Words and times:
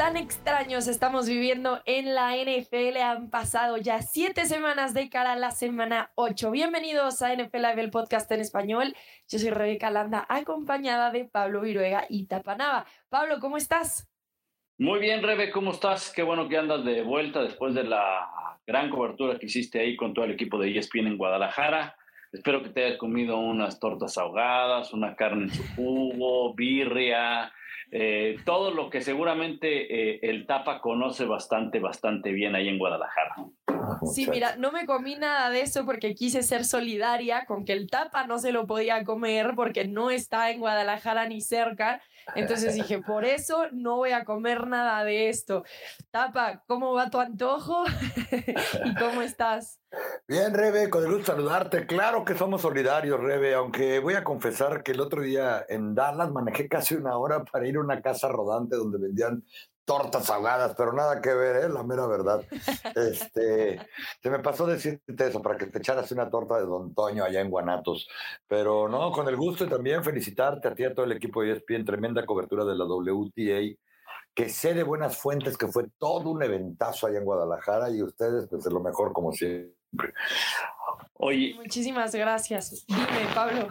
tan 0.00 0.16
extraños 0.16 0.88
estamos 0.88 1.28
viviendo 1.28 1.82
en 1.84 2.14
la 2.14 2.34
NFL. 2.34 2.96
Han 3.02 3.28
pasado 3.28 3.76
ya 3.76 4.00
siete 4.00 4.46
semanas 4.46 4.94
de 4.94 5.10
cara 5.10 5.32
a 5.32 5.36
la 5.36 5.50
semana 5.50 6.10
8. 6.14 6.50
Bienvenidos 6.50 7.20
a 7.20 7.34
NFL 7.34 7.56
Live, 7.56 7.82
el 7.82 7.90
podcast 7.90 8.32
en 8.32 8.40
español. 8.40 8.96
Yo 9.28 9.38
soy 9.38 9.50
Rebeca 9.50 9.90
Landa, 9.90 10.24
acompañada 10.26 11.10
de 11.10 11.26
Pablo 11.26 11.60
Viruega 11.60 12.06
y 12.08 12.24
Tapanaba. 12.24 12.86
Pablo, 13.10 13.40
¿cómo 13.40 13.58
estás? 13.58 14.10
Muy 14.78 15.00
bien, 15.00 15.22
Rebe, 15.22 15.50
¿cómo 15.50 15.72
estás? 15.72 16.10
Qué 16.10 16.22
bueno 16.22 16.48
que 16.48 16.56
andas 16.56 16.82
de 16.82 17.02
vuelta 17.02 17.42
después 17.42 17.74
de 17.74 17.84
la 17.84 18.26
gran 18.66 18.88
cobertura 18.88 19.38
que 19.38 19.44
hiciste 19.44 19.80
ahí 19.80 19.96
con 19.96 20.14
todo 20.14 20.24
el 20.24 20.30
equipo 20.30 20.58
de 20.58 20.78
ESPN 20.78 21.08
en 21.08 21.18
Guadalajara. 21.18 21.94
Espero 22.32 22.62
que 22.62 22.70
te 22.70 22.86
hayas 22.86 22.96
comido 22.96 23.36
unas 23.36 23.78
tortas 23.78 24.16
ahogadas, 24.16 24.94
una 24.94 25.14
carne 25.14 25.42
en 25.42 25.50
su 25.50 25.62
jugo, 25.76 26.54
birria, 26.54 27.52
eh, 27.92 28.36
todo 28.44 28.70
lo 28.70 28.88
que 28.88 29.00
seguramente 29.00 30.12
eh, 30.12 30.20
el 30.22 30.46
Tapa 30.46 30.80
conoce 30.80 31.24
bastante, 31.24 31.80
bastante 31.80 32.30
bien 32.30 32.54
ahí 32.54 32.68
en 32.68 32.78
Guadalajara. 32.78 33.34
Sí, 34.12 34.28
mira, 34.30 34.56
no 34.56 34.70
me 34.70 34.86
comí 34.86 35.16
nada 35.16 35.50
de 35.50 35.62
eso 35.62 35.84
porque 35.84 36.14
quise 36.14 36.42
ser 36.42 36.64
solidaria 36.64 37.44
con 37.46 37.64
que 37.64 37.72
el 37.72 37.90
Tapa 37.90 38.26
no 38.26 38.38
se 38.38 38.52
lo 38.52 38.66
podía 38.66 39.02
comer 39.04 39.52
porque 39.56 39.88
no 39.88 40.10
está 40.10 40.50
en 40.50 40.60
Guadalajara 40.60 41.26
ni 41.26 41.40
cerca. 41.40 42.00
Entonces 42.34 42.74
dije, 42.74 43.00
por 43.00 43.24
eso 43.24 43.66
no 43.72 43.96
voy 43.96 44.12
a 44.12 44.24
comer 44.24 44.66
nada 44.66 45.04
de 45.04 45.28
esto. 45.28 45.64
Tapa, 46.10 46.62
¿cómo 46.66 46.92
va 46.94 47.10
tu 47.10 47.18
antojo? 47.18 47.84
¿Y 48.84 48.94
cómo 48.94 49.22
estás? 49.22 49.80
Bien, 50.28 50.54
Rebe, 50.54 50.88
con 50.88 51.02
el 51.04 51.10
gusto 51.10 51.32
saludarte. 51.32 51.86
Claro 51.86 52.24
que 52.24 52.36
somos 52.36 52.62
solidarios, 52.62 53.18
Rebe, 53.18 53.54
aunque 53.54 53.98
voy 53.98 54.14
a 54.14 54.22
confesar 54.22 54.82
que 54.82 54.92
el 54.92 55.00
otro 55.00 55.22
día 55.22 55.64
en 55.68 55.94
Dallas 55.94 56.30
manejé 56.30 56.68
casi 56.68 56.94
una 56.94 57.16
hora 57.16 57.44
para 57.44 57.66
ir 57.66 57.76
a 57.76 57.80
una 57.80 58.00
casa 58.00 58.28
rodante 58.28 58.76
donde 58.76 58.98
vendían 58.98 59.44
tortas 59.84 60.30
ahogadas, 60.30 60.74
pero 60.76 60.92
nada 60.92 61.20
que 61.20 61.32
ver, 61.32 61.64
¿eh? 61.64 61.68
la 61.68 61.82
mera 61.82 62.06
verdad. 62.06 62.44
Este, 62.94 63.80
se 64.22 64.30
me 64.30 64.38
pasó 64.40 64.66
decirte 64.66 65.26
eso 65.26 65.42
para 65.42 65.56
que 65.56 65.66
te 65.66 65.78
echaras 65.78 66.10
una 66.12 66.30
torta 66.30 66.58
de 66.58 66.66
Don 66.66 66.94
Toño 66.94 67.24
allá 67.24 67.40
en 67.40 67.50
Guanatos. 67.50 68.08
Pero 68.46 68.88
no, 68.88 69.10
con 69.12 69.28
el 69.28 69.36
gusto 69.36 69.64
y 69.64 69.68
también 69.68 70.04
felicitarte 70.04 70.68
a 70.68 70.74
ti 70.74 70.82
y 70.82 70.86
a 70.86 70.94
todo 70.94 71.06
el 71.06 71.12
equipo 71.12 71.42
de 71.42 71.52
ESPN, 71.52 71.84
tremenda 71.84 72.24
cobertura 72.26 72.64
de 72.64 72.76
la 72.76 72.84
WTA, 72.84 73.76
que 74.34 74.48
sé 74.48 74.74
de 74.74 74.82
buenas 74.82 75.16
fuentes 75.16 75.56
que 75.56 75.66
fue 75.66 75.86
todo 75.98 76.30
un 76.30 76.42
eventazo 76.42 77.06
allá 77.06 77.18
en 77.18 77.24
Guadalajara 77.24 77.90
y 77.90 78.02
ustedes, 78.02 78.48
pues 78.48 78.64
de 78.64 78.70
lo 78.70 78.80
mejor 78.80 79.12
como 79.12 79.32
siempre. 79.32 79.74
Oye. 81.14 81.54
Muchísimas 81.56 82.14
gracias. 82.14 82.84
Dime, 82.86 83.34
Pablo. 83.34 83.68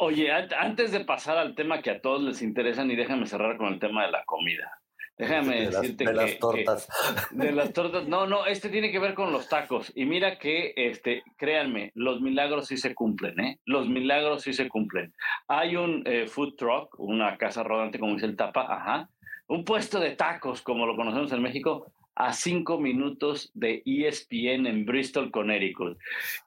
Oye, 0.00 0.30
antes 0.32 0.92
de 0.92 1.04
pasar 1.04 1.38
al 1.38 1.54
tema 1.54 1.80
que 1.80 1.90
a 1.90 2.00
todos 2.00 2.22
les 2.22 2.42
interesa, 2.42 2.84
y 2.84 2.96
déjame 2.96 3.26
cerrar 3.26 3.56
con 3.56 3.68
el 3.68 3.78
tema 3.78 4.04
de 4.04 4.10
la 4.10 4.24
comida. 4.24 4.81
Déjame 5.18 5.66
decirte 5.66 6.04
de 6.04 6.12
las 6.12 6.38
tortas. 6.38 6.88
de 7.30 7.52
las 7.52 7.72
tortas. 7.72 8.08
No, 8.08 8.26
no, 8.26 8.46
este 8.46 8.70
tiene 8.70 8.90
que 8.90 8.98
ver 8.98 9.14
con 9.14 9.32
los 9.32 9.48
tacos. 9.48 9.92
Y 9.94 10.04
mira 10.04 10.38
que, 10.38 10.72
este, 10.76 11.22
créanme, 11.36 11.92
los 11.94 12.20
milagros 12.20 12.66
sí 12.68 12.76
se 12.76 12.94
cumplen, 12.94 13.38
¿eh? 13.40 13.58
Los 13.64 13.88
milagros 13.88 14.42
sí 14.42 14.52
se 14.52 14.68
cumplen. 14.68 15.14
Hay 15.48 15.76
un 15.76 16.02
eh, 16.06 16.26
food 16.26 16.56
truck, 16.56 16.98
una 16.98 17.36
casa 17.36 17.62
rodante, 17.62 17.98
como 17.98 18.14
dice 18.14 18.26
el 18.26 18.36
tapa, 18.36 18.66
ajá. 18.68 19.10
Un 19.48 19.64
puesto 19.64 20.00
de 20.00 20.12
tacos, 20.12 20.62
como 20.62 20.86
lo 20.86 20.96
conocemos 20.96 21.30
en 21.32 21.42
México, 21.42 21.92
a 22.14 22.32
cinco 22.32 22.78
minutos 22.78 23.50
de 23.54 23.82
ESPN 23.84 24.66
en 24.66 24.84
Bristol, 24.84 25.30
Connecticut. 25.30 25.98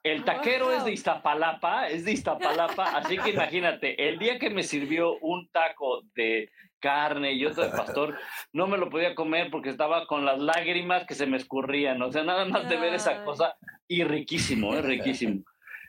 El 0.02 0.24
taquero 0.24 0.72
es 0.72 0.84
de 0.84 0.92
Iztapalapa, 0.92 1.88
es 1.88 2.04
de 2.04 2.12
Iztapalapa, 2.12 2.96
así 2.96 3.18
que 3.18 3.30
imagínate, 3.30 4.08
el 4.08 4.18
día 4.18 4.38
que 4.38 4.50
me 4.50 4.62
sirvió 4.62 5.18
un 5.18 5.48
taco 5.48 6.02
de 6.14 6.50
carne 6.80 7.32
y 7.32 7.44
otro 7.46 7.64
de 7.64 7.70
pastor, 7.70 8.18
no 8.52 8.66
me 8.66 8.78
lo 8.78 8.88
podía 8.88 9.14
comer 9.14 9.50
porque 9.50 9.70
estaba 9.70 10.06
con 10.06 10.24
las 10.24 10.38
lágrimas 10.38 11.06
que 11.06 11.14
se 11.14 11.26
me 11.26 11.36
escurrían, 11.36 12.00
o 12.02 12.12
sea, 12.12 12.24
nada 12.24 12.44
más 12.44 12.68
de 12.68 12.76
ver 12.76 12.94
esa 12.94 13.24
cosa, 13.24 13.56
y 13.88 14.04
riquísimo, 14.04 14.74
es 14.74 14.84
riquísimo. 14.84 15.42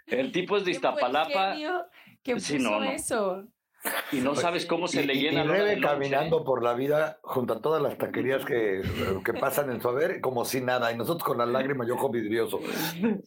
El 0.06 0.32
tipo 0.32 0.58
es 0.58 0.64
de 0.64 0.72
Iztapalapa. 0.72 1.56
¿Qué 2.24 2.34
puso 2.34 2.58
no, 2.60 2.84
eso? 2.84 3.46
Y 4.12 4.18
no 4.18 4.36
sabes 4.36 4.66
cómo 4.66 4.88
se 4.88 5.06
le 5.06 5.16
llena. 5.16 5.44
Y 5.44 5.48
Rebe 5.48 5.80
caminando 5.80 6.44
por 6.44 6.64
la 6.64 6.74
vida 6.74 7.20
junto 7.22 7.54
a 7.54 7.62
todas 7.62 7.82
las 7.82 7.98
taquerías 7.98 8.46
que, 8.46 8.82
que 9.24 9.34
pasan 9.34 9.70
en 9.70 9.82
su 9.82 9.90
haber, 9.90 10.22
como 10.22 10.46
si 10.46 10.62
nada. 10.62 10.92
Y 10.92 10.98
nosotros 10.98 11.24
con 11.24 11.38
las 11.38 11.48
lágrimas, 11.48 11.88
yo 11.88 11.96
ojo 11.96 12.10
vidrioso. 12.10 12.60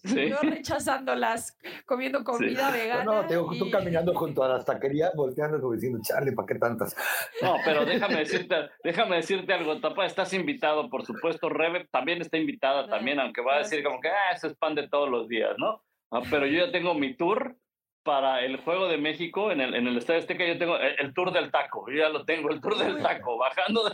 Yo 0.03 0.37
rechazándolas, 0.43 1.59
comiendo 1.87 2.25
comida 2.25 2.71
vegana. 2.71 3.05
No, 3.05 3.27
tengo, 3.27 3.50
tú 3.59 3.71
caminando 3.71 4.15
junto 4.15 4.43
a 4.43 4.49
las 4.49 4.65
taquerías, 4.65 5.12
volteando 5.15 5.61
como 5.61 5.75
diciendo, 5.75 5.99
Charlie, 6.03 6.34
¿para 6.34 6.47
qué 6.47 6.55
tantas? 6.56 6.97
No, 7.43 7.56
pero 7.65 7.84
déjame 7.84 8.17
decirte, 8.17 8.56
déjame 8.82 9.17
decirte 9.17 9.53
algo, 9.53 9.81
Tapa, 9.81 10.06
estás 10.06 10.32
invitado, 10.32 10.88
por 10.91 11.05
supuesto. 11.05 11.49
Rebe 11.49 11.87
también 11.91 12.21
está 12.21 12.37
invitada, 12.38 12.88
también, 12.88 13.21
aunque 13.21 13.43
va 13.43 13.56
a 13.56 13.59
decir 13.59 13.82
como 13.82 14.00
que, 14.00 14.09
ah, 14.09 14.32
eso 14.34 14.47
es 14.47 14.56
pan 14.56 14.75
de 14.75 14.88
todos 14.88 15.09
los 15.09 15.28
días, 15.28 15.55
¿no? 15.59 15.82
Ah, 16.11 16.22
pero 16.31 16.47
yo 16.47 16.67
ya 16.67 16.72
tengo 16.72 16.94
mi 16.94 17.15
tour 17.17 17.56
para 18.03 18.44
el 18.44 18.56
Juego 18.56 18.88
de 18.88 18.97
México 18.97 19.53
en 19.53 19.61
el, 19.61 19.75
en 19.75 19.87
el 19.87 19.97
Estadio 19.99 20.21
Azteca 20.21 20.47
yo 20.47 20.59
tengo 20.59 20.77
el, 20.78 21.12
Tour 21.12 21.33
del 21.33 21.50
Taco, 21.50 21.87
yo 21.91 21.99
ya 21.99 22.09
lo 22.09 22.25
tengo, 22.25 22.50
el 22.50 22.61
Tour 22.61 22.78
del 22.78 23.03
Taco, 23.03 23.37
bajando 23.37 23.91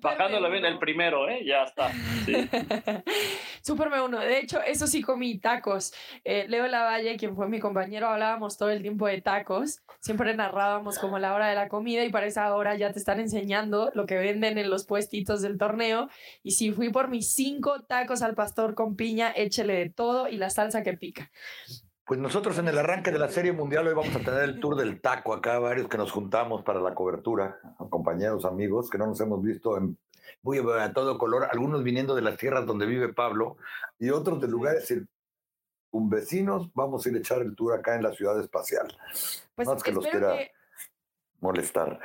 bajándolo 0.00 0.50
bien 0.50 0.64
el 0.64 0.78
primero, 0.78 1.28
¿eh? 1.28 1.44
Ya 1.44 1.64
está. 1.64 1.90
Sí. 2.24 2.34
Súper 3.62 3.88
uno. 3.88 4.20
De 4.20 4.38
hecho, 4.38 4.60
eso 4.62 4.86
sí 4.86 5.02
comí 5.02 5.38
tacos. 5.38 5.92
Eh, 6.24 6.46
Leo 6.48 6.66
Lavalle, 6.66 7.16
quien 7.16 7.34
fue 7.34 7.48
mi 7.48 7.58
compañero, 7.58 8.08
hablábamos 8.08 8.58
todo 8.58 8.70
el 8.70 8.82
tiempo 8.82 9.06
de 9.06 9.20
tacos. 9.20 9.80
Siempre 10.00 10.34
narrábamos 10.34 10.98
como 10.98 11.18
la 11.18 11.34
hora 11.34 11.48
de 11.48 11.54
la 11.54 11.68
comida 11.68 12.04
y 12.04 12.10
para 12.10 12.26
esa 12.26 12.54
hora 12.54 12.76
ya 12.76 12.92
te 12.92 12.98
están 12.98 13.20
enseñando 13.20 13.90
lo 13.94 14.06
que 14.06 14.16
venden 14.16 14.58
en 14.58 14.70
los 14.70 14.84
puestitos 14.84 15.42
del 15.42 15.58
torneo. 15.58 16.08
Y 16.42 16.52
si 16.52 16.72
fui 16.72 16.90
por 16.90 17.08
mis 17.08 17.32
cinco 17.34 17.82
tacos 17.84 18.22
al 18.22 18.34
pastor 18.34 18.74
con 18.74 18.96
piña, 18.96 19.32
échele 19.34 19.74
de 19.74 19.90
todo 19.90 20.28
y 20.28 20.36
la 20.36 20.50
salsa 20.50 20.82
que 20.82 20.92
pica. 20.94 21.30
Pues 22.08 22.18
nosotros 22.18 22.56
en 22.56 22.66
el 22.68 22.78
arranque 22.78 23.12
de 23.12 23.18
la 23.18 23.28
Serie 23.28 23.52
Mundial 23.52 23.86
hoy 23.86 23.92
vamos 23.92 24.16
a 24.16 24.20
tener 24.20 24.42
el 24.44 24.60
tour 24.60 24.76
del 24.76 24.98
taco 24.98 25.34
acá, 25.34 25.58
varios 25.58 25.88
que 25.88 25.98
nos 25.98 26.10
juntamos 26.10 26.62
para 26.62 26.80
la 26.80 26.94
cobertura, 26.94 27.60
compañeros, 27.90 28.46
amigos, 28.46 28.88
que 28.88 28.96
no 28.96 29.08
nos 29.08 29.20
hemos 29.20 29.42
visto 29.42 29.76
en 29.76 29.98
muy 30.42 30.58
a 30.58 30.92
todo 30.94 31.18
color, 31.18 31.48
algunos 31.52 31.84
viniendo 31.84 32.14
de 32.14 32.22
las 32.22 32.38
tierras 32.38 32.64
donde 32.64 32.86
vive 32.86 33.12
Pablo 33.12 33.58
y 33.98 34.08
otros 34.08 34.40
de 34.40 34.48
lugares 34.48 34.90
un 35.90 36.08
vecinos, 36.08 36.70
vamos 36.72 37.04
a 37.04 37.10
ir 37.10 37.16
a 37.16 37.18
echar 37.18 37.42
el 37.42 37.54
tour 37.54 37.74
acá 37.74 37.94
en 37.94 38.02
la 38.02 38.14
ciudad 38.14 38.40
espacial. 38.40 38.88
Pues 39.54 39.68
es 39.68 39.82
que 39.82 39.92
los 39.92 40.06
quiera 40.06 40.34
molestar. 41.40 42.00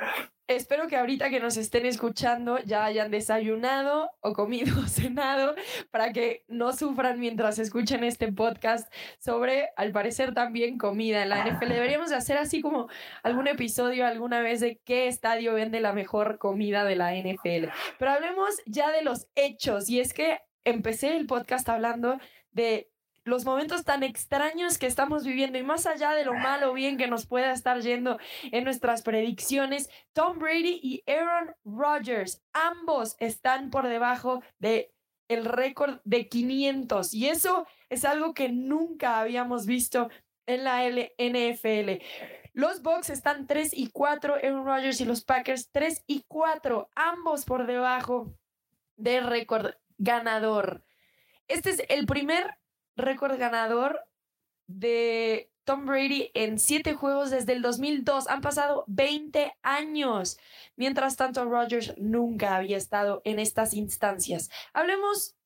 Espero 0.46 0.88
que 0.88 0.96
ahorita 0.96 1.30
que 1.30 1.40
nos 1.40 1.56
estén 1.56 1.86
escuchando 1.86 2.58
ya 2.58 2.84
hayan 2.84 3.10
desayunado 3.10 4.10
o 4.20 4.34
comido 4.34 4.78
o 4.78 4.86
cenado 4.88 5.54
para 5.90 6.12
que 6.12 6.44
no 6.48 6.74
sufran 6.74 7.18
mientras 7.18 7.58
escuchen 7.58 8.04
este 8.04 8.30
podcast 8.30 8.92
sobre, 9.18 9.70
al 9.76 9.92
parecer, 9.92 10.34
también 10.34 10.76
comida 10.76 11.22
en 11.22 11.30
la 11.30 11.46
NFL. 11.46 11.68
Deberíamos 11.72 12.10
de 12.10 12.16
hacer 12.16 12.36
así 12.36 12.60
como 12.60 12.88
algún 13.22 13.48
episodio 13.48 14.06
alguna 14.06 14.40
vez 14.40 14.60
de 14.60 14.78
qué 14.84 15.08
estadio 15.08 15.54
vende 15.54 15.80
la 15.80 15.94
mejor 15.94 16.36
comida 16.36 16.84
de 16.84 16.96
la 16.96 17.14
NFL. 17.14 17.70
Pero 17.98 18.10
hablemos 18.10 18.54
ya 18.66 18.90
de 18.92 19.02
los 19.02 19.28
hechos 19.36 19.88
y 19.88 20.00
es 20.00 20.12
que 20.12 20.40
empecé 20.64 21.16
el 21.16 21.26
podcast 21.26 21.66
hablando 21.70 22.18
de 22.52 22.90
los 23.24 23.44
momentos 23.44 23.84
tan 23.84 24.02
extraños 24.02 24.78
que 24.78 24.86
estamos 24.86 25.24
viviendo 25.24 25.58
y 25.58 25.62
más 25.62 25.86
allá 25.86 26.12
de 26.12 26.24
lo 26.24 26.34
malo 26.34 26.70
o 26.70 26.74
bien 26.74 26.96
que 26.96 27.06
nos 27.06 27.26
pueda 27.26 27.52
estar 27.52 27.80
yendo 27.80 28.18
en 28.52 28.64
nuestras 28.64 29.02
predicciones, 29.02 29.88
Tom 30.12 30.38
Brady 30.38 30.78
y 30.82 31.02
Aaron 31.10 31.54
Rodgers, 31.64 32.42
ambos 32.52 33.16
están 33.18 33.70
por 33.70 33.88
debajo 33.88 34.42
de 34.58 34.92
el 35.28 35.46
récord 35.46 36.00
de 36.04 36.28
500 36.28 37.14
y 37.14 37.28
eso 37.28 37.66
es 37.88 38.04
algo 38.04 38.34
que 38.34 38.50
nunca 38.50 39.20
habíamos 39.20 39.64
visto 39.64 40.10
en 40.46 40.64
la 40.64 40.86
NFL. 40.86 42.02
Los 42.52 42.82
Bucks 42.82 43.10
están 43.10 43.46
3 43.46 43.72
y 43.72 43.88
4, 43.88 44.34
Aaron 44.34 44.66
Rodgers 44.66 45.00
y 45.00 45.06
los 45.06 45.24
Packers 45.24 45.70
3 45.72 46.04
y 46.06 46.24
4, 46.28 46.90
ambos 46.94 47.46
por 47.46 47.66
debajo 47.66 48.32
del 48.96 49.26
récord 49.26 49.74
ganador. 49.98 50.84
Este 51.48 51.70
es 51.70 51.82
el 51.88 52.06
primer 52.06 52.54
récord 52.96 53.38
ganador 53.38 54.00
de 54.66 55.50
Tom 55.64 55.86
Brady 55.86 56.30
en 56.34 56.58
siete 56.58 56.94
juegos 56.94 57.30
desde 57.30 57.52
el 57.52 57.62
2002. 57.62 58.28
Han 58.28 58.40
pasado 58.40 58.84
20 58.86 59.56
años. 59.62 60.38
Mientras 60.76 61.16
tanto, 61.16 61.44
Rodgers 61.44 61.94
nunca 61.96 62.56
había 62.56 62.76
estado 62.76 63.22
en 63.24 63.38
estas 63.38 63.74
instancias. 63.74 64.50
Hablemos, 64.72 65.36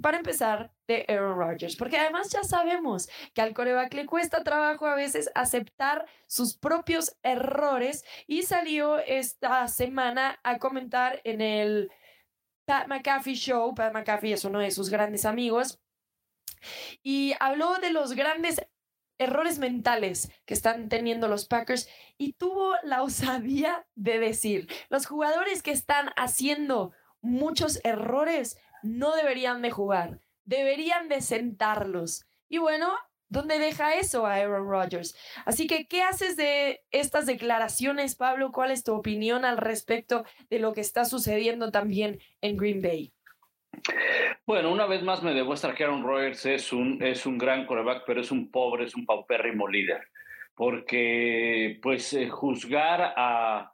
para 0.00 0.18
empezar, 0.18 0.72
de 0.88 1.06
Aaron 1.08 1.38
Rodgers, 1.38 1.76
porque 1.76 1.96
además 1.96 2.30
ya 2.30 2.42
sabemos 2.42 3.08
que 3.34 3.40
al 3.40 3.54
coreback 3.54 3.94
le 3.94 4.06
cuesta 4.06 4.42
trabajo 4.42 4.86
a 4.86 4.94
veces 4.94 5.30
aceptar 5.34 6.06
sus 6.26 6.54
propios 6.54 7.16
errores 7.22 8.04
y 8.26 8.42
salió 8.42 8.98
esta 8.98 9.68
semana 9.68 10.40
a 10.42 10.58
comentar 10.58 11.20
en 11.24 11.40
el 11.40 11.90
Pat 12.64 12.88
McAfee 12.88 13.34
Show. 13.34 13.74
Pat 13.74 13.92
McAfee 13.92 14.32
es 14.32 14.44
uno 14.44 14.58
de 14.58 14.70
sus 14.70 14.90
grandes 14.90 15.24
amigos 15.24 15.81
y 17.02 17.34
habló 17.40 17.78
de 17.78 17.90
los 17.90 18.12
grandes 18.14 18.60
errores 19.18 19.58
mentales 19.58 20.30
que 20.46 20.54
están 20.54 20.88
teniendo 20.88 21.28
los 21.28 21.46
Packers 21.46 21.88
y 22.18 22.32
tuvo 22.32 22.74
la 22.82 23.02
osadía 23.02 23.86
de 23.94 24.18
decir, 24.18 24.68
los 24.88 25.06
jugadores 25.06 25.62
que 25.62 25.70
están 25.70 26.10
haciendo 26.16 26.92
muchos 27.22 27.80
errores, 27.84 28.58
no 28.82 29.14
deberían 29.14 29.62
de 29.62 29.70
jugar, 29.70 30.20
deberían 30.44 31.08
de 31.08 31.22
sentarlos. 31.22 32.26
Y 32.48 32.58
bueno, 32.58 32.92
¿dónde 33.28 33.58
deja 33.58 33.94
eso 33.94 34.26
a 34.26 34.34
Aaron 34.34 34.68
Rodgers? 34.68 35.14
Así 35.46 35.66
que, 35.66 35.86
¿qué 35.86 36.02
haces 36.02 36.36
de 36.36 36.80
estas 36.90 37.26
declaraciones, 37.26 38.16
Pablo? 38.16 38.52
¿Cuál 38.52 38.72
es 38.72 38.82
tu 38.82 38.92
opinión 38.92 39.44
al 39.44 39.56
respecto 39.56 40.24
de 40.50 40.58
lo 40.58 40.72
que 40.72 40.80
está 40.80 41.04
sucediendo 41.04 41.70
también 41.70 42.18
en 42.40 42.56
Green 42.56 42.82
Bay? 42.82 43.14
Bueno, 44.46 44.72
una 44.72 44.86
vez 44.86 45.02
más 45.02 45.22
me 45.22 45.34
demuestra 45.34 45.74
que 45.74 45.84
Aaron 45.84 46.04
Rodgers 46.04 46.44
es 46.46 46.72
un, 46.72 47.02
es 47.02 47.26
un 47.26 47.38
gran 47.38 47.66
coreback, 47.66 48.04
pero 48.06 48.20
es 48.20 48.30
un 48.30 48.50
pobre, 48.50 48.84
es 48.84 48.94
un 48.94 49.06
paupérrimo 49.06 49.68
líder. 49.68 50.08
Porque, 50.54 51.78
pues, 51.82 52.12
eh, 52.12 52.28
juzgar 52.28 53.14
a 53.16 53.72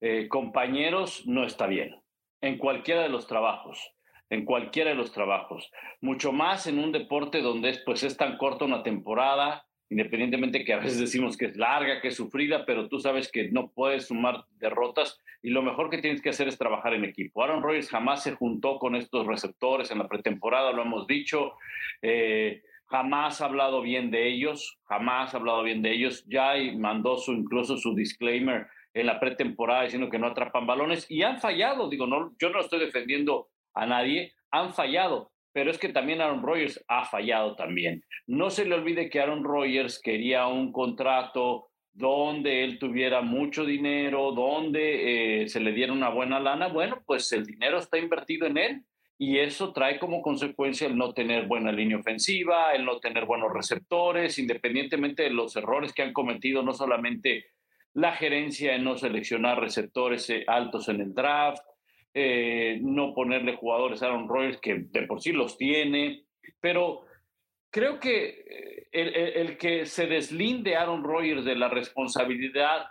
eh, 0.00 0.28
compañeros 0.28 1.26
no 1.26 1.44
está 1.44 1.66
bien, 1.66 2.00
en 2.40 2.58
cualquiera 2.58 3.02
de 3.02 3.08
los 3.08 3.26
trabajos 3.26 3.96
en 4.30 4.44
cualquiera 4.44 4.90
de 4.90 4.96
los 4.96 5.12
trabajos, 5.12 5.70
mucho 6.00 6.32
más 6.32 6.66
en 6.66 6.78
un 6.78 6.92
deporte 6.92 7.40
donde 7.40 7.70
es, 7.70 7.78
pues, 7.84 8.02
es 8.02 8.16
tan 8.16 8.36
corta 8.38 8.64
una 8.64 8.82
temporada, 8.82 9.65
independientemente 9.88 10.64
que 10.64 10.72
a 10.72 10.78
veces 10.78 10.98
decimos 10.98 11.36
que 11.36 11.46
es 11.46 11.56
larga, 11.56 12.00
que 12.00 12.08
es 12.08 12.16
sufrida, 12.16 12.64
pero 12.66 12.88
tú 12.88 12.98
sabes 12.98 13.30
que 13.30 13.50
no 13.50 13.70
puedes 13.70 14.06
sumar 14.06 14.44
derrotas 14.58 15.20
y 15.42 15.50
lo 15.50 15.62
mejor 15.62 15.90
que 15.90 15.98
tienes 15.98 16.20
que 16.20 16.30
hacer 16.30 16.48
es 16.48 16.58
trabajar 16.58 16.94
en 16.94 17.04
equipo. 17.04 17.42
Aaron 17.42 17.62
Rodgers 17.62 17.90
jamás 17.90 18.22
se 18.22 18.34
juntó 18.34 18.78
con 18.78 18.96
estos 18.96 19.26
receptores 19.26 19.90
en 19.90 19.98
la 19.98 20.08
pretemporada, 20.08 20.72
lo 20.72 20.82
hemos 20.82 21.06
dicho, 21.06 21.52
eh, 22.02 22.62
jamás 22.86 23.40
ha 23.40 23.46
hablado 23.46 23.80
bien 23.82 24.10
de 24.10 24.28
ellos, 24.28 24.78
jamás 24.84 25.34
ha 25.34 25.38
hablado 25.38 25.62
bien 25.62 25.82
de 25.82 25.92
ellos, 25.92 26.24
ya 26.26 26.54
mandó 26.76 27.16
incluso 27.28 27.76
su 27.76 27.94
disclaimer 27.94 28.66
en 28.94 29.06
la 29.06 29.20
pretemporada 29.20 29.82
diciendo 29.82 30.08
que 30.08 30.18
no 30.18 30.28
atrapan 30.28 30.66
balones 30.66 31.08
y 31.10 31.22
han 31.22 31.38
fallado, 31.38 31.88
digo, 31.88 32.06
no, 32.06 32.34
yo 32.38 32.50
no 32.50 32.60
estoy 32.60 32.80
defendiendo 32.80 33.48
a 33.74 33.86
nadie, 33.86 34.32
han 34.50 34.72
fallado, 34.72 35.30
pero 35.56 35.70
es 35.70 35.78
que 35.78 35.88
también 35.88 36.20
Aaron 36.20 36.42
Rodgers 36.42 36.84
ha 36.86 37.06
fallado 37.06 37.56
también. 37.56 38.04
No 38.26 38.50
se 38.50 38.66
le 38.66 38.74
olvide 38.74 39.08
que 39.08 39.20
Aaron 39.20 39.42
Rodgers 39.42 39.98
quería 40.04 40.46
un 40.48 40.70
contrato 40.70 41.68
donde 41.94 42.62
él 42.62 42.78
tuviera 42.78 43.22
mucho 43.22 43.64
dinero, 43.64 44.32
donde 44.32 45.44
eh, 45.44 45.48
se 45.48 45.60
le 45.60 45.72
diera 45.72 45.94
una 45.94 46.10
buena 46.10 46.38
lana. 46.40 46.68
Bueno, 46.68 47.02
pues 47.06 47.32
el 47.32 47.46
dinero 47.46 47.78
está 47.78 47.96
invertido 47.96 48.46
en 48.46 48.58
él 48.58 48.82
y 49.16 49.38
eso 49.38 49.72
trae 49.72 49.98
como 49.98 50.20
consecuencia 50.20 50.88
el 50.88 50.98
no 50.98 51.14
tener 51.14 51.46
buena 51.46 51.72
línea 51.72 51.96
ofensiva, 51.96 52.72
el 52.74 52.84
no 52.84 53.00
tener 53.00 53.24
buenos 53.24 53.50
receptores, 53.50 54.38
independientemente 54.38 55.22
de 55.22 55.30
los 55.30 55.56
errores 55.56 55.94
que 55.94 56.02
han 56.02 56.12
cometido 56.12 56.62
no 56.62 56.74
solamente 56.74 57.46
la 57.94 58.12
gerencia 58.12 58.74
en 58.74 58.84
no 58.84 58.98
seleccionar 58.98 59.58
receptores 59.58 60.28
eh, 60.28 60.44
altos 60.46 60.90
en 60.90 61.00
el 61.00 61.14
draft, 61.14 61.62
eh, 62.18 62.78
no 62.80 63.12
ponerle 63.12 63.56
jugadores 63.56 64.02
a 64.02 64.06
Aaron 64.06 64.26
Rodgers, 64.26 64.58
que 64.58 64.86
de 64.88 65.02
por 65.02 65.20
sí 65.20 65.32
los 65.32 65.58
tiene, 65.58 66.24
pero 66.62 67.02
creo 67.70 68.00
que 68.00 68.88
eh, 68.90 69.32
el, 69.34 69.58
que 69.58 69.84
se 69.84 70.06
deslinde 70.06 70.76
Aaron 70.76 71.04
Rodgers 71.04 71.44
de 71.44 71.56
la 71.56 71.68
responsabilidad 71.68 72.86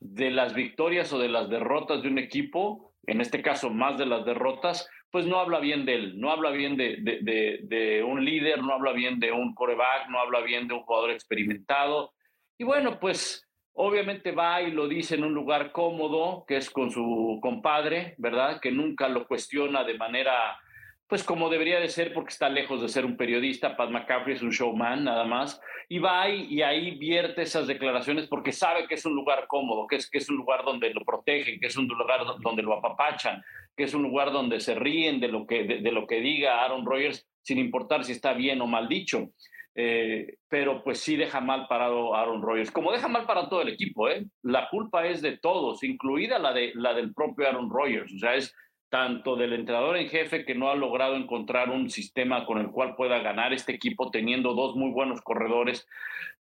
de 0.00 0.32
las 0.32 0.54
victorias 0.54 1.12
o 1.12 1.20
de 1.20 1.28
las 1.28 1.48
derrotas 1.48 2.02
de 2.02 2.08
un 2.08 2.18
equipo, 2.18 2.92
en 3.06 3.20
este 3.20 3.42
caso 3.42 3.70
más 3.70 3.96
de 3.96 4.06
las 4.06 4.24
derrotas, 4.24 4.90
pues 5.12 5.24
no 5.24 5.38
habla 5.38 5.60
bien 5.60 5.84
de 5.84 5.94
él, 5.94 6.20
no 6.20 6.32
habla 6.32 6.50
bien 6.50 6.76
de, 6.76 6.96
de 7.00 8.02
un 8.02 8.24
líder, 8.24 8.60
no 8.60 8.72
habla 8.72 8.90
bien 8.92 9.20
de 9.20 9.30
un 9.30 9.54
coreback, 9.54 10.08
no 10.08 10.18
habla 10.18 10.40
bien 10.40 10.66
de 10.66 10.74
un 10.74 10.82
jugador 10.82 11.12
experimentado. 11.12 12.12
Y 12.58 12.64
bueno, 12.64 12.98
pues 12.98 13.48
Obviamente 13.76 14.30
va 14.30 14.62
y 14.62 14.70
lo 14.70 14.86
dice 14.86 15.16
en 15.16 15.24
un 15.24 15.34
lugar 15.34 15.72
cómodo, 15.72 16.44
que 16.46 16.56
es 16.56 16.70
con 16.70 16.92
su 16.92 17.40
compadre, 17.42 18.14
¿verdad? 18.18 18.60
Que 18.60 18.70
nunca 18.70 19.08
lo 19.08 19.26
cuestiona 19.26 19.82
de 19.82 19.98
manera, 19.98 20.60
pues 21.08 21.24
como 21.24 21.48
debería 21.48 21.80
de 21.80 21.88
ser, 21.88 22.14
porque 22.14 22.30
está 22.30 22.48
lejos 22.48 22.80
de 22.80 22.88
ser 22.88 23.04
un 23.04 23.16
periodista. 23.16 23.76
Pat 23.76 23.90
McCaffrey 23.90 24.36
es 24.36 24.42
un 24.42 24.50
showman, 24.50 25.02
nada 25.02 25.24
más. 25.24 25.60
Y 25.88 25.98
va 25.98 26.28
y, 26.28 26.54
y 26.54 26.62
ahí 26.62 26.92
vierte 26.92 27.42
esas 27.42 27.66
declaraciones 27.66 28.28
porque 28.28 28.52
sabe 28.52 28.86
que 28.86 28.94
es 28.94 29.04
un 29.06 29.16
lugar 29.16 29.48
cómodo, 29.48 29.88
que 29.88 29.96
es, 29.96 30.08
que 30.08 30.18
es 30.18 30.30
un 30.30 30.36
lugar 30.36 30.64
donde 30.64 30.94
lo 30.94 31.04
protegen, 31.04 31.58
que 31.58 31.66
es 31.66 31.76
un 31.76 31.88
lugar 31.88 32.20
donde 32.40 32.62
lo 32.62 32.74
apapachan, 32.74 33.42
que 33.76 33.82
es 33.82 33.92
un 33.92 34.02
lugar 34.02 34.30
donde 34.30 34.60
se 34.60 34.76
ríen 34.76 35.18
de 35.18 35.28
lo 35.28 35.48
que, 35.48 35.64
de 35.64 35.92
lo 35.92 36.06
que 36.06 36.20
diga 36.20 36.62
Aaron 36.62 36.86
Rodgers, 36.86 37.26
sin 37.42 37.58
importar 37.58 38.04
si 38.04 38.12
está 38.12 38.34
bien 38.34 38.60
o 38.60 38.68
mal 38.68 38.88
dicho. 38.88 39.30
Eh, 39.76 40.36
pero 40.48 40.84
pues 40.84 41.00
sí 41.00 41.16
deja 41.16 41.40
mal 41.40 41.66
parado 41.66 42.14
Aaron 42.14 42.42
Rodgers, 42.42 42.70
como 42.70 42.92
deja 42.92 43.08
mal 43.08 43.26
para 43.26 43.48
todo 43.48 43.62
el 43.62 43.68
equipo, 43.68 44.08
¿eh? 44.08 44.24
La 44.42 44.68
culpa 44.68 45.04
es 45.06 45.20
de 45.20 45.36
todos, 45.36 45.82
incluida 45.82 46.38
la, 46.38 46.52
de, 46.52 46.72
la 46.74 46.94
del 46.94 47.12
propio 47.12 47.48
Aaron 47.48 47.70
Rodgers, 47.70 48.12
o 48.14 48.18
sea, 48.18 48.36
es 48.36 48.54
tanto 48.88 49.34
del 49.34 49.52
entrenador 49.52 49.96
en 49.96 50.08
jefe 50.08 50.44
que 50.44 50.54
no 50.54 50.70
ha 50.70 50.76
logrado 50.76 51.16
encontrar 51.16 51.70
un 51.70 51.90
sistema 51.90 52.46
con 52.46 52.58
el 52.58 52.70
cual 52.70 52.94
pueda 52.94 53.18
ganar 53.18 53.52
este 53.52 53.72
equipo 53.72 54.12
teniendo 54.12 54.54
dos 54.54 54.76
muy 54.76 54.92
buenos 54.92 55.20
corredores, 55.22 55.88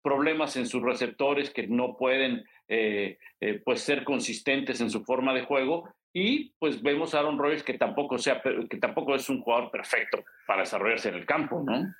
problemas 0.03 0.57
en 0.59 0.67
sus 0.67 0.83
receptores 0.83 1.49
que 1.49 1.67
no 1.67 1.97
pueden 1.97 2.45
eh, 2.69 3.17
pues 3.65 3.81
ser 3.81 4.05
consistentes 4.05 4.83
en 4.83 4.91
su 4.91 5.03
forma 5.05 5.33
de 5.33 5.45
juego 5.45 5.89
y 6.13 6.53
pues 6.59 6.83
vemos 6.83 7.15
a 7.15 7.21
Aaron 7.21 7.39
Rodgers 7.39 7.63
que 7.63 7.79
tampoco 7.79 8.19
sea 8.19 8.43
que 8.43 8.77
tampoco 8.77 9.15
es 9.15 9.31
un 9.31 9.41
jugador 9.41 9.71
perfecto 9.71 10.23
para 10.47 10.61
desarrollarse 10.61 11.09
en 11.09 11.15
el 11.15 11.25
campo, 11.25 11.63
¿no? 11.65 11.95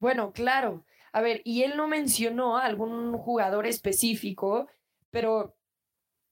Bueno, 0.00 0.32
claro. 0.32 0.84
A 1.12 1.20
ver, 1.20 1.42
y 1.44 1.62
él 1.62 1.76
no 1.76 1.88
mencionó 1.88 2.56
a 2.56 2.64
algún 2.64 3.16
jugador 3.18 3.66
específico, 3.66 4.68
pero 5.10 5.56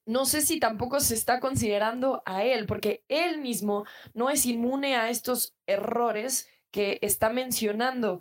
no 0.06 0.26
sé 0.26 0.42
si 0.42 0.60
tampoco 0.60 1.00
se 1.00 1.14
está 1.14 1.40
considerando 1.40 2.22
a 2.26 2.44
él, 2.44 2.66
porque 2.66 3.04
él 3.08 3.38
mismo 3.40 3.86
no 4.14 4.30
es 4.30 4.46
inmune 4.46 4.96
a 4.96 5.10
estos 5.10 5.56
errores 5.66 6.50
que 6.72 6.98
está 7.02 7.30
mencionando. 7.30 8.20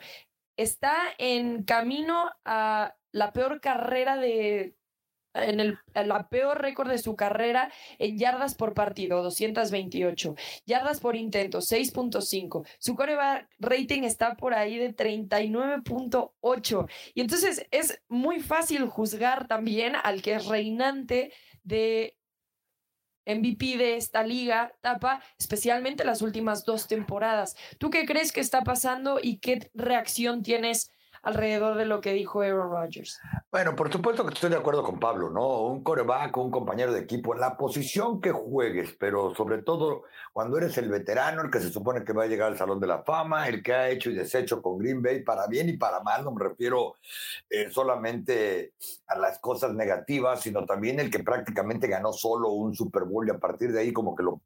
Está 0.57 0.97
en 1.19 1.63
camino 1.65 2.31
a 2.45 2.95
la 3.13 3.33
peor 3.33 3.61
carrera 3.61 4.17
de 4.17 4.76
en 5.43 5.59
el 5.59 5.79
peor 6.29 6.61
récord 6.61 6.89
de 6.89 6.97
su 6.97 7.15
carrera 7.15 7.71
en 7.99 8.17
yardas 8.17 8.55
por 8.55 8.73
partido, 8.73 9.21
228. 9.23 10.35
Yardas 10.65 10.99
por 10.99 11.15
intento, 11.15 11.59
6.5. 11.59 12.67
Su 12.79 12.95
coreback 12.95 13.47
rating 13.59 14.03
está 14.03 14.35
por 14.35 14.53
ahí 14.53 14.77
de 14.77 14.95
39.8. 14.95 16.89
Y 17.13 17.21
entonces 17.21 17.65
es 17.71 18.01
muy 18.07 18.39
fácil 18.39 18.85
juzgar 18.87 19.47
también 19.47 19.94
al 20.03 20.21
que 20.21 20.35
es 20.35 20.45
reinante 20.45 21.31
de 21.63 22.17
MVP 23.27 23.77
de 23.77 23.97
esta 23.97 24.23
liga, 24.23 24.73
Tapa, 24.81 25.21
especialmente 25.37 26.06
las 26.06 26.21
últimas 26.21 26.63
dos 26.63 26.87
temporadas. 26.87 27.56
¿Tú 27.77 27.89
qué 27.89 28.06
crees 28.06 28.31
que 28.31 28.39
está 28.39 28.63
pasando 28.63 29.19
y 29.21 29.39
qué 29.39 29.69
reacción 29.73 30.44
tienes 30.44 30.91
alrededor 31.27 31.75
de 31.75 31.85
lo 31.85 31.99
que 31.99 32.13
dijo 32.13 32.39
Aaron 32.39 32.71
Rodgers. 32.71 33.19
Bueno, 33.51 33.75
por 33.75 33.91
supuesto 33.91 34.25
que 34.25 34.33
estoy 34.33 34.49
de 34.49 34.55
acuerdo 34.55 34.81
con 34.81 34.97
Pablo, 34.97 35.29
¿no? 35.29 35.63
Un 35.63 35.83
coreback, 35.83 36.37
un 36.37 36.49
compañero 36.49 36.93
de 36.93 37.01
equipo, 37.01 37.33
la 37.33 37.57
posición 37.57 38.21
que 38.21 38.31
juegues, 38.31 38.95
pero 38.97 39.35
sobre 39.35 39.61
todo 39.61 40.03
cuando 40.31 40.57
eres 40.57 40.77
el 40.77 40.87
veterano, 40.87 41.41
el 41.41 41.51
que 41.51 41.59
se 41.59 41.69
supone 41.69 42.05
que 42.05 42.13
va 42.13 42.23
a 42.23 42.27
llegar 42.27 42.47
al 42.47 42.57
Salón 42.57 42.79
de 42.79 42.87
la 42.87 43.03
Fama, 43.03 43.49
el 43.49 43.61
que 43.61 43.73
ha 43.73 43.89
hecho 43.89 44.09
y 44.09 44.15
deshecho 44.15 44.61
con 44.61 44.77
Green 44.77 45.01
Bay 45.01 45.21
para 45.21 45.47
bien 45.47 45.67
y 45.67 45.75
para 45.75 45.99
mal, 45.99 46.23
no 46.23 46.31
me 46.31 46.45
refiero 46.45 46.95
eh, 47.49 47.69
solamente 47.71 48.71
a 49.07 49.17
las 49.17 49.39
cosas 49.39 49.73
negativas, 49.73 50.39
sino 50.39 50.65
también 50.65 51.01
el 51.01 51.11
que 51.11 51.19
prácticamente 51.19 51.87
ganó 51.87 52.13
solo 52.13 52.51
un 52.51 52.73
Super 52.73 53.03
Bowl 53.03 53.27
y 53.27 53.31
a 53.31 53.37
partir 53.37 53.73
de 53.73 53.81
ahí 53.81 53.91
como 53.91 54.15
que 54.15 54.23
lo 54.23 54.39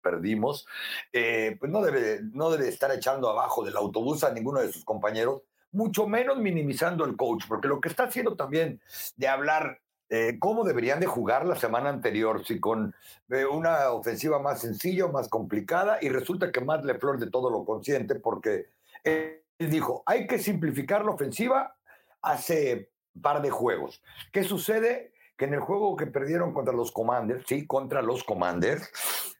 perdimos, 0.00 0.64
eh, 1.12 1.56
pues 1.58 1.72
no 1.72 1.82
debe, 1.82 2.20
no 2.22 2.50
debe 2.50 2.68
estar 2.68 2.92
echando 2.92 3.28
abajo 3.28 3.64
del 3.64 3.76
autobús 3.76 4.22
a 4.22 4.32
ninguno 4.32 4.60
de 4.60 4.72
sus 4.72 4.84
compañeros, 4.84 5.42
mucho 5.72 6.06
menos 6.06 6.38
minimizando 6.38 7.04
el 7.04 7.16
coach, 7.16 7.44
porque 7.48 7.68
lo 7.68 7.80
que 7.80 7.88
está 7.88 8.04
haciendo 8.04 8.36
también 8.36 8.80
de 9.16 9.28
hablar 9.28 9.80
eh, 10.10 10.38
cómo 10.38 10.64
deberían 10.64 11.00
de 11.00 11.06
jugar 11.06 11.44
la 11.44 11.56
semana 11.56 11.90
anterior, 11.90 12.44
si 12.46 12.58
con 12.58 12.94
eh, 13.28 13.44
una 13.44 13.90
ofensiva 13.90 14.38
más 14.38 14.60
sencilla 14.60 15.04
o 15.04 15.12
más 15.12 15.28
complicada, 15.28 15.98
y 16.00 16.08
resulta 16.08 16.50
que 16.50 16.62
Matt 16.62 16.84
LeFleur 16.84 17.18
de 17.18 17.30
todo 17.30 17.50
lo 17.50 17.64
consciente, 17.64 18.14
porque 18.14 18.66
él 19.04 19.42
dijo, 19.58 20.02
hay 20.06 20.26
que 20.26 20.38
simplificar 20.38 21.04
la 21.04 21.12
ofensiva 21.12 21.76
hace 22.22 22.90
par 23.20 23.42
de 23.42 23.50
juegos. 23.50 24.02
¿Qué 24.32 24.44
sucede? 24.44 25.12
Que 25.36 25.46
en 25.46 25.54
el 25.54 25.60
juego 25.60 25.96
que 25.96 26.06
perdieron 26.06 26.52
contra 26.52 26.74
los 26.74 26.92
Commanders, 26.92 27.44
sí, 27.46 27.66
contra 27.66 28.02
los 28.02 28.24
Commanders, 28.24 28.90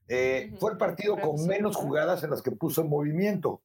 eh, 0.09 0.55
fue 0.59 0.73
el 0.73 0.79
partido 0.79 1.19
con 1.19 1.47
menos 1.47 1.77
jugadas 1.77 2.23
en 2.25 2.31
las 2.31 2.43
que 2.43 2.51
puso 2.51 2.83
en 2.83 2.89
movimiento. 2.89 3.61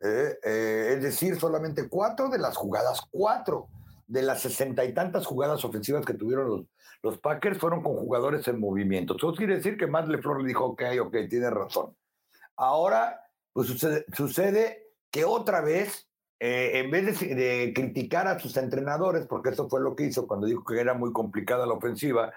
Eh, 0.00 0.38
eh, 0.42 0.92
es 0.96 1.02
decir, 1.02 1.38
solamente 1.40 1.88
cuatro 1.88 2.28
de 2.28 2.38
las 2.38 2.56
jugadas, 2.56 3.00
cuatro 3.10 3.68
de 4.06 4.22
las 4.22 4.42
sesenta 4.42 4.84
y 4.84 4.92
tantas 4.92 5.26
jugadas 5.26 5.64
ofensivas 5.64 6.04
que 6.04 6.14
tuvieron 6.14 6.48
los, 6.48 6.66
los 7.02 7.18
Packers 7.18 7.58
fueron 7.58 7.82
con 7.82 7.96
jugadores 7.96 8.46
en 8.48 8.60
movimiento. 8.60 9.16
Eso 9.16 9.32
quiere 9.34 9.56
decir 9.56 9.76
que 9.76 9.86
Matt 9.86 10.08
LeFleur 10.08 10.42
le 10.42 10.48
dijo, 10.48 10.64
ok, 10.66 10.82
ok, 11.00 11.16
tiene 11.28 11.50
razón. 11.50 11.96
Ahora, 12.56 13.22
pues 13.52 13.68
sucede, 13.68 14.04
sucede 14.14 14.90
que 15.10 15.24
otra 15.24 15.60
vez 15.60 16.05
eh, 16.38 16.72
en 16.80 16.90
vez 16.90 17.20
de, 17.20 17.72
criticar 17.74 18.28
a 18.28 18.38
sus 18.38 18.56
entrenadores, 18.56 19.26
porque 19.26 19.50
eso 19.50 19.68
fue 19.68 19.80
lo 19.80 19.96
que 19.96 20.04
hizo 20.04 20.26
cuando 20.26 20.46
dijo 20.46 20.64
que 20.64 20.78
era 20.78 20.92
muy 20.92 21.12
complicada 21.12 21.66
la 21.66 21.72
ofensiva, 21.72 22.32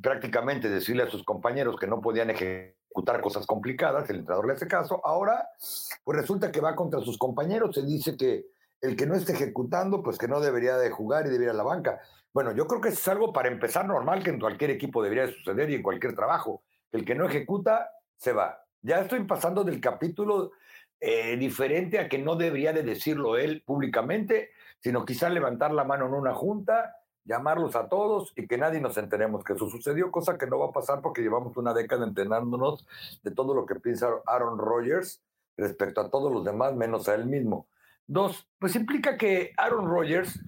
prácticamente 0.00 0.68
decirle 0.68 1.04
a 1.04 1.10
sus 1.10 1.22
compañeros 1.22 1.76
que 1.78 1.86
no 1.86 2.00
podían 2.00 2.30
ejecutar 2.30 3.20
cosas 3.20 3.46
complicadas, 3.46 4.10
el 4.10 4.18
entrenador 4.18 4.46
le 4.48 4.54
hace 4.54 4.66
caso, 4.66 5.00
ahora 5.04 5.48
pues 6.02 6.18
resulta 6.18 6.50
que 6.50 6.60
va 6.60 6.74
contra 6.74 7.00
sus 7.00 7.16
compañeros, 7.16 7.74
se 7.74 7.82
dice 7.82 8.16
que 8.16 8.46
el 8.80 8.96
que 8.96 9.06
no 9.06 9.14
esté 9.14 9.32
ejecutando, 9.32 10.02
pues 10.02 10.18
que 10.18 10.28
no 10.28 10.40
debería 10.40 10.76
de 10.76 10.90
jugar 10.90 11.26
y 11.26 11.30
debería 11.30 11.46
ir 11.46 11.50
a 11.50 11.54
la 11.54 11.62
banca. 11.62 12.00
Bueno, 12.32 12.52
yo 12.52 12.66
creo 12.66 12.80
que 12.80 12.88
es 12.88 13.08
algo 13.08 13.32
para 13.32 13.48
empezar 13.48 13.86
normal 13.86 14.22
que 14.24 14.30
en 14.30 14.40
cualquier 14.40 14.70
equipo 14.70 15.02
debería 15.02 15.26
de 15.26 15.32
suceder 15.32 15.70
y 15.70 15.76
en 15.76 15.82
cualquier 15.82 16.14
trabajo. 16.14 16.62
El 16.90 17.04
que 17.04 17.14
no 17.14 17.26
ejecuta, 17.26 17.90
se 18.16 18.32
va. 18.32 18.64
Ya 18.82 19.00
estoy 19.00 19.24
pasando 19.24 19.64
del 19.64 19.80
capítulo 19.80 20.50
eh, 21.06 21.36
diferente 21.36 21.98
a 21.98 22.08
que 22.08 22.16
no 22.16 22.34
debería 22.34 22.72
de 22.72 22.82
decirlo 22.82 23.36
él 23.36 23.62
públicamente, 23.66 24.52
sino 24.80 25.04
quizá 25.04 25.28
levantar 25.28 25.70
la 25.70 25.84
mano 25.84 26.06
en 26.06 26.14
una 26.14 26.32
junta, 26.32 26.96
llamarlos 27.26 27.76
a 27.76 27.90
todos 27.90 28.32
y 28.36 28.46
que 28.46 28.56
nadie 28.56 28.80
nos 28.80 28.96
enteremos 28.96 29.44
que 29.44 29.52
eso 29.52 29.68
sucedió, 29.68 30.10
cosa 30.10 30.38
que 30.38 30.46
no 30.46 30.58
va 30.58 30.68
a 30.68 30.72
pasar 30.72 31.02
porque 31.02 31.20
llevamos 31.20 31.58
una 31.58 31.74
década 31.74 32.06
entrenándonos 32.06 32.86
de 33.22 33.30
todo 33.32 33.52
lo 33.52 33.66
que 33.66 33.74
piensa 33.74 34.08
Aaron 34.24 34.58
Rodgers 34.58 35.22
respecto 35.58 36.00
a 36.00 36.10
todos 36.10 36.32
los 36.32 36.42
demás, 36.42 36.74
menos 36.74 37.06
a 37.06 37.16
él 37.16 37.26
mismo. 37.26 37.68
Dos, 38.06 38.48
pues 38.58 38.74
implica 38.74 39.18
que 39.18 39.52
Aaron 39.58 39.86
Rodgers 39.86 40.40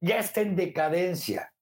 ya 0.00 0.18
está 0.18 0.40
en 0.40 0.56
decadencia. 0.56 1.52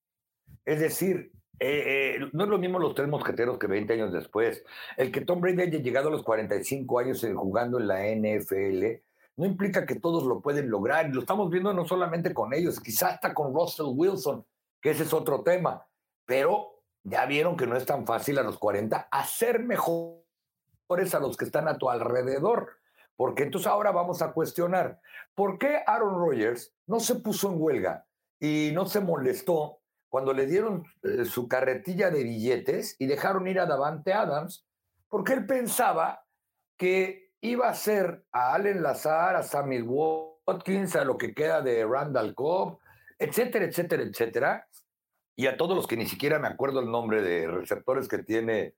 Es 0.64 0.80
decir, 0.80 1.32
eh, 1.60 2.16
eh, 2.20 2.28
no 2.32 2.44
es 2.44 2.50
lo 2.50 2.58
mismo 2.58 2.78
los 2.78 2.94
tres 2.94 3.08
mosqueteros 3.08 3.58
que 3.58 3.66
20 3.66 3.92
años 3.92 4.12
después. 4.12 4.64
El 4.96 5.10
que 5.10 5.22
Tom 5.22 5.40
Brady 5.40 5.62
haya 5.62 5.78
llegado 5.78 6.08
a 6.08 6.12
los 6.12 6.22
45 6.22 6.98
años 6.98 7.26
jugando 7.34 7.78
en 7.78 7.88
la 7.88 8.06
NFL 8.06 9.02
no 9.36 9.46
implica 9.46 9.86
que 9.86 9.94
todos 9.94 10.24
lo 10.24 10.40
pueden 10.40 10.68
lograr. 10.68 11.08
Lo 11.10 11.20
estamos 11.20 11.50
viendo 11.50 11.72
no 11.72 11.86
solamente 11.86 12.34
con 12.34 12.52
ellos, 12.52 12.80
quizás 12.80 13.14
hasta 13.14 13.34
con 13.34 13.54
Russell 13.54 13.86
Wilson, 13.94 14.44
que 14.80 14.90
ese 14.90 15.04
es 15.04 15.12
otro 15.12 15.42
tema. 15.42 15.86
Pero 16.26 16.82
ya 17.04 17.24
vieron 17.26 17.56
que 17.56 17.66
no 17.66 17.76
es 17.76 17.86
tan 17.86 18.04
fácil 18.04 18.38
a 18.38 18.42
los 18.42 18.58
40 18.58 19.08
hacer 19.10 19.60
mejores 19.60 20.18
a 21.14 21.20
los 21.20 21.36
que 21.36 21.44
están 21.44 21.68
a 21.68 21.78
tu 21.78 21.88
alrededor. 21.88 22.78
Porque 23.16 23.44
entonces 23.44 23.68
ahora 23.68 23.90
vamos 23.90 24.22
a 24.22 24.32
cuestionar, 24.32 25.00
¿por 25.34 25.58
qué 25.58 25.82
Aaron 25.86 26.14
Rodgers 26.14 26.72
no 26.86 27.00
se 27.00 27.16
puso 27.16 27.48
en 27.50 27.60
huelga 27.60 28.06
y 28.38 28.70
no 28.72 28.86
se 28.86 29.00
molestó 29.00 29.77
cuando 30.08 30.32
le 30.32 30.46
dieron 30.46 30.84
eh, 31.02 31.24
su 31.24 31.48
carretilla 31.48 32.10
de 32.10 32.24
billetes 32.24 32.96
y 32.98 33.06
dejaron 33.06 33.46
ir 33.46 33.60
a 33.60 33.66
Davante 33.66 34.12
Adams, 34.12 34.66
porque 35.08 35.34
él 35.34 35.46
pensaba 35.46 36.24
que 36.76 37.32
iba 37.40 37.68
a 37.68 37.74
ser 37.74 38.24
a 38.32 38.54
Allen 38.54 38.82
Lazar, 38.82 39.36
a 39.36 39.42
Samuel 39.42 39.84
Watkins, 39.86 40.96
a 40.96 41.04
lo 41.04 41.18
que 41.18 41.34
queda 41.34 41.60
de 41.60 41.84
Randall 41.86 42.34
Cobb, 42.34 42.78
etcétera, 43.18 43.64
etcétera, 43.64 44.02
etcétera, 44.02 44.68
y 45.36 45.46
a 45.46 45.56
todos 45.56 45.76
los 45.76 45.86
que 45.86 45.96
ni 45.96 46.06
siquiera 46.06 46.38
me 46.38 46.48
acuerdo 46.48 46.80
el 46.80 46.90
nombre 46.90 47.22
de 47.22 47.46
receptores 47.46 48.08
que 48.08 48.18
tiene 48.18 48.74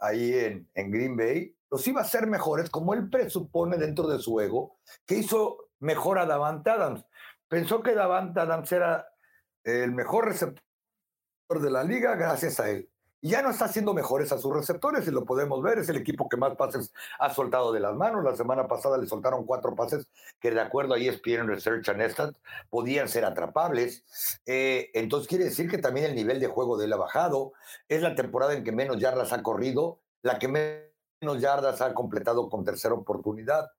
ahí 0.00 0.34
en, 0.34 0.68
en 0.74 0.90
Green 0.90 1.16
Bay, 1.16 1.54
los 1.70 1.86
iba 1.86 2.00
a 2.00 2.04
hacer 2.04 2.26
mejores, 2.26 2.68
como 2.68 2.94
él 2.94 3.08
presupone 3.10 3.76
dentro 3.76 4.08
de 4.08 4.18
su 4.18 4.40
ego, 4.40 4.76
que 5.06 5.16
hizo 5.16 5.68
mejor 5.78 6.18
a 6.18 6.26
Davante 6.26 6.70
Adams. 6.70 7.04
Pensó 7.48 7.82
que 7.82 7.94
Davante 7.94 8.40
Adams 8.40 8.70
era 8.72 9.06
el 9.64 9.92
mejor 9.92 10.26
receptor 10.26 10.62
de 11.60 11.70
la 11.70 11.84
liga 11.84 12.14
gracias 12.14 12.60
a 12.60 12.70
él. 12.70 12.88
Ya 13.26 13.40
no 13.40 13.48
está 13.48 13.64
haciendo 13.64 13.94
mejores 13.94 14.32
a 14.32 14.38
sus 14.38 14.54
receptores, 14.54 15.08
y 15.08 15.10
lo 15.10 15.24
podemos 15.24 15.62
ver, 15.62 15.78
es 15.78 15.88
el 15.88 15.96
equipo 15.96 16.28
que 16.28 16.36
más 16.36 16.56
pases 16.56 16.92
ha 17.18 17.32
soltado 17.32 17.72
de 17.72 17.80
las 17.80 17.94
manos. 17.94 18.22
La 18.22 18.36
semana 18.36 18.68
pasada 18.68 18.98
le 18.98 19.06
soltaron 19.06 19.46
cuatro 19.46 19.74
pases 19.74 20.06
que 20.38 20.50
de 20.50 20.60
acuerdo 20.60 20.92
a 20.92 20.98
ESPN 20.98 21.48
Research 21.48 21.88
and 21.88 22.06
Stats 22.10 22.38
podían 22.68 23.08
ser 23.08 23.24
atrapables. 23.24 24.04
Eh, 24.44 24.90
entonces 24.92 25.26
quiere 25.26 25.44
decir 25.44 25.70
que 25.70 25.78
también 25.78 26.04
el 26.04 26.14
nivel 26.14 26.38
de 26.38 26.48
juego 26.48 26.76
de 26.76 26.84
él 26.84 26.92
ha 26.92 26.98
bajado. 26.98 27.54
Es 27.88 28.02
la 28.02 28.14
temporada 28.14 28.52
en 28.52 28.62
que 28.62 28.72
menos 28.72 28.98
yardas 28.98 29.32
ha 29.32 29.42
corrido, 29.42 30.02
la 30.20 30.38
que 30.38 30.48
menos 30.48 31.40
yardas 31.40 31.80
ha 31.80 31.94
completado 31.94 32.50
con 32.50 32.62
tercera 32.62 32.92
oportunidad. 32.92 33.70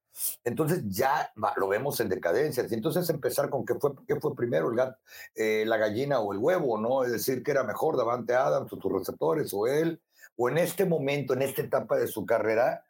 Entonces 0.44 0.84
ya 0.88 1.32
lo 1.58 1.68
vemos 1.68 2.00
en 2.00 2.10
decadencia. 2.10 2.66
Entonces 2.70 3.10
empezar 3.10 3.50
con 3.50 3.66
qué 3.66 3.76
fue, 3.76 3.92
qué 4.08 4.20
fue 4.20 4.36
primero, 4.36 4.72
el 4.72 4.80
eh, 5.36 5.66
la 5.66 5.78
gallina 5.78 6.20
o 6.20 6.34
el 6.34 6.40
huevo, 6.40 6.78
¿no? 6.78 7.04
Es 7.04 7.12
decir, 7.12 7.44
que 7.44 7.52
era 7.52 7.64
mejor 7.64 7.98
Davante 7.98 8.34
Adams 8.34 8.72
o 8.72 8.78
tus 8.78 8.92
receptores 8.92 9.54
o 9.54 9.68
él. 9.68 10.02
O 10.38 10.50
en 10.50 10.58
este 10.58 10.86
momento, 10.86 11.34
en 11.34 11.42
esta 11.42 11.62
etapa 11.62 11.98
de 11.98 12.08
su 12.08 12.26
carrera, 12.26 12.84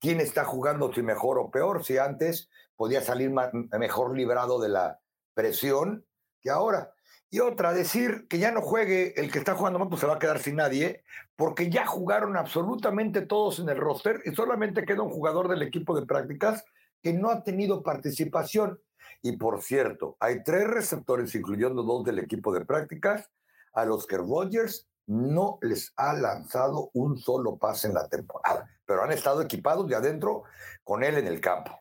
quién 0.00 0.20
está 0.20 0.44
jugando 0.44 0.92
si 0.92 1.02
mejor 1.02 1.38
o 1.38 1.50
peor, 1.50 1.84
si 1.84 1.98
antes 1.98 2.48
podía 2.76 3.00
salir 3.00 3.32
mejor 3.78 4.16
librado 4.16 4.60
de 4.60 4.68
la 4.68 5.00
presión 5.34 6.06
que 6.40 6.50
ahora. 6.50 6.92
Y 7.30 7.40
otra, 7.40 7.72
decir 7.72 8.28
que 8.28 8.38
ya 8.38 8.52
no 8.52 8.62
juegue 8.62 9.12
el 9.20 9.32
que 9.32 9.40
está 9.40 9.56
jugando 9.56 9.80
más, 9.80 9.88
pues 9.88 10.00
se 10.00 10.06
va 10.06 10.14
a 10.14 10.18
quedar 10.20 10.38
sin 10.38 10.54
nadie, 10.54 11.02
porque 11.36 11.70
ya 11.70 11.86
jugaron 11.86 12.36
absolutamente 12.36 13.22
todos 13.22 13.58
en 13.58 13.68
el 13.68 13.76
roster 13.76 14.20
y 14.24 14.34
solamente 14.34 14.84
queda 14.84 15.02
un 15.02 15.10
jugador 15.10 15.48
del 15.48 15.62
equipo 15.62 15.98
de 15.98 16.06
prácticas 16.06 16.64
que 17.02 17.12
no 17.12 17.30
ha 17.30 17.42
tenido 17.42 17.82
participación. 17.82 18.80
Y 19.22 19.36
por 19.36 19.62
cierto, 19.62 20.16
hay 20.20 20.42
tres 20.42 20.66
receptores, 20.68 21.34
incluyendo 21.34 21.82
dos 21.82 22.04
del 22.04 22.18
equipo 22.18 22.52
de 22.52 22.64
prácticas, 22.64 23.30
a 23.72 23.84
los 23.84 24.06
que 24.06 24.16
Rodgers 24.16 24.88
no 25.06 25.58
les 25.60 25.92
ha 25.96 26.14
lanzado 26.14 26.90
un 26.94 27.18
solo 27.18 27.58
pase 27.58 27.88
en 27.88 27.94
la 27.94 28.08
temporada, 28.08 28.70
pero 28.86 29.02
han 29.02 29.12
estado 29.12 29.42
equipados 29.42 29.86
de 29.88 29.96
adentro 29.96 30.44
con 30.82 31.04
él 31.04 31.18
en 31.18 31.26
el 31.26 31.40
campo. 31.40 31.78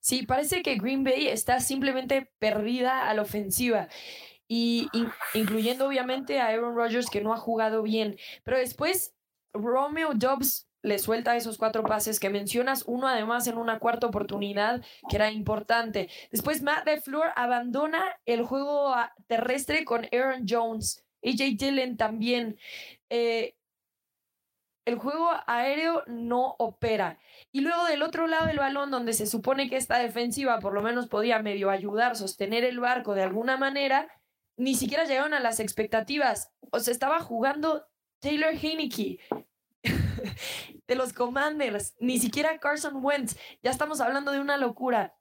Sí, 0.00 0.24
parece 0.24 0.62
que 0.62 0.76
Green 0.76 1.02
Bay 1.02 1.26
está 1.26 1.60
simplemente 1.60 2.30
perdida 2.38 3.08
a 3.08 3.14
la 3.14 3.22
ofensiva. 3.22 3.88
Y 4.48 4.88
incluyendo 5.34 5.88
obviamente 5.88 6.40
a 6.40 6.46
Aaron 6.48 6.76
Rodgers 6.76 7.10
que 7.10 7.20
no 7.20 7.34
ha 7.34 7.38
jugado 7.38 7.82
bien. 7.82 8.16
Pero 8.44 8.58
después 8.58 9.14
Romeo 9.52 10.12
Dobbs 10.14 10.68
le 10.82 10.98
suelta 11.00 11.36
esos 11.36 11.58
cuatro 11.58 11.82
pases 11.82 12.20
que 12.20 12.30
mencionas, 12.30 12.84
uno 12.86 13.08
además 13.08 13.48
en 13.48 13.58
una 13.58 13.80
cuarta 13.80 14.06
oportunidad 14.06 14.84
que 15.08 15.16
era 15.16 15.32
importante. 15.32 16.08
Después 16.30 16.62
Matt 16.62 16.86
LeFleur 16.86 17.32
abandona 17.34 18.04
el 18.24 18.44
juego 18.44 18.94
terrestre 19.26 19.84
con 19.84 20.06
Aaron 20.12 20.44
Jones. 20.48 21.04
AJ 21.24 21.56
Dillon 21.58 21.96
también. 21.96 22.56
Eh, 23.10 23.56
el 24.84 24.96
juego 24.96 25.28
aéreo 25.48 26.04
no 26.06 26.54
opera. 26.58 27.18
Y 27.50 27.60
luego 27.60 27.84
del 27.86 28.02
otro 28.02 28.28
lado 28.28 28.46
del 28.46 28.58
balón, 28.58 28.92
donde 28.92 29.12
se 29.12 29.26
supone 29.26 29.68
que 29.68 29.76
esta 29.76 29.98
defensiva 29.98 30.60
por 30.60 30.72
lo 30.72 30.82
menos 30.82 31.08
podía 31.08 31.40
medio 31.40 31.70
ayudar, 31.70 32.14
sostener 32.14 32.62
el 32.62 32.78
barco 32.78 33.14
de 33.14 33.24
alguna 33.24 33.56
manera, 33.56 34.08
ni 34.56 34.74
siquiera 34.74 35.04
llegaron 35.04 35.34
a 35.34 35.40
las 35.40 35.60
expectativas. 35.60 36.52
O 36.70 36.80
sea, 36.80 36.92
estaba 36.92 37.20
jugando 37.20 37.86
Taylor 38.20 38.54
Heineke 38.54 39.18
de 40.86 40.94
los 40.94 41.12
Commanders, 41.12 41.94
ni 42.00 42.18
siquiera 42.18 42.58
Carson 42.58 43.04
Wentz. 43.04 43.36
Ya 43.62 43.70
estamos 43.70 44.00
hablando 44.00 44.32
de 44.32 44.40
una 44.40 44.56
locura. 44.56 45.14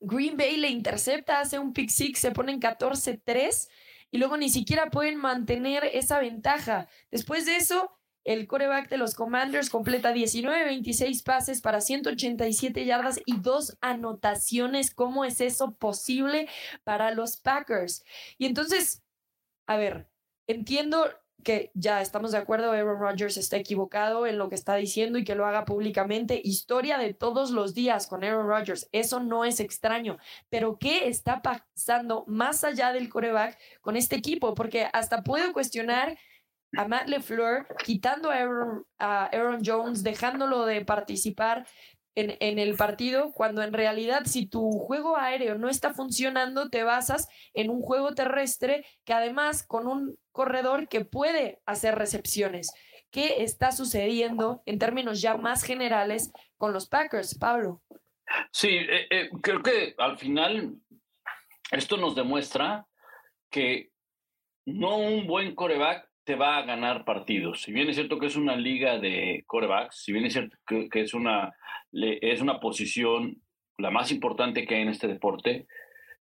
Green 0.00 0.36
Bay 0.36 0.56
le 0.56 0.68
intercepta, 0.68 1.40
hace 1.40 1.58
un 1.58 1.72
pick 1.72 1.90
six, 1.90 2.20
se 2.20 2.30
ponen 2.30 2.60
14-3 2.60 3.68
y 4.10 4.18
luego 4.18 4.36
ni 4.36 4.48
siquiera 4.48 4.90
pueden 4.90 5.16
mantener 5.16 5.84
esa 5.84 6.20
ventaja. 6.20 6.88
Después 7.10 7.46
de 7.46 7.56
eso, 7.56 7.97
el 8.28 8.46
coreback 8.46 8.90
de 8.90 8.98
los 8.98 9.14
Commanders 9.14 9.70
completa 9.70 10.12
19, 10.12 10.66
26 10.66 11.22
pases 11.22 11.62
para 11.62 11.80
187 11.80 12.84
yardas 12.84 13.22
y 13.24 13.38
dos 13.38 13.78
anotaciones. 13.80 14.94
¿Cómo 14.94 15.24
es 15.24 15.40
eso 15.40 15.72
posible 15.76 16.46
para 16.84 17.10
los 17.12 17.38
Packers? 17.38 18.04
Y 18.36 18.44
entonces, 18.44 19.02
a 19.66 19.78
ver, 19.78 20.10
entiendo 20.46 21.06
que 21.42 21.70
ya 21.72 22.02
estamos 22.02 22.32
de 22.32 22.36
acuerdo, 22.36 22.72
Aaron 22.72 23.00
Rodgers 23.00 23.38
está 23.38 23.56
equivocado 23.56 24.26
en 24.26 24.36
lo 24.36 24.50
que 24.50 24.56
está 24.56 24.74
diciendo 24.74 25.18
y 25.18 25.24
que 25.24 25.34
lo 25.34 25.46
haga 25.46 25.64
públicamente. 25.64 26.38
Historia 26.44 26.98
de 26.98 27.14
todos 27.14 27.50
los 27.50 27.72
días 27.72 28.08
con 28.08 28.24
Aaron 28.24 28.46
Rodgers, 28.46 28.90
eso 28.92 29.20
no 29.20 29.46
es 29.46 29.58
extraño. 29.58 30.18
Pero 30.50 30.78
¿qué 30.78 31.08
está 31.08 31.40
pasando 31.40 32.24
más 32.26 32.62
allá 32.62 32.92
del 32.92 33.08
coreback 33.08 33.56
con 33.80 33.96
este 33.96 34.16
equipo? 34.16 34.54
Porque 34.54 34.86
hasta 34.92 35.22
puedo 35.22 35.54
cuestionar 35.54 36.18
a 36.76 36.86
Matt 36.86 37.08
LeFleur, 37.08 37.66
quitando 37.84 38.30
a 38.30 39.24
Aaron, 39.26 39.62
Jones, 39.64 40.02
dejándolo 40.02 40.66
de 40.66 40.84
participar 40.84 41.66
en, 42.14 42.36
en, 42.40 42.58
el 42.58 42.74
partido, 42.74 43.32
cuando 43.32 43.62
en 43.62 43.72
realidad 43.72 44.22
si 44.24 44.46
tu 44.46 44.70
juego 44.72 45.16
aéreo 45.16 45.56
no 45.56 45.68
está 45.68 45.94
funcionando, 45.94 46.68
te 46.68 46.82
basas 46.82 47.28
en 47.54 47.70
un 47.70 47.80
juego 47.80 48.14
terrestre 48.14 48.84
que 49.04 49.14
además 49.14 49.64
con 49.66 49.86
un 49.86 50.18
corredor 50.32 50.88
que 50.88 51.04
puede 51.04 51.60
hacer 51.64 51.94
recepciones. 51.94 52.72
¿Qué 53.10 53.42
está 53.42 53.72
sucediendo 53.72 54.62
en 54.66 54.78
términos 54.78 55.22
ya 55.22 55.36
más 55.36 55.62
generales 55.62 56.30
con 56.58 56.72
los 56.72 56.88
Packers, 56.88 57.38
Pablo? 57.38 57.80
Sí, 58.52 58.68
eh, 58.68 59.06
eh, 59.10 59.30
creo 59.40 59.62
que 59.62 59.94
al 59.96 60.18
final 60.18 60.74
esto 61.70 61.96
nos 61.96 62.14
demuestra 62.14 62.86
que 63.50 63.90
no 64.66 64.98
un 64.98 65.26
buen 65.26 65.54
coreback 65.54 66.07
te 66.28 66.34
va 66.34 66.58
a 66.58 66.62
ganar 66.62 67.06
partidos. 67.06 67.62
Si 67.62 67.72
bien 67.72 67.88
es 67.88 67.96
cierto 67.96 68.18
que 68.18 68.26
es 68.26 68.36
una 68.36 68.54
liga 68.54 68.98
de 68.98 69.44
corebacks, 69.46 70.04
si 70.04 70.12
bien 70.12 70.26
es 70.26 70.34
cierto 70.34 70.58
que, 70.66 71.00
es, 71.00 71.14
una, 71.14 71.54
es 71.90 72.42
una 72.42 72.60
posición 72.60 73.40
la 73.78 73.90
más 73.90 74.12
importante 74.12 74.66
que 74.66 74.74
hay 74.74 74.82
en 74.82 74.90
este 74.90 75.08
deporte, 75.08 75.66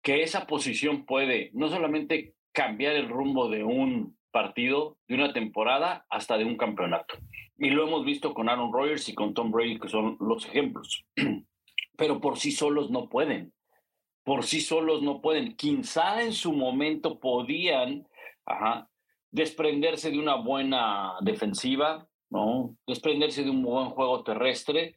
que 0.03 0.21
esa 0.21 0.45
posición 0.45 1.07
puede 1.07 1.49
no 1.53 1.69
solamente 1.69 2.35
cambiar 2.51 2.95
el 2.95 3.09
rumbo 3.09 3.49
de 3.49 3.63
un 3.63 4.15
partido, 4.29 4.99
de 5.07 5.15
una 5.15 5.33
temporada, 5.33 6.05
hasta 6.11 6.37
de 6.37 6.45
un 6.45 6.55
campeonato. 6.55 7.15
Y 7.57 7.71
lo 7.71 7.87
hemos 7.87 8.05
visto 8.05 8.35
con 8.35 8.47
Aaron 8.47 8.71
Rodgers 8.71 9.09
y 9.09 9.15
con 9.15 9.33
Tom 9.33 9.49
Brady, 9.49 9.79
que 9.79 9.89
son 9.89 10.17
los 10.19 10.45
ejemplos. 10.45 11.03
Pero 11.97 12.21
por 12.21 12.37
sí 12.37 12.51
solos 12.51 12.91
no 12.91 13.09
pueden. 13.09 13.53
Por 14.23 14.43
sí 14.43 14.61
solos 14.61 15.01
no 15.01 15.19
pueden. 15.19 15.55
Quizá 15.55 16.21
en 16.21 16.33
su 16.33 16.53
momento 16.53 17.19
podían 17.19 18.07
desprenderse 19.35 20.11
de 20.11 20.17
una 20.17 20.35
buena 20.35 21.15
defensiva, 21.19 22.07
¿no? 22.29 22.75
desprenderse 22.87 23.43
de 23.43 23.49
un 23.49 23.63
buen 23.63 23.89
juego 23.89 24.23
terrestre, 24.23 24.95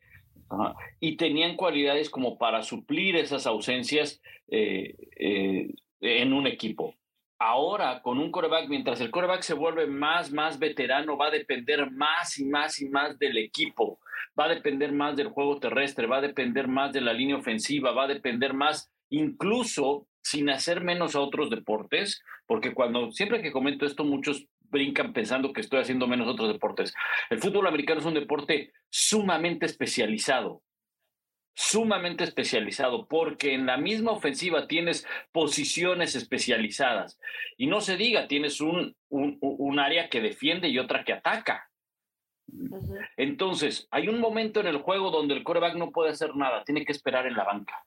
y 0.98 1.16
tenían 1.16 1.56
cualidades 1.56 2.08
como 2.08 2.38
para 2.38 2.62
suplir 2.62 3.16
esas 3.16 3.46
ausencias 3.46 4.22
eh, 4.48 4.94
eh, 5.18 5.74
en 6.00 6.32
un 6.32 6.46
equipo. 6.46 6.94
Ahora, 7.38 8.00
con 8.00 8.18
un 8.18 8.30
coreback, 8.30 8.68
mientras 8.68 9.00
el 9.00 9.10
coreback 9.10 9.42
se 9.42 9.54
vuelve 9.54 9.86
más, 9.86 10.32
más 10.32 10.58
veterano, 10.58 11.18
va 11.18 11.26
a 11.26 11.30
depender 11.30 11.90
más 11.90 12.38
y 12.38 12.46
más 12.46 12.80
y 12.80 12.88
más 12.88 13.18
del 13.18 13.36
equipo, 13.36 13.98
va 14.38 14.46
a 14.46 14.54
depender 14.54 14.92
más 14.92 15.16
del 15.16 15.28
juego 15.28 15.58
terrestre, 15.58 16.06
va 16.06 16.18
a 16.18 16.22
depender 16.22 16.66
más 16.66 16.92
de 16.92 17.00
la 17.00 17.12
línea 17.12 17.36
ofensiva, 17.36 17.92
va 17.92 18.04
a 18.04 18.14
depender 18.14 18.54
más, 18.54 18.90
incluso 19.10 20.07
sin 20.22 20.50
hacer 20.50 20.82
menos 20.82 21.14
a 21.14 21.20
otros 21.20 21.50
deportes, 21.50 22.22
porque 22.46 22.74
cuando 22.74 23.10
siempre 23.12 23.42
que 23.42 23.52
comento 23.52 23.86
esto, 23.86 24.04
muchos 24.04 24.46
brincan 24.70 25.12
pensando 25.12 25.52
que 25.52 25.60
estoy 25.60 25.80
haciendo 25.80 26.06
menos 26.06 26.28
otros 26.28 26.52
deportes. 26.52 26.94
El 27.30 27.40
fútbol 27.40 27.66
americano 27.66 28.00
es 28.00 28.06
un 28.06 28.14
deporte 28.14 28.72
sumamente 28.90 29.66
especializado, 29.66 30.62
sumamente 31.54 32.24
especializado, 32.24 33.06
porque 33.08 33.54
en 33.54 33.66
la 33.66 33.76
misma 33.76 34.12
ofensiva 34.12 34.66
tienes 34.66 35.06
posiciones 35.32 36.14
especializadas. 36.14 37.18
Y 37.56 37.66
no 37.66 37.80
se 37.80 37.96
diga, 37.96 38.28
tienes 38.28 38.60
un, 38.60 38.94
un, 39.08 39.78
área 39.78 40.08
que 40.08 40.20
defiende 40.20 40.68
y 40.68 40.78
otra 40.78 41.04
que 41.04 41.14
ataca. 41.14 41.68
Entonces, 43.16 43.88
hay 43.90 44.08
un 44.08 44.20
momento 44.20 44.60
en 44.60 44.66
el 44.66 44.78
juego 44.78 45.10
donde 45.10 45.34
el 45.34 45.44
coreback 45.44 45.74
no 45.74 45.90
puede 45.90 46.10
hacer 46.10 46.34
nada, 46.36 46.64
tiene 46.64 46.84
que 46.84 46.92
esperar 46.92 47.26
en 47.26 47.34
la 47.34 47.44
banca 47.44 47.84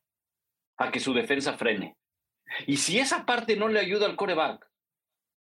a 0.78 0.92
que 0.92 1.00
su 1.00 1.14
defensa 1.14 1.54
frene. 1.54 1.96
Y 2.67 2.77
si 2.77 3.00
esa 3.00 3.25
parte 3.25 3.55
no 3.55 3.67
le 3.67 3.79
ayuda 3.79 4.05
al 4.05 4.15
coreback, 4.15 4.67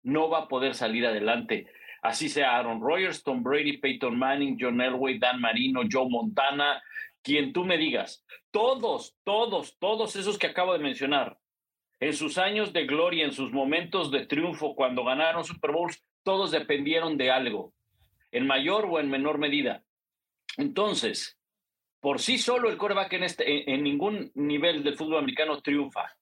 no 0.03 0.29
va 0.29 0.41
a 0.41 0.49
poder 0.49 0.75
salir 0.75 1.07
adelante. 1.07 1.67
Así 2.03 2.29
sea 2.29 2.57
Aaron 2.57 2.81
Rodgers, 2.81 3.23
Tom 3.23 3.43
Brady, 3.43 3.79
Peyton 3.79 4.19
Manning, 4.19 4.57
John 4.59 4.81
Elway, 4.81 5.19
Dan 5.19 5.41
Marino, 5.41 5.83
Joe 5.91 6.09
Montana, 6.09 6.83
quien 7.23 7.53
tú 7.53 7.65
me 7.65 7.77
digas. 7.77 8.25
Todos, 8.51 9.17
todos, 9.25 9.77
todos 9.79 10.17
esos 10.17 10.39
que 10.39 10.47
acabo 10.47 10.73
de 10.73 10.79
mencionar, 10.79 11.39
en 12.01 12.15
sus 12.15 12.39
años 12.39 12.73
de 12.73 12.87
gloria, 12.87 13.27
en 13.27 13.33
sus 13.33 13.53
momentos 13.53 14.11
de 14.11 14.27
triunfo, 14.27 14.75
cuando 14.75 15.05
ganaron 15.05 15.45
Super 15.45 15.73
Bowls, 15.73 16.03
todos 16.23 16.51
dependieron 16.51 17.19
de 17.19 17.31
algo, 17.31 17.75
en 18.33 18.47
mayor 18.47 18.87
o 18.87 18.99
en 18.99 19.11
menor 19.11 19.39
medida. 19.39 19.83
Entonces, 20.57 21.39
por 22.01 22.21
sí 22.21 22.39
solo 22.39 22.71
el 22.71 22.79
coreback 22.79 23.13
en, 23.13 23.25
este, 23.25 23.71
en 23.71 23.85
ningún 23.85 24.33
nivel 24.35 24.83
del 24.83 24.97
fútbol 24.97 25.19
americano 25.19 25.61
triunfa. 25.61 26.17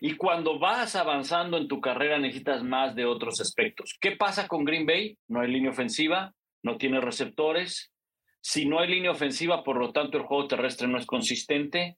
Y 0.00 0.16
cuando 0.16 0.58
vas 0.58 0.96
avanzando 0.96 1.56
en 1.56 1.68
tu 1.68 1.80
carrera 1.80 2.18
necesitas 2.18 2.62
más 2.62 2.94
de 2.94 3.04
otros 3.04 3.40
aspectos. 3.40 3.96
¿Qué 4.00 4.12
pasa 4.12 4.48
con 4.48 4.64
Green 4.64 4.86
Bay? 4.86 5.16
No 5.28 5.40
hay 5.40 5.50
línea 5.50 5.70
ofensiva, 5.70 6.34
no 6.62 6.76
tiene 6.76 7.00
receptores. 7.00 7.92
Si 8.40 8.66
no 8.66 8.80
hay 8.80 8.88
línea 8.88 9.10
ofensiva, 9.10 9.64
por 9.64 9.76
lo 9.76 9.92
tanto 9.92 10.18
el 10.18 10.24
juego 10.24 10.48
terrestre 10.48 10.88
no 10.88 10.98
es 10.98 11.06
consistente. 11.06 11.96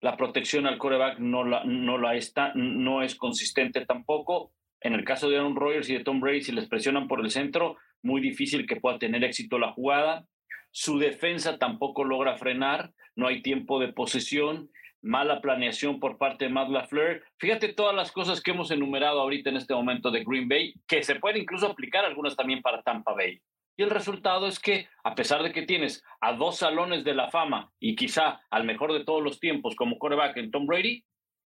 La 0.00 0.16
protección 0.16 0.66
al 0.66 0.78
coreback 0.78 1.18
no, 1.18 1.44
la, 1.44 1.64
no, 1.64 1.98
la 1.98 2.16
está, 2.16 2.52
no 2.54 3.02
es 3.02 3.14
consistente 3.14 3.84
tampoco. 3.86 4.52
En 4.80 4.94
el 4.94 5.04
caso 5.04 5.28
de 5.28 5.36
Aaron 5.36 5.56
Rodgers 5.56 5.88
y 5.90 5.94
de 5.94 6.04
Tom 6.04 6.20
Brady, 6.20 6.42
si 6.42 6.52
les 6.52 6.68
presionan 6.68 7.06
por 7.06 7.20
el 7.20 7.30
centro, 7.30 7.76
muy 8.02 8.20
difícil 8.20 8.66
que 8.66 8.76
pueda 8.76 8.98
tener 8.98 9.22
éxito 9.24 9.58
la 9.58 9.72
jugada. 9.72 10.26
Su 10.70 10.98
defensa 10.98 11.58
tampoco 11.58 12.04
logra 12.04 12.36
frenar, 12.36 12.92
no 13.14 13.26
hay 13.26 13.42
tiempo 13.42 13.78
de 13.78 13.92
posesión 13.92 14.70
mala 15.02 15.40
planeación 15.40 15.98
por 16.00 16.18
parte 16.18 16.46
de 16.46 16.50
Matt 16.50 16.68
LaFleur. 16.68 17.22
Fíjate 17.38 17.72
todas 17.72 17.94
las 17.94 18.12
cosas 18.12 18.40
que 18.40 18.50
hemos 18.50 18.70
enumerado 18.70 19.20
ahorita 19.20 19.50
en 19.50 19.56
este 19.56 19.74
momento 19.74 20.10
de 20.10 20.24
Green 20.24 20.48
Bay, 20.48 20.74
que 20.86 21.02
se 21.02 21.16
pueden 21.16 21.42
incluso 21.42 21.66
aplicar 21.66 22.04
algunas 22.04 22.36
también 22.36 22.62
para 22.62 22.82
Tampa 22.82 23.12
Bay. 23.12 23.40
Y 23.76 23.82
el 23.82 23.90
resultado 23.90 24.46
es 24.46 24.58
que, 24.58 24.88
a 25.04 25.14
pesar 25.14 25.42
de 25.42 25.52
que 25.52 25.62
tienes 25.62 26.04
a 26.20 26.34
dos 26.34 26.58
salones 26.58 27.02
de 27.02 27.14
la 27.14 27.30
fama 27.30 27.72
y 27.80 27.96
quizá 27.96 28.40
al 28.50 28.64
mejor 28.64 28.92
de 28.92 29.04
todos 29.04 29.22
los 29.22 29.40
tiempos 29.40 29.74
como 29.74 29.98
coreback 29.98 30.36
en 30.36 30.50
Tom 30.50 30.66
Brady, 30.66 31.04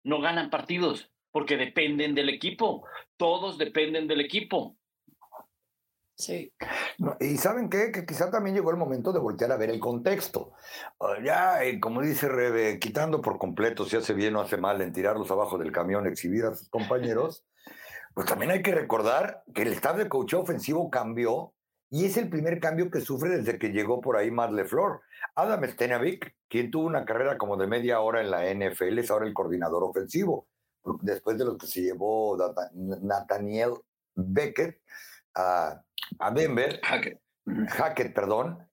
no 0.03 0.19
ganan 0.21 0.49
partidos 0.49 1.12
porque 1.31 1.57
dependen 1.57 2.15
del 2.15 2.29
equipo. 2.29 2.85
Todos 3.17 3.57
dependen 3.57 4.07
del 4.07 4.21
equipo. 4.21 4.77
Sí. 6.19 6.51
y 7.21 7.38
saben 7.38 7.69
qué? 7.69 7.93
Que 7.93 8.05
quizá 8.05 8.29
también 8.29 8.53
llegó 8.53 8.71
el 8.71 8.77
momento 8.77 9.13
de 9.13 9.19
voltear 9.19 9.53
a 9.53 9.58
ver 9.58 9.69
el 9.69 9.79
contexto. 9.79 10.51
Ah, 10.99 11.15
ya, 11.23 11.63
eh, 11.63 11.79
como 11.79 12.01
dice 12.01 12.27
Rebe, 12.27 12.77
quitando 12.77 13.21
por 13.21 13.38
completo 13.39 13.86
si 13.86 13.95
hace 13.95 14.13
bien 14.13 14.36
o 14.36 14.41
hace 14.41 14.58
mal 14.58 14.82
en 14.82 14.91
tirarlos 14.91 15.32
abajo 15.32 15.58
del 15.58 15.71
camión, 15.71 16.05
exhibir 16.08 16.43
a 16.43 16.53
sus 16.53 16.67
compañeros, 16.67 17.45
pues 18.13 18.27
también 18.27 18.51
hay 18.51 18.62
que 18.62 18.75
recordar 18.75 19.43
que 19.55 19.62
el 19.62 19.69
staff 19.69 19.95
de 19.95 20.10
coach 20.10 20.34
ofensivo 20.34 20.89
cambió 20.89 21.53
y 21.89 22.03
es 22.03 22.17
el 22.17 22.29
primer 22.29 22.60
cambio 22.60 22.91
que 22.91 22.99
sufre 22.99 23.38
desde 23.38 23.58
que 23.58 23.69
llegó 23.69 24.01
por 24.01 24.17
ahí 24.17 24.29
Matt 24.29 24.51
LeFleur. 24.51 24.99
Adam 25.36 25.63
Stenavik, 25.69 26.36
quien 26.49 26.69
tuvo 26.69 26.86
una 26.86 27.05
carrera 27.05 27.38
como 27.38 27.55
de 27.55 27.67
media 27.67 28.01
hora 28.01 28.19
en 28.19 28.29
la 28.29 28.43
NFL, 28.53 28.99
es 28.99 29.10
ahora 29.10 29.25
el 29.25 29.34
coordinador 29.34 29.86
ofensivo, 29.86 30.49
después 31.01 31.38
de 31.38 31.45
lo 31.45 31.58
que 31.58 31.65
se 31.65 31.82
llevó 31.82 32.38
Nathaniel 32.73 33.75
Beckett 34.15 34.82
a 35.35 35.83
a 36.17 36.31
Denver, 36.31 36.79
Hackett, 36.83 38.13
perdón, 38.13 38.67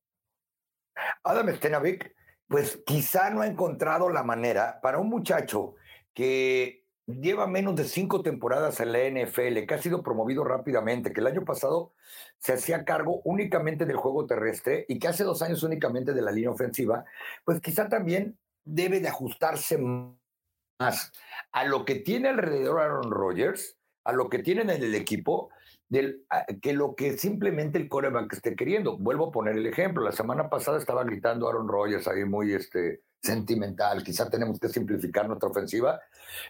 Adam 1.24 1.54
Stenavik, 1.54 2.14
pues 2.48 2.82
quizá 2.86 3.30
no 3.30 3.42
ha 3.42 3.46
encontrado 3.46 4.08
la 4.08 4.22
manera 4.22 4.80
para 4.80 4.98
un 4.98 5.08
muchacho 5.08 5.74
que 6.14 6.84
lleva 7.06 7.46
menos 7.46 7.76
de 7.76 7.84
cinco 7.84 8.22
temporadas 8.22 8.80
en 8.80 8.92
la 8.92 8.98
NFL, 8.98 9.66
que 9.66 9.74
ha 9.74 9.82
sido 9.82 10.02
promovido 10.02 10.44
rápidamente, 10.44 11.12
que 11.12 11.20
el 11.20 11.26
año 11.26 11.44
pasado 11.44 11.92
se 12.38 12.54
hacía 12.54 12.84
cargo 12.84 13.20
únicamente 13.24 13.84
del 13.84 13.96
juego 13.96 14.26
terrestre 14.26 14.86
y 14.88 14.98
que 14.98 15.08
hace 15.08 15.24
dos 15.24 15.42
años 15.42 15.62
únicamente 15.62 16.12
de 16.14 16.22
la 16.22 16.32
línea 16.32 16.50
ofensiva, 16.50 17.04
pues 17.44 17.60
quizá 17.60 17.88
también 17.88 18.38
debe 18.64 19.00
de 19.00 19.08
ajustarse 19.08 19.78
más 19.78 21.12
a 21.52 21.64
lo 21.64 21.84
que 21.84 21.96
tiene 21.96 22.28
alrededor 22.28 22.80
Aaron 22.80 23.10
Rodgers, 23.10 23.76
a 24.04 24.12
lo 24.12 24.28
que 24.28 24.40
tienen 24.40 24.70
en 24.70 24.82
el 24.82 24.94
equipo 24.94 25.50
del, 25.88 26.24
ah, 26.30 26.44
que 26.60 26.72
lo 26.72 26.94
que 26.94 27.16
simplemente 27.16 27.78
el 27.78 27.88
coreback 27.88 28.32
esté 28.32 28.56
queriendo. 28.56 28.98
Vuelvo 28.98 29.28
a 29.28 29.32
poner 29.32 29.56
el 29.56 29.66
ejemplo. 29.66 30.02
La 30.02 30.12
semana 30.12 30.48
pasada 30.50 30.78
estaba 30.78 31.04
gritando 31.04 31.48
Aaron 31.48 31.68
Rodgers 31.68 32.08
ahí 32.08 32.24
muy 32.24 32.52
este, 32.52 33.02
sentimental. 33.22 34.02
Quizá 34.02 34.28
tenemos 34.28 34.58
que 34.58 34.68
simplificar 34.68 35.26
nuestra 35.26 35.48
ofensiva, 35.48 36.00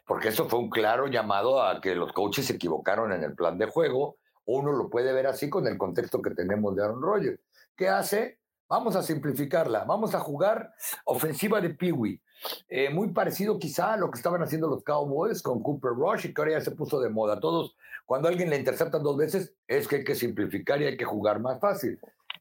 porque 0.07 0.29
eso 0.29 0.49
fue 0.49 0.59
un 0.59 0.71
claro 0.71 1.07
llamado 1.09 1.63
a 1.63 1.81
que 1.81 1.95
los 1.95 2.13
coaches 2.13 2.47
se 2.47 2.55
equivocaron 2.55 3.13
en 3.13 3.23
el 3.23 3.35
plan 3.35 3.59
de 3.59 3.67
juego. 3.67 4.19
Uno 4.45 4.73
lo 4.73 4.89
puede 4.89 5.13
ver 5.13 5.27
así 5.27 5.51
con 5.51 5.67
el 5.67 5.77
contexto 5.77 6.23
que 6.23 6.31
tenemos 6.31 6.77
de 6.77 6.85
Aaron 6.85 7.03
Rodgers. 7.03 7.41
¿Qué 7.75 7.89
hace? 7.89 8.39
Vamos 8.69 8.97
a 8.97 9.03
simplificarla. 9.03 9.85
Vamos 9.85 10.15
a 10.15 10.21
jugar 10.21 10.73
ofensiva 11.05 11.61
de 11.61 11.71
Peewee. 11.71 12.21
Eh, 12.69 12.91
muy 12.91 13.09
parecido 13.09 13.59
quizá 13.59 13.95
a 13.95 13.97
lo 13.97 14.11
que 14.11 14.19
estaban 14.19 14.43
haciendo 14.43 14.69
los 14.69 14.83
Cowboys 14.85 15.43
con 15.43 15.63
Cooper 15.63 15.93
Rush 15.93 16.27
y 16.27 16.35
que 16.35 16.41
ahora 16.41 16.53
ya 16.53 16.61
se 16.61 16.71
puso 16.71 17.01
de 17.01 17.11
moda. 17.11 17.41
Todos, 17.41 17.77
cuando 18.05 18.29
alguien 18.29 18.51
le 18.51 18.57
interceptan 18.57 19.03
dos 19.03 19.17
veces, 19.17 19.55
es 19.67 19.89
que 19.89 19.97
hay 19.97 20.05
que 20.05 20.15
simplificar 20.15 20.81
y 20.81 20.87
hay 20.87 20.97
que 20.97 21.05
jugar 21.05 21.41
más 21.41 21.61
fácil. 21.61 21.99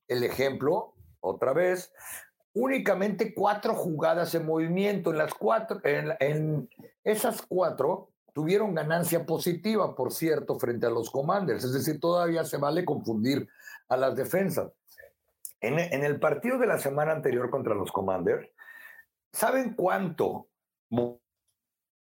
El 0.08 0.24
ejemplo, 0.24 0.94
otra 1.20 1.54
vez, 1.54 1.92
únicamente 2.54 3.34
cuatro 3.34 3.76
jugadas 3.76 4.34
en 4.36 4.46
movimiento. 4.46 5.12
En 5.12 5.18
las 5.18 5.34
cuatro, 5.34 5.80
en, 5.84 6.70
esas 7.04 7.42
cuatro 7.48 8.10
tuvieron 8.34 8.76
ganancia 8.76 9.26
positiva, 9.26 9.96
por 9.96 10.12
cierto, 10.12 10.60
frente 10.60 10.86
a 10.86 10.90
los 10.90 11.10
Commanders. 11.10 11.64
Es 11.64 11.74
decir, 11.74 12.00
todavía 12.00 12.44
se 12.44 12.58
vale 12.58 12.84
confundir 12.84 13.48
a 13.88 13.98
las 13.98 14.16
defensas. 14.16 14.72
En, 15.62 15.80
en 15.80 16.04
el 16.04 16.20
partido 16.20 16.58
de 16.58 16.68
la 16.68 16.78
semana 16.78 17.14
anterior 17.14 17.50
contra 17.50 17.74
los 17.74 17.92
Commanders, 17.92 18.48
¿Saben 19.36 19.74
cuánto 19.74 20.48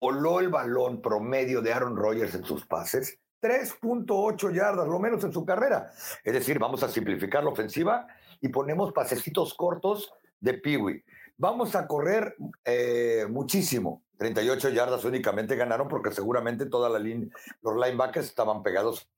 voló 0.00 0.38
el 0.38 0.50
balón 0.50 1.02
promedio 1.02 1.62
de 1.62 1.72
Aaron 1.72 1.96
Rodgers 1.96 2.32
en 2.36 2.44
sus 2.44 2.64
pases? 2.64 3.18
3.8 3.42 4.52
yardas, 4.54 4.86
lo 4.86 5.00
menos 5.00 5.24
en 5.24 5.32
su 5.32 5.44
carrera. 5.44 5.90
Es 6.22 6.32
decir, 6.32 6.60
vamos 6.60 6.84
a 6.84 6.88
simplificar 6.88 7.42
la 7.42 7.50
ofensiva 7.50 8.06
y 8.40 8.50
ponemos 8.50 8.92
pasecitos 8.92 9.52
cortos 9.54 10.12
de 10.38 10.54
Peewee. 10.54 11.04
Vamos 11.36 11.74
a 11.74 11.88
correr 11.88 12.36
eh, 12.64 13.26
muchísimo. 13.28 14.04
38 14.18 14.68
yardas 14.68 15.04
únicamente 15.04 15.56
ganaron 15.56 15.88
porque 15.88 16.12
seguramente 16.12 16.66
toda 16.66 16.88
la 16.88 17.00
línea, 17.00 17.34
los 17.62 17.74
linebackers 17.74 18.26
estaban 18.26 18.62
pegados 18.62 19.10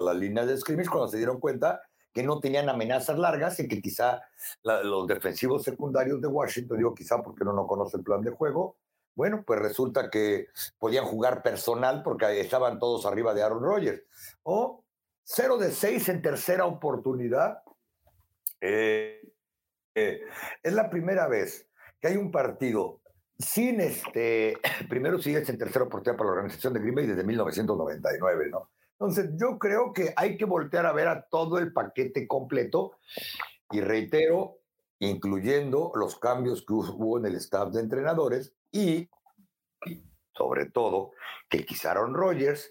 a 0.00 0.04
la 0.06 0.14
línea 0.14 0.44
de 0.44 0.58
scrimmage 0.58 0.90
cuando 0.90 1.06
se 1.06 1.18
dieron 1.18 1.38
cuenta 1.38 1.82
que 2.12 2.22
no 2.22 2.40
tenían 2.40 2.68
amenazas 2.68 3.18
largas 3.18 3.58
y 3.60 3.68
que 3.68 3.80
quizá 3.80 4.22
los 4.62 5.06
defensivos 5.06 5.62
secundarios 5.62 6.20
de 6.20 6.28
Washington, 6.28 6.76
digo 6.76 6.94
quizá 6.94 7.22
porque 7.22 7.44
no, 7.44 7.52
no 7.52 7.66
conoce 7.66 7.96
el 7.96 8.02
plan 8.02 8.22
de 8.22 8.30
juego, 8.30 8.76
bueno, 9.14 9.42
pues 9.46 9.60
resulta 9.60 10.10
que 10.10 10.48
podían 10.78 11.04
jugar 11.04 11.42
personal 11.42 12.02
porque 12.02 12.40
estaban 12.40 12.78
todos 12.78 13.04
arriba 13.04 13.34
de 13.34 13.42
Aaron 13.42 13.62
Rodgers. 13.62 14.02
O 14.42 14.84
0 15.24 15.58
de 15.58 15.70
6 15.70 16.08
en 16.08 16.22
tercera 16.22 16.64
oportunidad. 16.64 17.62
Eh, 18.60 19.20
eh, 19.94 20.22
es 20.62 20.72
la 20.72 20.88
primera 20.88 21.28
vez 21.28 21.68
que 22.00 22.08
hay 22.08 22.16
un 22.16 22.30
partido 22.30 23.00
sin 23.38 23.80
este, 23.80 24.58
primero 24.88 25.20
sí 25.20 25.34
es 25.34 25.48
en 25.48 25.58
tercera 25.58 25.84
oportunidad 25.84 26.16
para 26.16 26.28
la 26.28 26.36
organización 26.36 26.72
de 26.72 26.80
Green 26.80 26.94
Bay 26.94 27.06
desde 27.06 27.24
1999, 27.24 28.48
¿no? 28.50 28.70
Entonces, 29.02 29.32
yo 29.34 29.58
creo 29.58 29.92
que 29.92 30.12
hay 30.14 30.36
que 30.36 30.44
voltear 30.44 30.86
a 30.86 30.92
ver 30.92 31.08
a 31.08 31.22
todo 31.22 31.58
el 31.58 31.72
paquete 31.72 32.28
completo 32.28 32.98
y 33.72 33.80
reitero, 33.80 34.60
incluyendo 35.00 35.90
los 35.96 36.20
cambios 36.20 36.64
que 36.64 36.74
hubo 36.74 37.18
en 37.18 37.26
el 37.26 37.34
staff 37.34 37.72
de 37.72 37.80
entrenadores 37.80 38.54
y, 38.70 39.10
sobre 40.36 40.66
todo, 40.66 41.10
que 41.48 41.66
quizá 41.66 41.90
Aaron 41.90 42.14
Rodgers. 42.14 42.70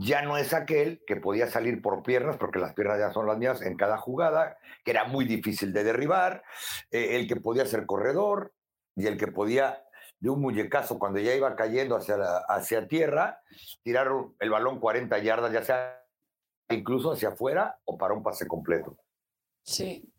Ya 0.00 0.22
no 0.22 0.36
es 0.36 0.52
aquel 0.52 1.00
que 1.06 1.14
podía 1.14 1.46
salir 1.46 1.80
por 1.80 2.02
piernas, 2.02 2.38
porque 2.38 2.58
las 2.58 2.74
piernas 2.74 2.98
ya 2.98 3.12
son 3.12 3.28
las 3.28 3.38
mías 3.38 3.62
en 3.62 3.76
cada 3.76 3.98
jugada, 3.98 4.58
que 4.84 4.90
era 4.90 5.04
muy 5.04 5.26
difícil 5.26 5.72
de 5.72 5.84
derribar, 5.84 6.42
eh, 6.90 7.14
el 7.14 7.28
que 7.28 7.36
podía 7.36 7.64
ser 7.66 7.86
corredor 7.86 8.52
y 8.96 9.06
el 9.06 9.16
que 9.16 9.28
podía 9.28 9.84
de 10.20 10.30
un 10.30 10.40
muñecazo 10.40 10.98
cuando 10.98 11.20
ya 11.20 11.34
iba 11.34 11.54
cayendo 11.54 11.96
hacia, 11.96 12.16
hacia 12.48 12.88
tierra, 12.88 13.40
tirar 13.82 14.08
el 14.40 14.50
balón 14.50 14.80
40 14.80 15.18
yardas, 15.18 15.52
ya 15.52 15.62
sea 15.62 16.04
incluso 16.70 17.12
hacia 17.12 17.30
afuera 17.30 17.78
o 17.84 17.96
para 17.96 18.14
un 18.14 18.22
pase 18.22 18.46
completo. 18.46 18.96
Sí. 19.62 20.12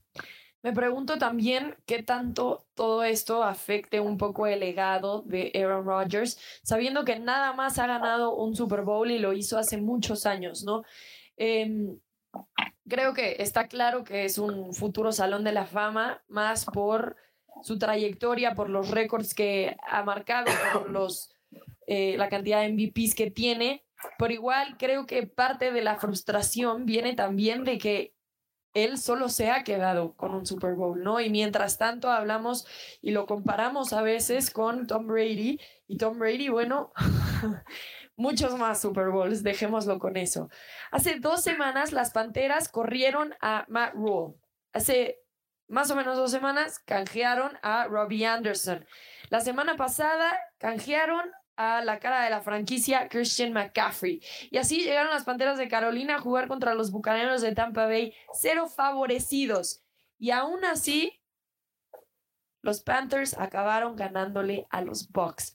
Me 0.61 0.73
pregunto 0.73 1.17
también 1.17 1.77
qué 1.85 2.03
tanto 2.03 2.65
todo 2.73 3.03
esto 3.03 3.43
afecte 3.43 4.01
un 4.01 4.17
poco 4.17 4.45
el 4.45 4.59
legado 4.59 5.21
de 5.21 5.53
Aaron 5.55 5.85
Rodgers, 5.85 6.37
sabiendo 6.63 7.05
que 7.05 7.17
nada 7.17 7.53
más 7.53 7.79
ha 7.79 7.87
ganado 7.87 8.35
un 8.35 8.55
Super 8.55 8.81
Bowl 8.81 9.09
y 9.09 9.19
lo 9.19 9.31
hizo 9.31 9.57
hace 9.57 9.77
muchos 9.77 10.25
años, 10.25 10.65
¿no? 10.65 10.83
Em, 11.37 11.97
creo 12.89 13.13
que 13.13 13.37
está 13.39 13.69
claro 13.69 14.03
que 14.03 14.25
es 14.25 14.37
un 14.37 14.73
futuro 14.73 15.13
salón 15.13 15.45
de 15.45 15.53
la 15.53 15.65
fama, 15.65 16.21
más 16.27 16.65
por 16.65 17.15
su 17.63 17.77
trayectoria, 17.77 18.55
por 18.55 18.69
los 18.69 18.89
récords 18.89 19.33
que 19.33 19.75
ha 19.87 20.03
marcado, 20.03 20.47
por 20.73 20.89
los, 20.91 21.33
eh, 21.87 22.15
la 22.17 22.29
cantidad 22.29 22.61
de 22.61 22.69
MVPs 22.69 23.15
que 23.15 23.31
tiene. 23.31 23.85
Por 24.17 24.31
igual, 24.31 24.77
creo 24.77 25.05
que 25.05 25.27
parte 25.27 25.71
de 25.71 25.81
la 25.81 25.97
frustración 25.97 26.85
viene 26.85 27.13
también 27.13 27.63
de 27.63 27.77
que 27.77 28.13
él 28.73 28.97
solo 28.97 29.29
se 29.29 29.49
ha 29.49 29.63
quedado 29.63 30.15
con 30.15 30.33
un 30.33 30.45
Super 30.45 30.75
Bowl, 30.75 31.01
¿no? 31.01 31.19
Y 31.19 31.29
mientras 31.29 31.77
tanto 31.77 32.09
hablamos 32.09 32.67
y 33.01 33.11
lo 33.11 33.25
comparamos 33.25 33.93
a 33.93 34.01
veces 34.01 34.51
con 34.51 34.87
Tom 34.87 35.07
Brady. 35.07 35.59
Y 35.87 35.97
Tom 35.97 36.19
Brady, 36.19 36.49
bueno, 36.49 36.93
muchos 38.15 38.57
más 38.57 38.81
Super 38.81 39.09
Bowls, 39.09 39.43
dejémoslo 39.43 39.97
con 39.97 40.17
eso. 40.17 40.49
Hace 40.91 41.19
dos 41.19 41.41
semanas 41.41 41.91
las 41.91 42.11
Panteras 42.11 42.69
corrieron 42.69 43.33
a 43.41 43.65
Matt 43.69 43.93
Rule. 43.95 44.35
Hace 44.71 45.19
más 45.69 45.89
o 45.91 45.95
menos 45.95 46.17
dos 46.17 46.31
semanas, 46.31 46.79
canjearon 46.79 47.57
a 47.61 47.85
Robbie 47.85 48.25
Anderson. 48.25 48.85
La 49.29 49.39
semana 49.39 49.77
pasada, 49.77 50.37
canjearon 50.57 51.31
a 51.55 51.83
la 51.83 51.99
cara 51.99 52.23
de 52.23 52.29
la 52.29 52.41
franquicia 52.41 53.07
Christian 53.09 53.53
McCaffrey. 53.53 54.21
Y 54.49 54.57
así 54.57 54.81
llegaron 54.81 55.11
las 55.11 55.25
Panteras 55.25 55.57
de 55.57 55.67
Carolina 55.67 56.15
a 56.15 56.21
jugar 56.21 56.47
contra 56.47 56.73
los 56.73 56.91
Bucaneros 56.91 57.41
de 57.41 57.53
Tampa 57.53 57.85
Bay, 57.85 58.13
cero 58.33 58.67
favorecidos. 58.67 59.83
Y 60.17 60.31
aún 60.31 60.65
así, 60.65 61.21
los 62.61 62.81
Panthers 62.81 63.37
acabaron 63.37 63.95
ganándole 63.95 64.67
a 64.69 64.81
los 64.81 65.09
Bucks. 65.09 65.53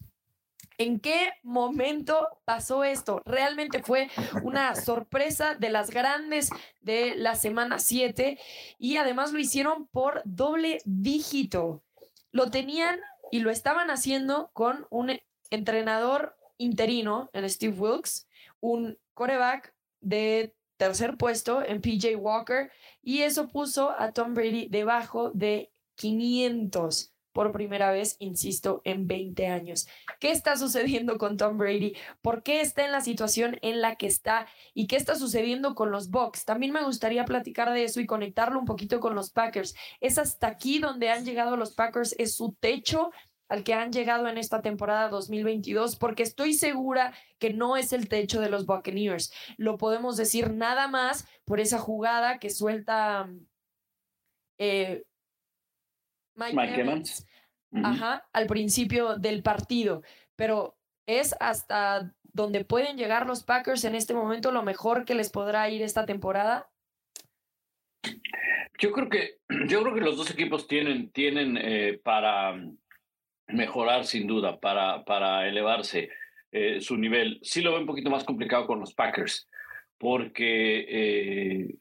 ¿En 0.76 0.98
qué 0.98 1.30
momento 1.42 2.28
pasó 2.44 2.82
esto? 2.82 3.22
Realmente 3.24 3.82
fue 3.82 4.08
una 4.42 4.74
sorpresa 4.74 5.54
de 5.54 5.70
las 5.70 5.90
grandes 5.90 6.50
de 6.80 7.14
la 7.14 7.36
semana 7.36 7.78
7 7.78 8.38
y 8.78 8.96
además 8.96 9.32
lo 9.32 9.38
hicieron 9.38 9.86
por 9.86 10.22
doble 10.24 10.80
dígito. 10.84 11.84
Lo 12.32 12.50
tenían 12.50 12.98
y 13.30 13.40
lo 13.40 13.50
estaban 13.50 13.90
haciendo 13.90 14.50
con 14.52 14.86
un 14.90 15.12
entrenador 15.50 16.36
interino 16.58 17.30
en 17.32 17.48
Steve 17.48 17.78
Wilkes, 17.78 18.26
un 18.60 18.98
coreback 19.14 19.72
de 20.00 20.54
tercer 20.76 21.16
puesto 21.16 21.64
en 21.64 21.80
PJ 21.80 22.16
Walker 22.16 22.70
y 23.00 23.22
eso 23.22 23.48
puso 23.48 23.90
a 23.96 24.10
Tom 24.12 24.34
Brady 24.34 24.66
debajo 24.68 25.30
de 25.30 25.70
500 25.94 27.13
por 27.34 27.52
primera 27.52 27.90
vez, 27.90 28.16
insisto, 28.20 28.80
en 28.84 29.08
20 29.08 29.48
años. 29.48 29.88
¿Qué 30.20 30.30
está 30.30 30.56
sucediendo 30.56 31.18
con 31.18 31.36
Tom 31.36 31.58
Brady? 31.58 31.94
¿Por 32.22 32.44
qué 32.44 32.60
está 32.60 32.86
en 32.86 32.92
la 32.92 33.00
situación 33.00 33.58
en 33.60 33.82
la 33.82 33.96
que 33.96 34.06
está? 34.06 34.46
¿Y 34.72 34.86
qué 34.86 34.96
está 34.96 35.16
sucediendo 35.16 35.74
con 35.74 35.90
los 35.90 36.10
Bucks? 36.10 36.44
También 36.44 36.72
me 36.72 36.84
gustaría 36.84 37.24
platicar 37.24 37.72
de 37.72 37.84
eso 37.84 38.00
y 38.00 38.06
conectarlo 38.06 38.58
un 38.58 38.64
poquito 38.64 39.00
con 39.00 39.16
los 39.16 39.30
Packers. 39.30 39.74
Es 40.00 40.16
hasta 40.16 40.46
aquí 40.46 40.78
donde 40.78 41.10
han 41.10 41.24
llegado 41.24 41.56
los 41.56 41.74
Packers, 41.74 42.14
es 42.18 42.36
su 42.36 42.54
techo 42.60 43.10
al 43.48 43.64
que 43.64 43.74
han 43.74 43.92
llegado 43.92 44.28
en 44.28 44.38
esta 44.38 44.62
temporada 44.62 45.08
2022, 45.08 45.96
porque 45.96 46.22
estoy 46.22 46.54
segura 46.54 47.14
que 47.38 47.52
no 47.52 47.76
es 47.76 47.92
el 47.92 48.08
techo 48.08 48.40
de 48.40 48.48
los 48.48 48.64
Buccaneers. 48.64 49.32
Lo 49.56 49.76
podemos 49.76 50.16
decir 50.16 50.52
nada 50.52 50.86
más 50.86 51.26
por 51.44 51.58
esa 51.58 51.80
jugada 51.80 52.38
que 52.38 52.48
suelta 52.48 53.28
eh, 54.58 55.02
Mike, 56.34 56.80
Evans, 56.80 57.26
ajá, 57.72 58.28
al 58.32 58.46
principio 58.46 59.16
del 59.16 59.42
partido, 59.42 60.02
pero 60.36 60.76
es 61.06 61.34
hasta 61.40 62.14
donde 62.32 62.64
pueden 62.64 62.96
llegar 62.96 63.26
los 63.26 63.44
Packers 63.44 63.84
en 63.84 63.94
este 63.94 64.14
momento 64.14 64.50
lo 64.50 64.62
mejor 64.62 65.04
que 65.04 65.14
les 65.14 65.30
podrá 65.30 65.68
ir 65.70 65.82
esta 65.82 66.04
temporada. 66.04 66.68
Yo 68.78 68.90
creo 68.92 69.08
que 69.08 69.38
yo 69.68 69.82
creo 69.82 69.94
que 69.94 70.00
los 70.00 70.16
dos 70.16 70.30
equipos 70.30 70.66
tienen 70.66 71.10
tienen 71.10 71.56
eh, 71.56 72.00
para 72.02 72.60
mejorar 73.46 74.04
sin 74.04 74.26
duda, 74.26 74.58
para 74.58 75.04
para 75.04 75.48
elevarse 75.48 76.10
eh, 76.50 76.80
su 76.80 76.96
nivel. 76.96 77.38
Sí 77.42 77.62
lo 77.62 77.70
veo 77.70 77.80
un 77.80 77.86
poquito 77.86 78.10
más 78.10 78.24
complicado 78.24 78.66
con 78.66 78.80
los 78.80 78.94
Packers 78.94 79.48
porque 79.98 80.86
eh, 80.88 81.76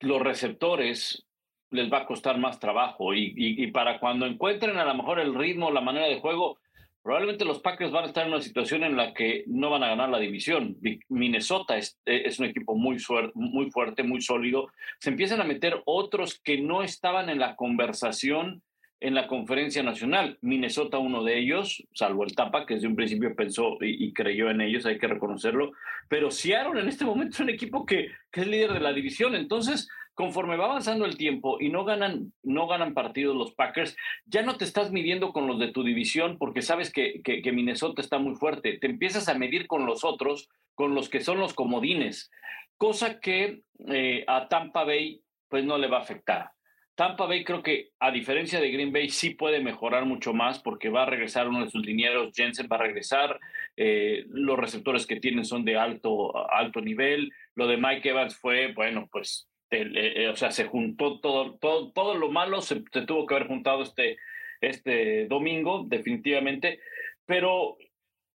los 0.00 0.20
receptores 0.20 1.26
les 1.74 1.92
va 1.92 1.98
a 1.98 2.06
costar 2.06 2.38
más 2.38 2.60
trabajo 2.60 3.14
y, 3.14 3.66
para 3.72 3.98
cuando 3.98 4.26
encuentren 4.26 4.78
a 4.78 4.84
lo 4.84 4.94
mejor 4.94 5.18
el 5.18 5.34
ritmo, 5.34 5.72
la 5.72 5.80
manera 5.80 6.06
de 6.06 6.20
juego, 6.20 6.58
probablemente 7.02 7.44
los 7.44 7.58
Packers 7.58 7.90
van 7.90 8.04
a 8.04 8.06
estar 8.06 8.24
en 8.24 8.32
una 8.32 8.40
situación 8.40 8.84
en 8.84 8.96
la 8.96 9.12
que 9.12 9.42
no 9.48 9.70
van 9.70 9.82
a 9.82 9.88
ganar 9.88 10.08
la 10.08 10.20
división. 10.20 10.76
Minnesota 11.08 11.76
es, 11.76 11.98
es 12.06 12.38
un 12.38 12.46
equipo 12.46 12.76
muy, 12.76 13.00
fuerte, 13.00 14.04
muy 14.04 14.20
sólido. 14.20 14.68
Se 15.00 15.10
empiezan 15.10 15.40
a 15.40 15.44
meter 15.44 15.82
otros 15.84 16.40
que 16.44 16.60
no 16.60 16.84
estaban 16.84 17.28
en 17.28 17.40
la 17.40 17.56
conversación 17.56 18.62
en 19.00 19.14
la 19.14 19.26
conferencia 19.26 19.82
nacional. 19.82 20.38
Minnesota 20.40 20.96
uno 20.96 21.22
de 21.24 21.38
ellos, 21.38 21.84
salvo 21.92 22.24
el 22.24 22.34
Tapa, 22.34 22.64
que 22.64 22.74
desde 22.74 22.86
un 22.86 22.96
principio 22.96 23.34
pensó 23.34 23.76
y, 23.82 24.10
creyó 24.14 24.48
en 24.48 24.62
ellos, 24.62 24.86
hay 24.86 24.96
que 24.96 25.08
reconocerlo. 25.08 25.72
Pero 26.08 26.30
Seattle 26.30 26.80
en 26.80 26.88
este 26.88 27.04
momento 27.04 27.34
es 27.34 27.40
un 27.40 27.50
equipo 27.50 27.84
que 27.84 28.12
es 28.32 28.46
líder 28.46 28.72
de 28.72 28.80
la 28.80 28.94
división. 28.94 29.34
Entonces, 29.34 29.90
conforme 30.14 30.56
va 30.56 30.66
avanzando 30.66 31.04
el 31.04 31.16
tiempo 31.16 31.58
y 31.60 31.68
no 31.68 31.84
ganan, 31.84 32.32
no 32.42 32.66
ganan 32.66 32.94
partidos 32.94 33.36
los 33.36 33.52
Packers, 33.52 33.96
ya 34.26 34.42
no 34.42 34.56
te 34.56 34.64
estás 34.64 34.92
midiendo 34.92 35.32
con 35.32 35.46
los 35.46 35.58
de 35.58 35.72
tu 35.72 35.82
división 35.82 36.38
porque 36.38 36.62
sabes 36.62 36.92
que, 36.92 37.20
que, 37.22 37.52
Minnesota 37.52 38.00
está 38.00 38.18
muy 38.18 38.34
fuerte. 38.34 38.78
Te 38.78 38.86
empiezas 38.86 39.28
a 39.28 39.34
medir 39.34 39.66
con 39.66 39.86
los 39.86 40.04
otros, 40.04 40.48
con 40.74 40.94
los 40.94 41.08
que 41.08 41.20
son 41.20 41.38
los 41.38 41.54
comodines, 41.54 42.30
cosa 42.78 43.20
que 43.20 43.62
eh, 43.88 44.24
a 44.26 44.48
Tampa 44.48 44.84
Bay 44.84 45.20
pues 45.48 45.64
no 45.64 45.78
le 45.78 45.88
va 45.88 45.98
a 45.98 46.02
afectar. 46.02 46.50
Tampa 46.94 47.26
Bay 47.26 47.42
creo 47.42 47.62
que 47.62 47.90
a 47.98 48.12
diferencia 48.12 48.60
de 48.60 48.70
Green 48.70 48.92
Bay 48.92 49.08
sí 49.08 49.30
puede 49.30 49.60
mejorar 49.60 50.04
mucho 50.04 50.32
más 50.32 50.60
porque 50.60 50.90
va 50.90 51.02
a 51.02 51.06
regresar 51.06 51.48
uno 51.48 51.64
de 51.64 51.70
sus 51.70 51.84
linieros, 51.84 52.32
Jensen 52.34 52.68
va 52.70 52.76
a 52.76 52.82
regresar, 52.82 53.40
eh, 53.76 54.24
los 54.28 54.56
receptores 54.56 55.04
que 55.06 55.18
tienen 55.18 55.44
son 55.44 55.64
de 55.64 55.76
alto, 55.76 56.48
alto 56.50 56.80
nivel, 56.80 57.32
lo 57.56 57.66
de 57.66 57.78
Mike 57.78 58.10
Evans 58.10 58.36
fue, 58.36 58.72
bueno, 58.72 59.08
pues 59.10 59.48
eh, 59.82 60.28
o 60.28 60.36
sea, 60.36 60.50
se 60.50 60.64
juntó 60.64 61.20
todo, 61.20 61.56
todo, 61.56 61.92
todo 61.92 62.14
lo 62.14 62.30
malo, 62.30 62.60
se, 62.60 62.80
tuvo 63.06 63.26
que 63.26 63.34
haber 63.34 63.48
juntado 63.48 63.82
este, 63.82 64.18
este 64.60 65.26
domingo, 65.26 65.84
definitivamente, 65.86 66.80
pero 67.26 67.76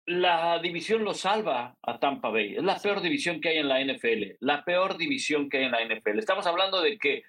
la 0.07 0.61
división 0.61 1.05
lo 1.05 1.15
salva 1.15 1.77
a 1.83 1.99
Tampa 1.99 2.31
Bay. 2.31 2.57
Es 2.57 2.63
la 2.63 2.79
peor 2.79 3.01
división 3.01 3.41
que 3.41 3.51
hay 3.51 3.59
en 3.59 3.69
la 3.69 3.83
NFL, 3.83 4.37
la 4.41 4.65
peor 4.65 4.97
división 4.97 5.49
que 5.49 5.59
hay 5.59 5.65
en 5.65 5.73
la 5.73 5.85
NFL. 5.85 6.19
Estamos 6.19 6.47
hablando 6.47 6.81
de 6.81 6.97
que 6.99 7.25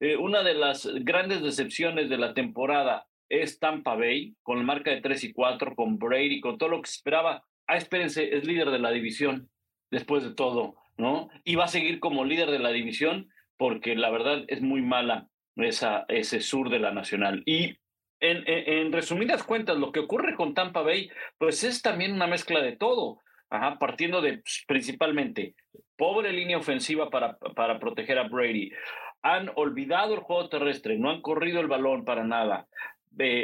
eh, 0.00 0.16
una 0.16 0.42
de 0.42 0.54
las 0.54 0.86
grandes 1.04 1.42
decepciones 1.42 2.08
de 2.08 2.18
la 2.18 2.34
temporada 2.34 3.06
es 3.28 3.58
Tampa 3.58 3.94
Bay, 3.94 4.34
con 4.42 4.58
la 4.58 4.64
marca 4.64 4.90
de 4.90 5.00
3 5.00 5.24
y 5.24 5.32
4, 5.32 5.74
con 5.74 5.98
Brady, 5.98 6.40
con 6.40 6.58
todo 6.58 6.68
lo 6.70 6.82
que 6.82 6.90
se 6.90 6.96
esperaba. 6.96 7.44
Ah, 7.66 7.76
espérense, 7.76 8.36
es 8.36 8.44
líder 8.44 8.70
de 8.70 8.78
la 8.78 8.90
división 8.90 9.48
después 9.90 10.22
de 10.24 10.34
todo, 10.34 10.76
¿no? 10.98 11.30
Y 11.44 11.54
va 11.54 11.64
a 11.64 11.68
seguir 11.68 12.00
como 12.00 12.24
líder 12.24 12.50
de 12.50 12.58
la 12.58 12.70
división 12.70 13.31
porque 13.56 13.94
la 13.94 14.10
verdad 14.10 14.44
es 14.48 14.60
muy 14.62 14.82
mala 14.82 15.28
esa, 15.56 16.04
ese 16.08 16.40
sur 16.40 16.70
de 16.70 16.78
la 16.78 16.92
Nacional. 16.92 17.42
Y 17.46 17.76
en, 18.20 18.44
en, 18.46 18.92
resumidas 18.92 19.42
cuentas, 19.42 19.76
lo 19.76 19.92
que 19.92 20.00
ocurre 20.00 20.34
con 20.34 20.54
Tampa 20.54 20.82
Bay, 20.82 21.10
pues 21.38 21.64
es 21.64 21.82
también 21.82 22.12
una 22.12 22.26
mezcla 22.26 22.60
de 22.60 22.76
todo, 22.76 23.18
Ajá, 23.50 23.78
partiendo 23.78 24.22
de 24.22 24.38
pues, 24.38 24.64
principalmente 24.66 25.54
pobre 25.96 26.32
línea 26.32 26.56
ofensiva 26.56 27.10
para, 27.10 27.36
para 27.36 27.78
proteger 27.78 28.18
a 28.18 28.26
Brady. 28.26 28.70
Han 29.22 29.52
olvidado 29.56 30.14
el 30.14 30.20
juego 30.20 30.48
terrestre, 30.48 30.96
no 30.98 31.10
han 31.10 31.20
corrido 31.20 31.60
el 31.60 31.68
balón 31.68 32.04
para 32.04 32.24
nada. 32.24 32.66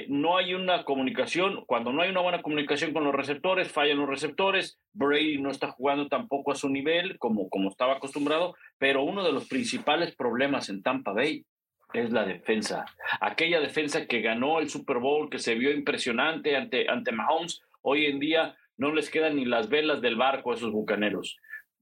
No 0.09 0.37
hay 0.39 0.55
una 0.55 0.85
comunicación, 0.85 1.65
cuando 1.67 1.93
no 1.93 2.03
hay 2.03 2.11
una 2.11 2.21
buena 2.21 2.43
comunicación 2.43 2.93
con 2.93 3.05
los 3.05 3.15
receptores, 3.15 3.71
fallan 3.71 3.99
los 3.99 4.09
receptores, 4.09 4.81
Brady 4.93 5.39
no 5.39 5.51
está 5.51 5.71
jugando 5.71 6.09
tampoco 6.09 6.53
a 6.53 6.57
su 6.57 6.69
nivel 6.69 7.19
como, 7.19 7.49
como 7.49 7.69
estaba 7.69 7.95
acostumbrado, 7.95 8.55
pero 8.79 9.03
uno 9.03 9.23
de 9.25 9.33
los 9.33 9.47
principales 9.47 10.15
problemas 10.17 10.69
en 10.69 10.83
Tampa 10.83 11.13
Bay 11.13 11.45
es 11.93 12.11
la 12.13 12.25
defensa. 12.25 12.87
Aquella 13.21 13.61
defensa 13.61 14.07
que 14.07 14.21
ganó 14.21 14.59
el 14.59 14.71
Super 14.71 14.99
Bowl, 14.99 15.31
que 15.31 15.39
se 15.39 15.55
vio 15.55 15.71
impresionante 15.71 16.57
ante, 16.57 16.89
ante 16.89 17.13
Mahomes, 17.13 17.63
hoy 17.83 18.07
en 18.07 18.19
día 18.19 18.57
no 18.77 18.93
les 18.93 19.11
quedan 19.11 19.37
ni 19.37 19.45
las 19.45 19.69
velas 19.69 20.01
del 20.01 20.17
barco 20.17 20.53
a 20.53 20.55
esos 20.55 20.73
bucaneros 20.73 21.39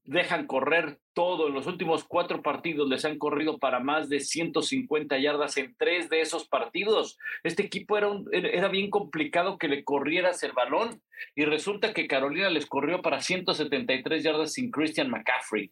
dejan 0.07 0.47
correr 0.47 0.99
todo. 1.13 1.47
En 1.47 1.53
los 1.53 1.67
últimos 1.67 2.03
cuatro 2.05 2.41
partidos 2.41 2.89
les 2.89 3.05
han 3.05 3.19
corrido 3.19 3.59
para 3.59 3.79
más 3.79 4.09
de 4.09 4.19
150 4.19 5.17
yardas 5.19 5.57
en 5.57 5.75
tres 5.77 6.09
de 6.09 6.21
esos 6.21 6.47
partidos. 6.47 7.19
Este 7.43 7.63
equipo 7.63 7.97
era, 7.97 8.09
era 8.31 8.69
bien 8.69 8.89
complicado 8.89 9.57
que 9.57 9.67
le 9.67 9.83
corrieras 9.83 10.41
el 10.43 10.53
balón 10.53 11.01
y 11.35 11.45
resulta 11.45 11.93
que 11.93 12.07
Carolina 12.07 12.49
les 12.49 12.65
corrió 12.65 13.01
para 13.01 13.21
173 13.21 14.23
yardas 14.23 14.53
sin 14.53 14.71
Christian 14.71 15.09
McCaffrey. 15.09 15.71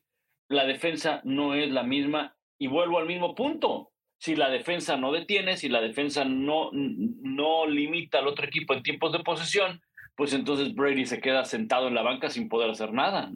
La 0.50 0.66
defensa 0.66 1.22
no 1.24 1.56
es 1.56 1.72
la 1.72 1.84
misma 1.84 2.36
y 2.60 2.68
vuelvo 2.68 3.00
al 3.00 3.08
mismo 3.08 3.34
punto. 3.36 3.92
Si 4.20 4.36
la 4.36 4.50
defensa 4.50 4.98
no 4.98 5.12
detiene, 5.12 5.58
si 5.58 5.70
la 5.70 5.82
defensa 5.82 6.26
no, 6.26 6.70
no 6.74 7.66
limita 7.68 8.20
al 8.20 8.28
otro 8.28 8.46
equipo 8.46 8.74
en 8.74 8.84
tiempos 8.84 9.12
de 9.12 9.20
posesión, 9.20 9.82
pues 10.16 10.34
entonces 10.34 10.74
Brady 10.76 11.06
se 11.06 11.20
queda 11.20 11.46
sentado 11.46 11.88
en 11.88 11.96
la 11.96 12.02
banca 12.02 12.30
sin 12.30 12.48
poder 12.48 12.70
hacer 12.70 12.94
nada. 12.94 13.32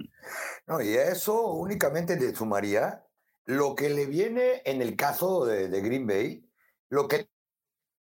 No, 0.67 0.81
y 0.81 0.89
eso 0.89 1.51
únicamente 1.53 2.17
le 2.17 2.33
sumaría 2.33 3.03
lo 3.45 3.75
que 3.75 3.89
le 3.89 4.05
viene 4.05 4.61
en 4.65 4.81
el 4.81 4.95
caso 4.95 5.45
de, 5.45 5.67
Green 5.81 6.05
Bay, 6.05 6.47
lo 6.89 7.07
que 7.07 7.27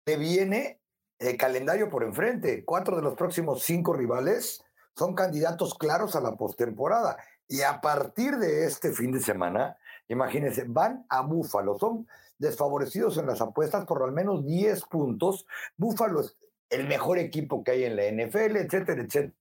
le 0.05 0.17
viene 0.17 0.81
el 1.19 1.37
calendario 1.37 1.89
por 1.89 2.03
enfrente. 2.03 2.65
Cuatro 2.65 2.95
de 2.95 3.03
los 3.03 3.15
próximos 3.15 3.63
cinco 3.63 3.93
rivales 3.93 4.63
son 4.95 5.13
candidatos 5.13 5.75
claros 5.75 6.15
a 6.15 6.21
la 6.21 6.35
postemporada. 6.35 7.17
Y 7.47 7.61
a 7.61 7.79
partir 7.79 8.37
de 8.37 8.65
este 8.65 8.91
fin 8.91 9.11
de 9.11 9.19
semana, 9.19 9.77
imagínense, 10.07 10.65
van 10.67 11.05
a 11.09 11.21
Búfalo. 11.21 11.77
Son 11.77 12.07
desfavorecidos 12.39 13.17
en 13.17 13.27
las 13.27 13.39
apuestas 13.39 13.85
por 13.85 14.03
al 14.03 14.11
menos 14.11 14.45
10 14.45 14.83
puntos. 14.85 15.45
Búfalo 15.77 16.21
el 16.69 16.87
mejor 16.87 17.17
equipo 17.17 17.63
que 17.63 17.71
hay 17.71 17.83
en 17.85 17.95
la 17.95 18.03
NFL, 18.03 18.57
etcétera, 18.57 19.01
etcétera. 19.01 19.33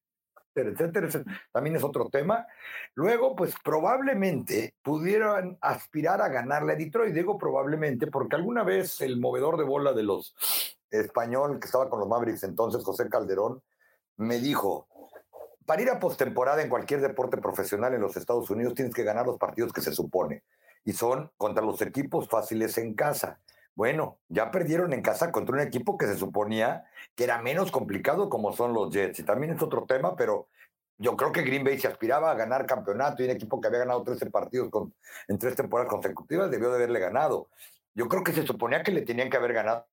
Etcétera, 0.57 1.09
etcétera, 1.09 1.39
también 1.51 1.75
es 1.75 1.83
otro 1.83 2.09
tema. 2.11 2.47
Luego, 2.95 3.35
pues 3.35 3.57
probablemente 3.65 4.77
pudieran 4.83 5.59
aspirar 5.61 6.23
a 6.23 6.29
ganarle 6.29 6.75
a 6.75 6.77
Detroit. 6.77 7.13
Digo 7.13 7.37
probablemente 7.39 8.07
porque 8.07 8.37
alguna 8.37 8.63
vez 8.63 9.01
el 9.01 9.19
movedor 9.19 9.57
de 9.57 9.65
bola 9.65 9.93
de 9.93 10.05
los 10.05 10.33
español 11.01 11.59
que 11.59 11.67
estaba 11.67 11.91
con 11.91 12.01
los 12.01 12.09
Mavericks 12.09 12.45
entonces, 12.45 12.85
José 12.85 13.09
Calderón, 13.09 13.63
me 14.17 14.39
dijo, 14.39 14.87
para 15.67 15.83
ir 15.83 15.91
a 15.91 15.99
postemporada 15.99 16.63
en 16.63 16.69
cualquier 16.69 17.01
deporte 17.01 17.39
profesional 17.39 17.95
en 17.95 18.01
los 18.01 18.17
Estados 18.17 18.49
Unidos 18.51 18.75
tienes 18.75 18.95
que 18.95 19.03
ganar 19.03 19.27
los 19.27 19.39
partidos 19.39 19.73
que 19.73 19.81
se 19.81 19.93
supone. 19.93 20.45
Y 20.85 20.93
son 20.93 21.31
contra 21.37 21.65
los 21.65 21.81
equipos 21.81 22.29
fáciles 22.29 22.77
en 22.79 22.95
casa. 22.95 23.41
Bueno, 23.75 24.19
ya 24.29 24.51
perdieron 24.51 24.93
en 24.93 25.03
casa 25.03 25.33
contra 25.33 25.57
un 25.57 25.61
equipo 25.61 25.99
que 25.99 26.07
se 26.07 26.17
suponía 26.17 26.85
que 27.17 27.25
era 27.25 27.43
menos 27.43 27.73
complicado 27.73 28.29
como 28.29 28.53
son 28.53 28.73
los 28.73 28.91
Jets. 28.93 29.19
Y 29.19 29.25
también 29.25 29.55
es 29.55 29.63
otro 29.63 29.85
tema, 29.85 30.15
pero 30.15 30.49
yo 30.99 31.17
creo 31.17 31.33
que 31.33 31.43
Green 31.43 31.65
Bay 31.65 31.79
se 31.79 31.89
aspiraba 31.89 32.31
a 32.31 32.35
ganar 32.35 32.67
campeonato 32.67 33.23
y 33.23 33.27
un 33.27 33.33
equipo 33.33 33.61
que 33.61 33.69
había 33.69 33.81
ganado 33.81 34.05
13 34.05 34.31
partidos 34.31 34.71
en 35.27 35.39
tres 35.39 35.57
temporadas 35.57 35.91
consecutivas 35.91 36.51
debió 36.51 36.71
de 36.71 36.77
haberle 36.77 37.01
ganado. 37.01 37.49
Yo 37.95 38.09
creo 38.09 38.23
que 38.23 38.33
se 38.33 38.47
suponía 38.47 38.83
que 38.83 38.93
le 38.93 39.03
tenían 39.03 39.29
que 39.29 39.37
haber 39.37 39.53
ganado 39.53 39.87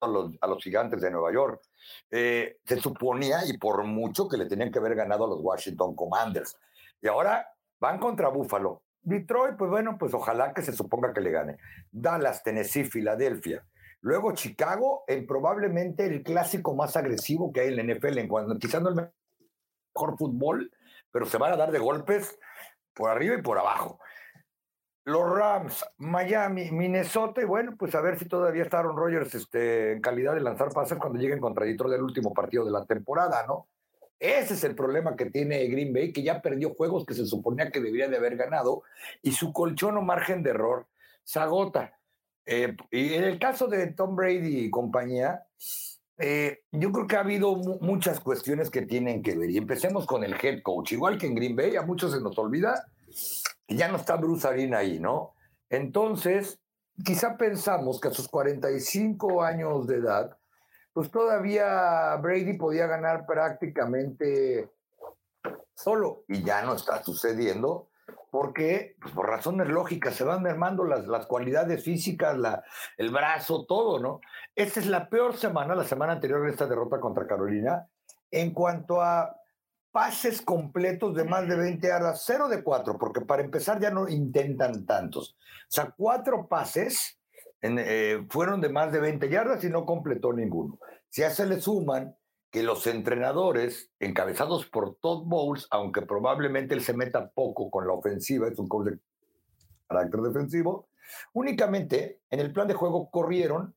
a 0.00 0.06
los, 0.06 0.32
a 0.40 0.46
los 0.46 0.62
gigantes 0.62 1.00
de 1.00 1.10
Nueva 1.10 1.32
York. 1.32 1.62
Eh, 2.10 2.58
se 2.64 2.80
suponía, 2.80 3.40
y 3.46 3.58
por 3.58 3.82
mucho, 3.84 4.28
que 4.28 4.36
le 4.36 4.46
tenían 4.46 4.70
que 4.72 4.78
haber 4.78 4.94
ganado 4.94 5.24
a 5.24 5.28
los 5.28 5.40
Washington 5.40 5.94
Commanders. 5.94 6.56
Y 7.00 7.08
ahora 7.08 7.48
van 7.80 7.98
contra 7.98 8.28
Buffalo. 8.28 8.82
Detroit, 9.02 9.56
pues 9.56 9.70
bueno, 9.70 9.96
pues 9.98 10.14
ojalá 10.14 10.52
que 10.52 10.62
se 10.62 10.72
suponga 10.72 11.12
que 11.12 11.20
le 11.20 11.30
gane. 11.30 11.58
Dallas, 11.90 12.42
Tennessee, 12.42 12.84
Filadelfia. 12.84 13.64
Luego 14.00 14.32
Chicago, 14.32 15.04
en 15.06 15.26
probablemente 15.26 16.06
el 16.06 16.22
clásico 16.22 16.74
más 16.74 16.96
agresivo 16.96 17.52
que 17.52 17.60
hay 17.60 17.68
en 17.68 17.76
la 17.76 17.94
NFL, 17.94 18.18
en 18.18 18.28
cuanto 18.28 18.58
quizás 18.58 18.82
no 18.82 18.90
el 18.90 18.94
mejor 18.94 20.16
fútbol, 20.16 20.70
pero 21.10 21.26
se 21.26 21.38
van 21.38 21.52
a 21.52 21.56
dar 21.56 21.72
de 21.72 21.78
golpes 21.78 22.38
por 22.94 23.10
arriba 23.10 23.34
y 23.36 23.42
por 23.42 23.58
abajo. 23.58 23.98
Los 25.04 25.28
Rams, 25.30 25.86
Miami, 25.96 26.70
Minnesota, 26.70 27.40
y 27.40 27.46
bueno, 27.46 27.74
pues 27.78 27.94
a 27.94 28.02
ver 28.02 28.18
si 28.18 28.26
todavía 28.26 28.62
está 28.62 28.80
Aaron 28.80 28.96
Rodgers 28.96 29.34
este, 29.34 29.92
en 29.92 30.02
calidad 30.02 30.34
de 30.34 30.40
lanzar 30.40 30.68
pases 30.68 30.98
cuando 30.98 31.18
lleguen 31.18 31.40
contra 31.40 31.64
Detroit 31.64 31.92
del 31.92 32.02
último 32.02 32.34
partido 32.34 32.64
de 32.64 32.70
la 32.70 32.84
temporada, 32.84 33.46
¿no? 33.46 33.68
Ese 34.20 34.54
es 34.54 34.64
el 34.64 34.74
problema 34.74 35.16
que 35.16 35.26
tiene 35.26 35.66
Green 35.66 35.92
Bay, 35.92 36.12
que 36.12 36.22
ya 36.22 36.42
perdió 36.42 36.74
juegos 36.74 37.06
que 37.06 37.14
se 37.14 37.26
suponía 37.26 37.70
que 37.70 37.80
debería 37.80 38.08
de 38.08 38.16
haber 38.16 38.36
ganado 38.36 38.82
y 39.22 39.32
su 39.32 39.52
colchón 39.52 39.96
o 39.96 40.02
margen 40.02 40.42
de 40.42 40.50
error 40.50 40.86
se 41.22 41.38
agota. 41.38 41.98
Eh, 42.46 42.76
y 42.90 43.14
en 43.14 43.24
el 43.24 43.38
caso 43.38 43.68
de 43.68 43.88
Tom 43.88 44.16
Brady 44.16 44.64
y 44.64 44.70
compañía, 44.70 45.44
eh, 46.16 46.62
yo 46.72 46.90
creo 46.90 47.06
que 47.06 47.16
ha 47.16 47.20
habido 47.20 47.54
muchas 47.54 48.18
cuestiones 48.20 48.70
que 48.70 48.82
tienen 48.82 49.22
que 49.22 49.36
ver. 49.36 49.50
Y 49.50 49.58
empecemos 49.58 50.06
con 50.06 50.24
el 50.24 50.34
head 50.34 50.62
coach. 50.62 50.92
Igual 50.92 51.18
que 51.18 51.26
en 51.26 51.34
Green 51.34 51.54
Bay, 51.54 51.76
a 51.76 51.82
muchos 51.82 52.12
se 52.12 52.20
nos 52.20 52.36
olvida 52.38 52.86
que 53.66 53.76
ya 53.76 53.88
no 53.88 53.98
está 53.98 54.16
Bruce 54.16 54.48
Arena 54.48 54.78
ahí, 54.78 54.98
¿no? 54.98 55.34
Entonces, 55.68 56.58
quizá 57.04 57.36
pensamos 57.36 58.00
que 58.00 58.08
a 58.08 58.12
sus 58.12 58.28
45 58.28 59.42
años 59.42 59.86
de 59.86 59.96
edad, 59.96 60.37
pues 60.98 61.12
todavía 61.12 62.16
Brady 62.16 62.54
podía 62.54 62.88
ganar 62.88 63.24
prácticamente 63.24 64.68
solo 65.72 66.24
y 66.26 66.42
ya 66.42 66.62
no 66.62 66.74
está 66.74 67.04
sucediendo 67.04 67.88
porque 68.32 68.96
pues, 69.00 69.14
por 69.14 69.28
razones 69.28 69.68
lógicas 69.68 70.16
se 70.16 70.24
van 70.24 70.42
mermando 70.42 70.82
las, 70.82 71.06
las 71.06 71.26
cualidades 71.26 71.84
físicas, 71.84 72.36
la, 72.36 72.64
el 72.96 73.10
brazo, 73.10 73.64
todo, 73.64 74.00
¿no? 74.00 74.20
Esta 74.56 74.80
es 74.80 74.86
la 74.86 75.08
peor 75.08 75.36
semana, 75.36 75.76
la 75.76 75.84
semana 75.84 76.14
anterior 76.14 76.44
de 76.44 76.50
esta 76.50 76.66
derrota 76.66 76.98
contra 76.98 77.28
Carolina, 77.28 77.86
en 78.32 78.50
cuanto 78.50 79.00
a 79.00 79.36
pases 79.92 80.42
completos 80.42 81.14
de 81.14 81.22
más 81.22 81.46
de 81.46 81.54
20 81.54 81.86
yardas, 81.86 82.24
cero 82.26 82.48
de 82.48 82.64
cuatro, 82.64 82.98
porque 82.98 83.20
para 83.20 83.44
empezar 83.44 83.78
ya 83.78 83.92
no 83.92 84.08
intentan 84.08 84.84
tantos. 84.84 85.36
O 85.38 85.70
sea, 85.70 85.94
cuatro 85.96 86.48
pases 86.48 87.17
eh, 87.62 88.24
fueron 88.30 88.60
de 88.60 88.68
más 88.68 88.92
de 88.92 89.00
20 89.00 89.28
yardas 89.28 89.64
y 89.64 89.68
no 89.68 89.84
completó 89.84 90.32
ninguno. 90.32 90.78
Si 91.08 91.22
a 91.22 91.28
eso 91.28 91.44
le 91.44 91.60
suman 91.60 92.16
que 92.50 92.62
los 92.62 92.86
entrenadores, 92.86 93.90
encabezados 93.98 94.66
por 94.66 94.96
Todd 94.96 95.24
Bowles, 95.26 95.66
aunque 95.70 96.02
probablemente 96.02 96.74
él 96.74 96.82
se 96.82 96.94
meta 96.94 97.30
poco 97.30 97.70
con 97.70 97.86
la 97.86 97.92
ofensiva, 97.92 98.48
es 98.48 98.58
un 98.58 98.68
coach 98.68 98.86
de 98.86 98.98
carácter 99.86 100.20
defensivo, 100.20 100.88
únicamente 101.32 102.20
en 102.30 102.40
el 102.40 102.52
plan 102.52 102.68
de 102.68 102.74
juego 102.74 103.10
corrieron 103.10 103.74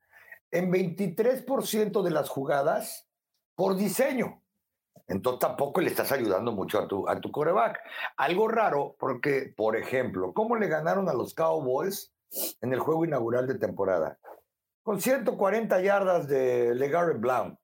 en 0.52 0.72
23% 0.72 2.02
de 2.02 2.12
las 2.12 2.30
jugadas 2.30 3.08
por 3.56 3.76
diseño. 3.76 4.42
Entonces 5.08 5.40
tampoco 5.40 5.82
le 5.82 5.90
estás 5.90 6.12
ayudando 6.12 6.52
mucho 6.52 6.80
a 6.80 6.88
tu, 6.88 7.08
a 7.08 7.20
tu 7.20 7.32
coreback. 7.32 7.80
Algo 8.18 8.48
raro, 8.48 8.96
porque, 8.98 9.54
por 9.56 9.76
ejemplo, 9.76 10.34
¿cómo 10.34 10.56
le 10.56 10.68
ganaron 10.68 11.10
a 11.10 11.14
los 11.14 11.34
Cowboys 11.34 12.14
en 12.62 12.74
el 12.74 12.80
juego 12.80 13.06
inaugural 13.06 13.48
de 13.48 13.56
temporada? 13.56 14.18
Con 14.84 15.02
140 15.02 15.82
yardas 15.82 16.28
de 16.28 16.74
LeGarrette 16.76 17.20
Blount. 17.20 17.60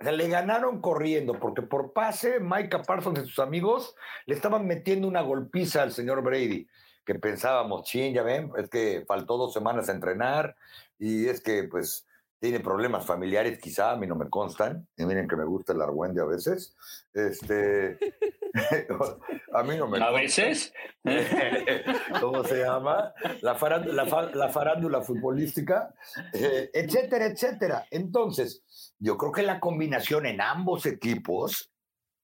le 0.00 0.28
ganaron 0.28 0.80
corriendo, 0.80 1.38
porque 1.38 1.62
por 1.62 1.92
pase, 1.92 2.40
Micah 2.40 2.82
Parsons 2.82 3.20
y 3.20 3.26
sus 3.26 3.38
amigos 3.38 3.94
le 4.26 4.34
estaban 4.34 4.66
metiendo 4.66 5.06
una 5.06 5.22
golpiza 5.22 5.82
al 5.82 5.92
señor 5.92 6.22
Brady, 6.22 6.66
que 7.04 7.14
pensábamos, 7.16 7.84
ching, 7.84 8.14
ya 8.14 8.22
ven, 8.22 8.52
es 8.56 8.68
que 8.68 9.04
faltó 9.06 9.36
dos 9.36 9.52
semanas 9.52 9.88
a 9.88 9.92
entrenar, 9.92 10.56
y 10.98 11.28
es 11.28 11.40
que, 11.40 11.64
pues, 11.64 12.07
tiene 12.38 12.60
problemas 12.60 13.04
familiares, 13.04 13.58
quizá, 13.58 13.90
a 13.92 13.96
mí 13.96 14.06
no 14.06 14.14
me 14.14 14.30
constan, 14.30 14.86
y 14.96 15.04
miren 15.04 15.26
que 15.28 15.36
me 15.36 15.44
gusta 15.44 15.72
el 15.72 15.82
argüende 15.82 16.22
a 16.22 16.24
veces. 16.24 16.76
Este, 17.12 17.98
a 19.52 19.62
mí 19.62 19.76
no 19.76 19.88
me 19.88 20.02
¿A 20.02 20.10
veces? 20.10 20.72
¿Cómo 22.20 22.44
se 22.44 22.62
llama? 22.64 23.12
La 23.42 23.54
farándula, 23.54 24.04
la, 24.34 24.48
farándula 24.48 25.02
futbolística, 25.02 25.94
eh, 26.32 26.70
etcétera, 26.72 27.26
etcétera. 27.26 27.86
Entonces, 27.90 28.64
yo 28.98 29.16
creo 29.16 29.32
que 29.32 29.42
la 29.42 29.60
combinación 29.60 30.26
en 30.26 30.40
ambos 30.40 30.86
equipos 30.86 31.72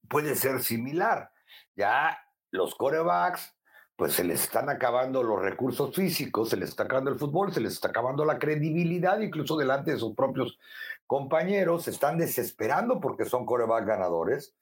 puede 0.08 0.34
ser 0.34 0.62
similar. 0.62 1.30
Ya 1.76 2.18
los 2.50 2.74
corebacks 2.74 3.54
pues 3.96 4.14
se 4.14 4.24
les 4.24 4.42
están 4.42 4.68
acabando 4.68 5.22
los 5.22 5.40
recursos 5.40 5.94
físicos, 5.94 6.50
se 6.50 6.56
les 6.56 6.70
está 6.70 6.84
acabando 6.84 7.10
el 7.10 7.18
fútbol, 7.18 7.52
se 7.52 7.60
les 7.60 7.74
está 7.74 7.88
acabando 7.88 8.24
la 8.24 8.38
credibilidad, 8.38 9.20
incluso 9.20 9.56
delante 9.56 9.92
de 9.92 9.98
sus 9.98 10.14
propios 10.14 10.58
compañeros, 11.06 11.84
se 11.84 11.90
están 11.90 12.18
desesperando 12.18 13.00
porque 13.00 13.24
son 13.24 13.46
coreback 13.46 13.86
ganadores. 13.86 14.54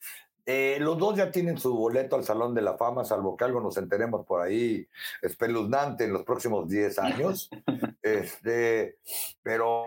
Eh, 0.45 0.79
los 0.81 0.99
dos 0.99 1.17
ya 1.17 1.31
tienen 1.31 1.57
su 1.57 1.75
boleto 1.75 2.17
al 2.17 2.25
Salón 2.25 2.55
de 2.55 2.63
la 2.63 2.77
Fama, 2.77 3.05
salvo 3.05 3.37
que 3.37 3.45
algo 3.45 3.61
nos 3.61 3.77
enteremos 3.77 4.27
por 4.27 4.43
ahí 4.43 4.89
espeluznante 5.23 6.05
en 6.05 6.13
los 6.13 6.25
próximos 6.25 6.69
10 6.69 6.99
años. 6.99 7.49
este, 8.03 8.99
pero 9.43 9.87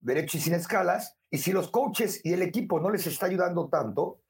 derecho 0.00 0.38
y 0.38 0.40
sin 0.40 0.54
escalas. 0.54 1.16
Y 1.30 1.38
si 1.38 1.52
los 1.52 1.70
coaches 1.70 2.24
y 2.24 2.32
el 2.32 2.42
equipo 2.42 2.80
no 2.80 2.90
les 2.90 3.06
está 3.06 3.26
ayudando 3.26 3.68
tanto, 3.68 4.20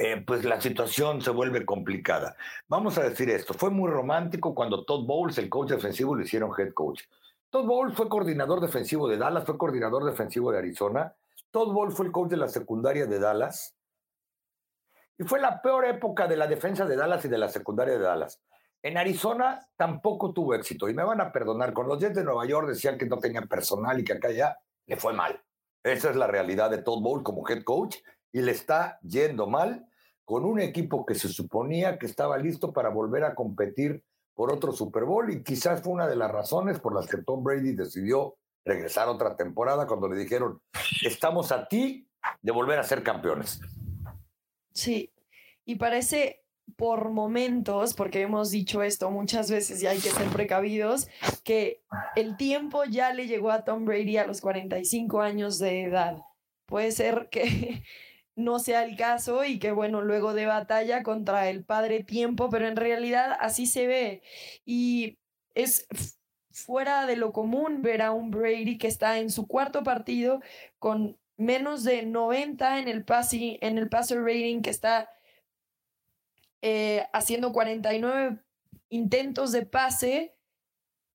eh, 0.00 0.22
pues 0.24 0.44
la 0.44 0.60
situación 0.60 1.20
se 1.20 1.30
vuelve 1.30 1.66
complicada. 1.66 2.36
Vamos 2.68 2.96
a 2.98 3.02
decir 3.02 3.28
esto, 3.30 3.52
fue 3.52 3.70
muy 3.70 3.90
romántico 3.90 4.54
cuando 4.54 4.84
Todd 4.84 5.04
Bowles, 5.04 5.38
el 5.38 5.48
coach 5.48 5.70
defensivo, 5.70 6.14
lo 6.14 6.22
hicieron 6.22 6.52
head 6.56 6.72
coach. 6.72 7.02
Todd 7.50 7.66
Bowles 7.66 7.96
fue 7.96 8.08
coordinador 8.08 8.60
defensivo 8.60 9.08
de 9.08 9.16
Dallas, 9.16 9.44
fue 9.44 9.58
coordinador 9.58 10.04
defensivo 10.04 10.52
de 10.52 10.58
Arizona. 10.58 11.12
Todd 11.50 11.72
Bowles 11.72 11.96
fue 11.96 12.06
el 12.06 12.12
coach 12.12 12.30
de 12.30 12.36
la 12.36 12.46
secundaria 12.46 13.06
de 13.06 13.18
Dallas. 13.18 13.74
Y 15.18 15.24
fue 15.24 15.40
la 15.40 15.60
peor 15.60 15.84
época 15.86 16.28
de 16.28 16.36
la 16.36 16.46
defensa 16.46 16.84
de 16.84 16.94
Dallas 16.94 17.24
y 17.24 17.28
de 17.28 17.38
la 17.38 17.48
secundaria 17.48 17.94
de 17.94 18.04
Dallas. 18.04 18.40
En 18.80 18.98
Arizona 18.98 19.68
tampoco 19.76 20.32
tuvo 20.32 20.54
éxito. 20.54 20.88
Y 20.88 20.94
me 20.94 21.02
van 21.02 21.20
a 21.20 21.32
perdonar, 21.32 21.72
con 21.72 21.88
los 21.88 21.98
Jets 21.98 22.14
de 22.14 22.22
Nueva 22.22 22.46
York 22.46 22.68
decían 22.68 22.98
que 22.98 23.06
no 23.06 23.18
tenían 23.18 23.48
personal 23.48 23.98
y 23.98 24.04
que 24.04 24.12
acá 24.12 24.30
ya 24.30 24.56
le 24.86 24.96
fue 24.96 25.12
mal. 25.12 25.42
Esa 25.82 26.10
es 26.10 26.16
la 26.16 26.28
realidad 26.28 26.70
de 26.70 26.82
Todd 26.82 27.02
Bowles 27.02 27.24
como 27.24 27.48
head 27.48 27.64
coach 27.64 27.96
y 28.32 28.42
le 28.42 28.52
está 28.52 28.98
yendo 29.02 29.46
mal 29.46 29.86
con 30.24 30.44
un 30.44 30.60
equipo 30.60 31.06
que 31.06 31.14
se 31.14 31.28
suponía 31.28 31.98
que 31.98 32.06
estaba 32.06 32.36
listo 32.38 32.72
para 32.72 32.90
volver 32.90 33.24
a 33.24 33.34
competir 33.34 34.04
por 34.34 34.52
otro 34.52 34.72
Super 34.72 35.04
Bowl 35.04 35.32
y 35.32 35.42
quizás 35.42 35.82
fue 35.82 35.94
una 35.94 36.06
de 36.06 36.16
las 36.16 36.30
razones 36.30 36.78
por 36.78 36.94
las 36.94 37.08
que 37.08 37.22
Tom 37.22 37.42
Brady 37.42 37.72
decidió 37.72 38.36
regresar 38.64 39.08
otra 39.08 39.36
temporada 39.36 39.86
cuando 39.86 40.08
le 40.08 40.16
dijeron, 40.16 40.60
estamos 41.02 41.50
a 41.50 41.66
ti 41.66 42.06
de 42.42 42.52
volver 42.52 42.78
a 42.78 42.84
ser 42.84 43.02
campeones. 43.02 43.60
Sí, 44.72 45.12
y 45.64 45.76
parece 45.76 46.44
por 46.76 47.10
momentos, 47.10 47.94
porque 47.94 48.20
hemos 48.20 48.50
dicho 48.50 48.82
esto 48.82 49.10
muchas 49.10 49.50
veces 49.50 49.82
y 49.82 49.86
hay 49.86 49.98
que 49.98 50.10
ser 50.10 50.28
precavidos, 50.28 51.08
que 51.42 51.82
el 52.14 52.36
tiempo 52.36 52.84
ya 52.84 53.12
le 53.14 53.26
llegó 53.26 53.50
a 53.50 53.64
Tom 53.64 53.84
Brady 53.84 54.18
a 54.18 54.26
los 54.26 54.40
45 54.40 55.20
años 55.20 55.58
de 55.58 55.84
edad. 55.84 56.18
Puede 56.66 56.92
ser 56.92 57.28
que 57.30 57.82
no 58.38 58.58
sea 58.58 58.84
el 58.84 58.96
caso 58.96 59.44
y 59.44 59.58
que 59.58 59.72
bueno, 59.72 60.00
luego 60.02 60.32
de 60.34 60.46
batalla 60.46 61.02
contra 61.02 61.48
el 61.50 61.64
padre 61.64 62.04
tiempo, 62.04 62.48
pero 62.50 62.66
en 62.68 62.76
realidad 62.76 63.36
así 63.40 63.66
se 63.66 63.86
ve. 63.86 64.22
Y 64.64 65.18
es 65.54 65.86
fuera 66.52 67.06
de 67.06 67.16
lo 67.16 67.32
común 67.32 67.82
ver 67.82 68.02
a 68.02 68.12
un 68.12 68.30
Brady 68.30 68.78
que 68.78 68.88
está 68.88 69.18
en 69.18 69.30
su 69.30 69.46
cuarto 69.46 69.82
partido 69.82 70.40
con 70.78 71.18
menos 71.36 71.84
de 71.84 72.02
90 72.04 72.80
en 72.80 72.88
el, 72.88 73.04
en 73.60 73.78
el 73.78 73.88
passer 73.88 74.22
rating, 74.22 74.62
que 74.62 74.70
está 74.70 75.10
eh, 76.62 77.06
haciendo 77.12 77.52
49 77.52 78.38
intentos 78.90 79.52
de 79.52 79.66
pase 79.66 80.37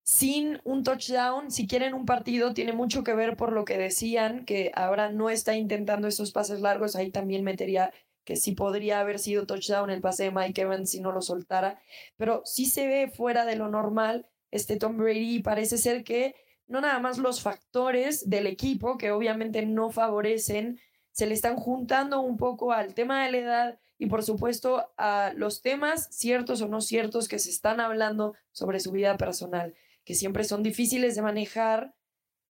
sin 0.03 0.61
un 0.63 0.83
touchdown. 0.83 1.49
Si 1.51 1.67
quieren 1.67 1.93
un 1.93 2.05
partido, 2.05 2.53
tiene 2.53 2.73
mucho 2.73 3.03
que 3.03 3.13
ver 3.13 3.35
por 3.35 3.51
lo 3.51 3.65
que 3.65 3.77
decían, 3.77 4.45
que 4.45 4.71
ahora 4.75 5.11
no 5.11 5.29
está 5.29 5.55
intentando 5.55 6.07
esos 6.07 6.31
pases 6.31 6.61
largos. 6.61 6.95
Ahí 6.95 7.09
también 7.09 7.43
metería 7.43 7.91
que 8.23 8.35
sí 8.35 8.53
podría 8.53 8.99
haber 8.99 9.19
sido 9.19 9.45
touchdown 9.45 9.89
el 9.89 10.01
pase 10.01 10.23
de 10.23 10.31
Mike 10.31 10.61
Evans 10.61 10.91
si 10.91 11.01
no 11.01 11.11
lo 11.11 11.21
soltara. 11.21 11.81
Pero 12.17 12.41
sí 12.45 12.65
se 12.65 12.87
ve 12.87 13.07
fuera 13.09 13.45
de 13.45 13.55
lo 13.55 13.69
normal 13.69 14.27
este 14.53 14.77
Tom 14.77 14.97
Brady 14.97 15.41
parece 15.41 15.79
ser 15.79 16.03
que 16.03 16.35
no 16.67 16.79
nada 16.79 16.99
más 16.99 17.17
los 17.17 17.41
factores 17.41 18.29
del 18.29 18.45
equipo, 18.45 18.99
que 18.99 19.11
obviamente 19.11 19.65
no 19.65 19.89
favorecen, 19.89 20.79
se 21.11 21.25
le 21.25 21.33
están 21.33 21.55
juntando 21.55 22.21
un 22.21 22.37
poco 22.37 22.71
al 22.71 22.93
tema 22.93 23.25
de 23.25 23.31
la 23.31 23.37
edad 23.39 23.79
y 23.97 24.05
por 24.05 24.23
supuesto 24.23 24.91
a 24.95 25.33
los 25.35 25.63
temas 25.63 26.07
ciertos 26.11 26.61
o 26.61 26.67
no 26.67 26.81
ciertos 26.81 27.27
que 27.27 27.39
se 27.39 27.49
están 27.49 27.79
hablando 27.79 28.35
sobre 28.51 28.79
su 28.79 28.91
vida 28.91 29.17
personal 29.17 29.73
que 30.03 30.15
siempre 30.15 30.43
son 30.43 30.63
difíciles 30.63 31.15
de 31.15 31.21
manejar 31.21 31.93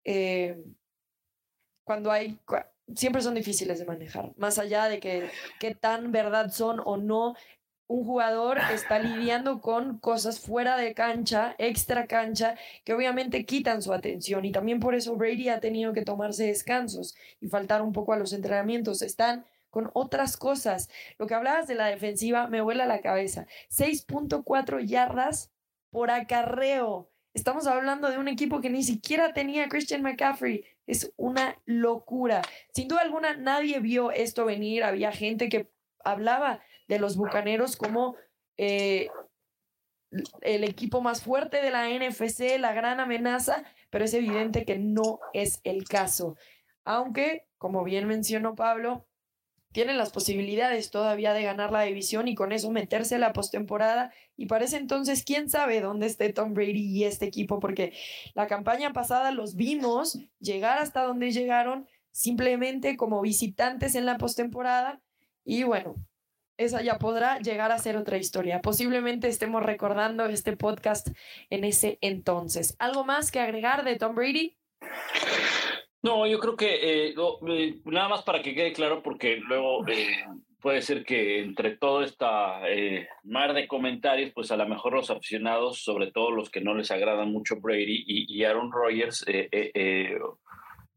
eh, 0.04 0.64
cuando 1.84 2.12
hay, 2.12 2.40
siempre 2.96 3.22
son 3.22 3.36
difíciles 3.36 3.80
de 3.80 3.86
manejar, 3.86 4.34
más 4.38 4.58
allá 4.58 4.88
de 4.88 5.00
que 5.00 5.76
tan 5.76 6.12
verdad 6.12 6.52
son 6.52 6.82
o 6.84 6.98
no. 6.98 7.36
Un 7.86 8.06
jugador 8.06 8.60
está 8.74 8.98
lidiando 8.98 9.60
con 9.60 10.00
cosas 10.00 10.40
fuera 10.40 10.78
de 10.78 10.94
cancha, 10.94 11.54
extra 11.58 12.08
cancha, 12.08 12.56
que 12.86 12.94
obviamente 12.94 13.46
quitan 13.46 13.82
su 13.82 13.94
atención 13.94 14.46
y 14.46 14.52
también 14.52 14.80
por 14.80 14.96
eso 14.96 15.16
Brady 15.16 15.50
ha 15.50 15.60
tenido 15.60 15.94
que 15.94 16.04
tomarse 16.04 16.48
descansos 16.48 17.14
y 17.42 17.50
faltar 17.50 17.82
un 17.82 17.92
poco 17.92 18.14
a 18.14 18.18
los 18.18 18.32
entrenamientos. 18.32 19.02
Están 19.02 19.46
con 19.70 19.90
otras 19.94 20.38
cosas. 20.38 20.88
Lo 21.18 21.28
que 21.28 21.34
hablabas 21.34 21.68
de 21.68 21.76
la 21.76 21.88
defensiva 21.88 22.48
me 22.48 22.62
vuela 22.62 22.86
la 22.86 23.02
cabeza. 23.02 23.48
6.4 23.70 24.86
yardas 24.86 25.52
por 25.90 26.10
acarreo. 26.10 27.10
Estamos 27.34 27.66
hablando 27.66 28.10
de 28.10 28.20
un 28.20 28.28
equipo 28.28 28.62
que 28.62 28.70
ni 28.70 28.84
siquiera 28.84 29.34
tenía 29.34 29.68
Christian 29.68 30.04
McCaffrey. 30.04 30.66
Es 30.86 31.12
una 31.18 31.60
locura. 31.66 32.44
Sin 32.74 32.88
duda 32.88 33.02
alguna, 33.02 33.36
nadie 33.36 33.80
vio 33.80 34.12
esto 34.12 34.46
venir. 34.46 34.84
Había 34.84 35.12
gente 35.12 35.50
que 35.50 35.72
hablaba 36.04 36.62
de 36.88 37.00
los 37.00 37.18
Bucaneros 37.18 37.76
como 37.76 38.16
eh, 38.58 39.10
el 40.42 40.64
equipo 40.64 41.02
más 41.02 41.24
fuerte 41.24 41.62
de 41.62 41.72
la 41.72 41.90
NFC, 41.90 42.60
la 42.60 42.74
gran 42.74 43.00
amenaza, 43.00 43.64
pero 43.90 44.06
es 44.06 44.14
evidente 44.14 44.64
que 44.64 44.78
no 44.78 45.20
es 45.34 45.60
el 45.64 45.86
caso. 45.86 46.38
Aunque, 46.86 47.48
como 47.58 47.84
bien 47.84 48.08
mencionó 48.08 48.54
Pablo, 48.54 49.08
tienen 49.74 49.98
las 49.98 50.12
posibilidades 50.12 50.92
todavía 50.92 51.34
de 51.34 51.44
ganar 51.44 51.72
la 51.72 51.82
división 51.82 52.28
y 52.28 52.36
con 52.36 52.52
eso 52.52 52.72
meterse 52.72 53.16
a 53.16 53.20
la 53.20 53.34
postemporada. 53.34 54.14
Y 54.38 54.46
parece 54.46 54.78
entonces, 54.78 55.24
quién 55.26 55.50
sabe 55.50 55.82
dónde 55.82 56.06
esté 56.06 56.32
Tom 56.32 56.54
Brady 56.54 56.86
y 56.86 57.04
este 57.04 57.26
equipo, 57.26 57.60
porque 57.60 57.94
la 58.36 58.48
campaña 58.48 58.94
pasada 58.94 59.32
los 59.32 59.56
vimos 59.56 60.20
llegar 60.40 60.78
hasta 60.78 61.04
donde 61.04 61.32
llegaron 61.32 61.88
simplemente 62.12 62.96
como 62.96 63.22
visitantes 63.22 63.96
en 63.96 64.06
la 64.06 64.18
postemporada. 64.18 65.02
Y 65.44 65.64
bueno, 65.64 65.96
esa 66.58 66.82
ya 66.82 67.00
podrá 67.00 67.40
llegar 67.40 67.72
a 67.72 67.80
ser 67.80 67.98
otra 67.98 68.18
historia. 68.18 68.62
Posiblemente 68.62 69.28
estemos 69.28 69.64
recordando 69.64 70.26
este 70.28 70.56
podcast 70.56 71.10
en 71.50 71.64
ese 71.64 71.98
entonces. 72.02 72.76
¿Algo 72.80 73.04
más 73.04 73.32
que 73.32 73.40
agregar 73.40 73.84
de 73.84 73.96
Tom 73.98 74.16
Brady? 74.16 74.56
No, 76.04 76.28
yo 76.28 76.38
creo 76.40 76.58
que 76.58 77.08
eh, 77.08 77.16
eh, 77.48 77.80
nada 77.86 78.10
más 78.10 78.24
para 78.24 78.42
que 78.42 78.54
quede 78.54 78.74
claro, 78.74 79.02
porque 79.02 79.38
luego 79.38 79.88
eh, 79.88 80.26
puede 80.60 80.82
ser 80.82 81.06
que 81.06 81.40
entre 81.40 81.78
todo 81.78 82.04
esta 82.04 82.60
mar 83.24 83.54
de 83.54 83.70
comentarios, 83.70 84.32
pues 84.36 84.52
a 84.52 84.58
lo 84.58 84.68
mejor 84.68 84.94
los 84.94 85.10
aficionados, 85.10 85.82
sobre 85.82 86.12
todo 86.12 86.32
los 86.32 86.50
que 86.50 86.60
no 86.60 86.76
les 86.76 86.92
agrada 86.92 87.24
mucho 87.24 87.56
Brady 87.62 88.04
y, 88.06 88.44
Aaron 88.44 88.70
Rodgers, 88.70 89.26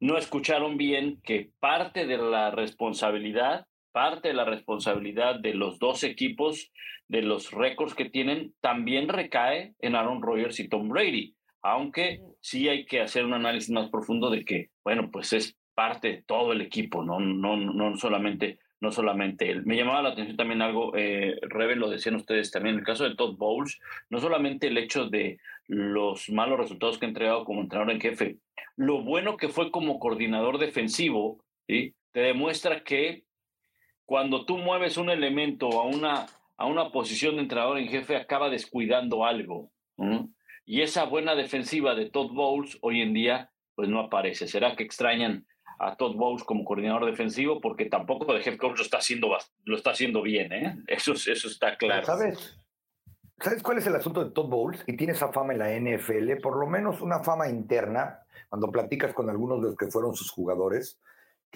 no 0.00 0.18
escucharon 0.18 0.76
bien 0.76 1.20
que 1.22 1.50
parte 1.60 2.04
de 2.04 2.18
la 2.18 2.50
responsabilidad, 2.50 3.64
parte 3.92 4.28
de 4.28 4.34
la 4.34 4.44
responsabilidad 4.44 5.38
de 5.38 5.54
los 5.54 5.78
dos 5.78 6.02
equipos, 6.02 6.72
de 7.06 7.22
los 7.22 7.52
récords 7.52 7.94
que 7.94 8.10
tienen, 8.10 8.54
también 8.60 9.08
recae 9.08 9.74
en 9.78 9.94
Aaron 9.94 10.20
Rodgers 10.20 10.58
y 10.58 10.68
Tom 10.68 10.88
Brady 10.88 11.35
aunque 11.72 12.20
sí 12.40 12.68
hay 12.68 12.84
que 12.86 13.00
hacer 13.00 13.24
un 13.24 13.34
análisis 13.34 13.70
más 13.70 13.90
profundo 13.90 14.30
de 14.30 14.44
que, 14.44 14.70
bueno, 14.84 15.10
pues 15.10 15.32
es 15.32 15.56
parte 15.74 16.08
de 16.08 16.22
todo 16.22 16.52
el 16.52 16.60
equipo, 16.60 17.04
no, 17.04 17.20
no, 17.20 17.56
no 17.56 17.96
solamente 17.96 18.58
no 18.78 18.92
solamente 18.92 19.50
él. 19.50 19.64
Me 19.64 19.76
llamaba 19.76 20.02
la 20.02 20.10
atención 20.10 20.36
también 20.36 20.60
algo, 20.60 20.94
eh, 20.94 21.38
Rebe, 21.42 21.76
lo 21.76 21.88
decían 21.88 22.14
ustedes 22.14 22.50
también, 22.50 22.74
en 22.74 22.80
el 22.80 22.86
caso 22.86 23.04
de 23.04 23.14
Todd 23.14 23.36
Bowles, 23.36 23.80
no 24.10 24.20
solamente 24.20 24.66
el 24.66 24.76
hecho 24.76 25.08
de 25.08 25.38
los 25.66 26.28
malos 26.28 26.58
resultados 26.58 26.98
que 26.98 27.06
ha 27.06 27.08
entregado 27.08 27.44
como 27.44 27.62
entrenador 27.62 27.92
en 27.92 28.00
jefe, 28.00 28.36
lo 28.76 29.02
bueno 29.02 29.38
que 29.38 29.48
fue 29.48 29.70
como 29.70 29.98
coordinador 29.98 30.58
defensivo, 30.58 31.42
¿sí? 31.66 31.94
te 32.12 32.20
demuestra 32.20 32.84
que 32.84 33.24
cuando 34.04 34.44
tú 34.44 34.58
mueves 34.58 34.98
un 34.98 35.08
elemento 35.10 35.80
a 35.80 35.86
una, 35.86 36.26
a 36.56 36.66
una 36.66 36.90
posición 36.92 37.36
de 37.36 37.42
entrenador 37.42 37.78
en 37.78 37.88
jefe, 37.88 38.14
acaba 38.14 38.50
descuidando 38.50 39.24
algo. 39.24 39.70
Y 40.66 40.82
esa 40.82 41.04
buena 41.04 41.36
defensiva 41.36 41.94
de 41.94 42.10
Todd 42.10 42.32
Bowles 42.32 42.76
hoy 42.82 43.00
en 43.00 43.14
día 43.14 43.52
pues 43.76 43.88
no 43.88 44.00
aparece. 44.00 44.48
¿Será 44.48 44.74
que 44.74 44.82
extrañan 44.82 45.46
a 45.78 45.96
Todd 45.96 46.16
Bowles 46.16 46.42
como 46.42 46.64
coordinador 46.64 47.06
defensivo? 47.06 47.60
Porque 47.60 47.84
tampoco 47.86 48.34
de 48.34 48.40
head 48.40 48.56
coach 48.56 48.78
lo 48.78 48.82
está 48.82 48.98
haciendo, 48.98 49.28
lo 49.64 49.76
está 49.76 49.90
haciendo 49.90 50.22
bien, 50.22 50.52
¿eh? 50.52 50.76
Eso, 50.88 51.12
eso 51.12 51.48
está 51.48 51.76
claro. 51.76 52.04
¿Sabes? 52.04 52.58
¿Sabes 53.38 53.62
cuál 53.62 53.78
es 53.78 53.86
el 53.86 53.94
asunto 53.94 54.24
de 54.24 54.30
Todd 54.30 54.48
Bowles? 54.48 54.82
Y 54.86 54.96
tiene 54.96 55.12
esa 55.12 55.30
fama 55.30 55.52
en 55.52 55.58
la 55.58 55.70
NFL, 55.70 56.40
por 56.42 56.58
lo 56.58 56.66
menos 56.66 57.00
una 57.02 57.22
fama 57.22 57.48
interna, 57.48 58.20
cuando 58.48 58.72
platicas 58.72 59.12
con 59.12 59.28
algunos 59.30 59.60
de 59.60 59.68
los 59.68 59.76
que 59.76 59.86
fueron 59.86 60.14
sus 60.14 60.30
jugadores, 60.30 60.98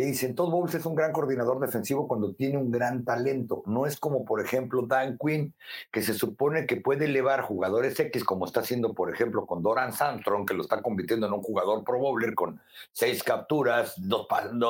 que 0.00 0.06
dicen, 0.06 0.34
Todd 0.34 0.50
Bowles 0.50 0.74
es 0.74 0.86
un 0.86 0.94
gran 0.94 1.12
coordinador 1.12 1.60
defensivo 1.60 2.08
cuando 2.08 2.32
tiene 2.32 2.56
un 2.56 2.70
gran 2.70 3.04
talento. 3.04 3.62
No 3.66 3.84
es 3.84 3.98
como, 3.98 4.24
por 4.24 4.40
ejemplo, 4.40 4.86
Dan 4.86 5.18
Quinn, 5.18 5.52
que 5.92 6.00
se 6.00 6.14
supone 6.14 6.64
que 6.64 6.76
puede 6.76 7.04
elevar 7.04 7.42
jugadores 7.42 8.00
X, 8.00 8.24
como 8.24 8.46
está 8.46 8.60
haciendo, 8.60 8.94
por 8.94 9.12
ejemplo, 9.12 9.44
con 9.44 9.62
Doran 9.62 9.92
Sandstrom, 9.92 10.46
que 10.46 10.54
lo 10.54 10.62
está 10.62 10.80
convirtiendo 10.80 11.26
en 11.26 11.34
un 11.34 11.42
jugador 11.42 11.84
pro 11.84 11.98
bowler 11.98 12.34
con 12.34 12.62
seis 12.92 13.22
capturas, 13.22 13.92
dos, 13.98 14.26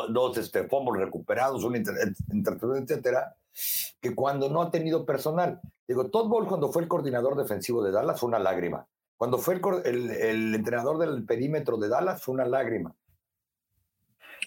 dos 0.08 0.36
este, 0.36 0.64
fumbles 0.64 1.04
recuperados, 1.04 1.62
un 1.62 1.76
etcétera, 1.76 3.36
que 4.00 4.12
cuando 4.16 4.48
no 4.48 4.62
ha 4.62 4.72
tenido 4.72 5.06
personal. 5.06 5.60
Digo, 5.86 6.10
Todd 6.10 6.26
Bowles 6.26 6.48
cuando 6.48 6.72
fue 6.72 6.82
el 6.82 6.88
coordinador 6.88 7.36
defensivo 7.36 7.84
de 7.84 7.92
Dallas 7.92 8.18
fue 8.18 8.30
una 8.30 8.40
lágrima. 8.40 8.84
Cuando 9.16 9.38
fue 9.38 9.60
el, 9.84 10.10
el 10.10 10.54
entrenador 10.56 10.98
del 10.98 11.24
perímetro 11.24 11.76
de 11.76 11.88
Dallas 11.88 12.20
fue 12.20 12.34
una 12.34 12.46
lágrima. 12.46 12.96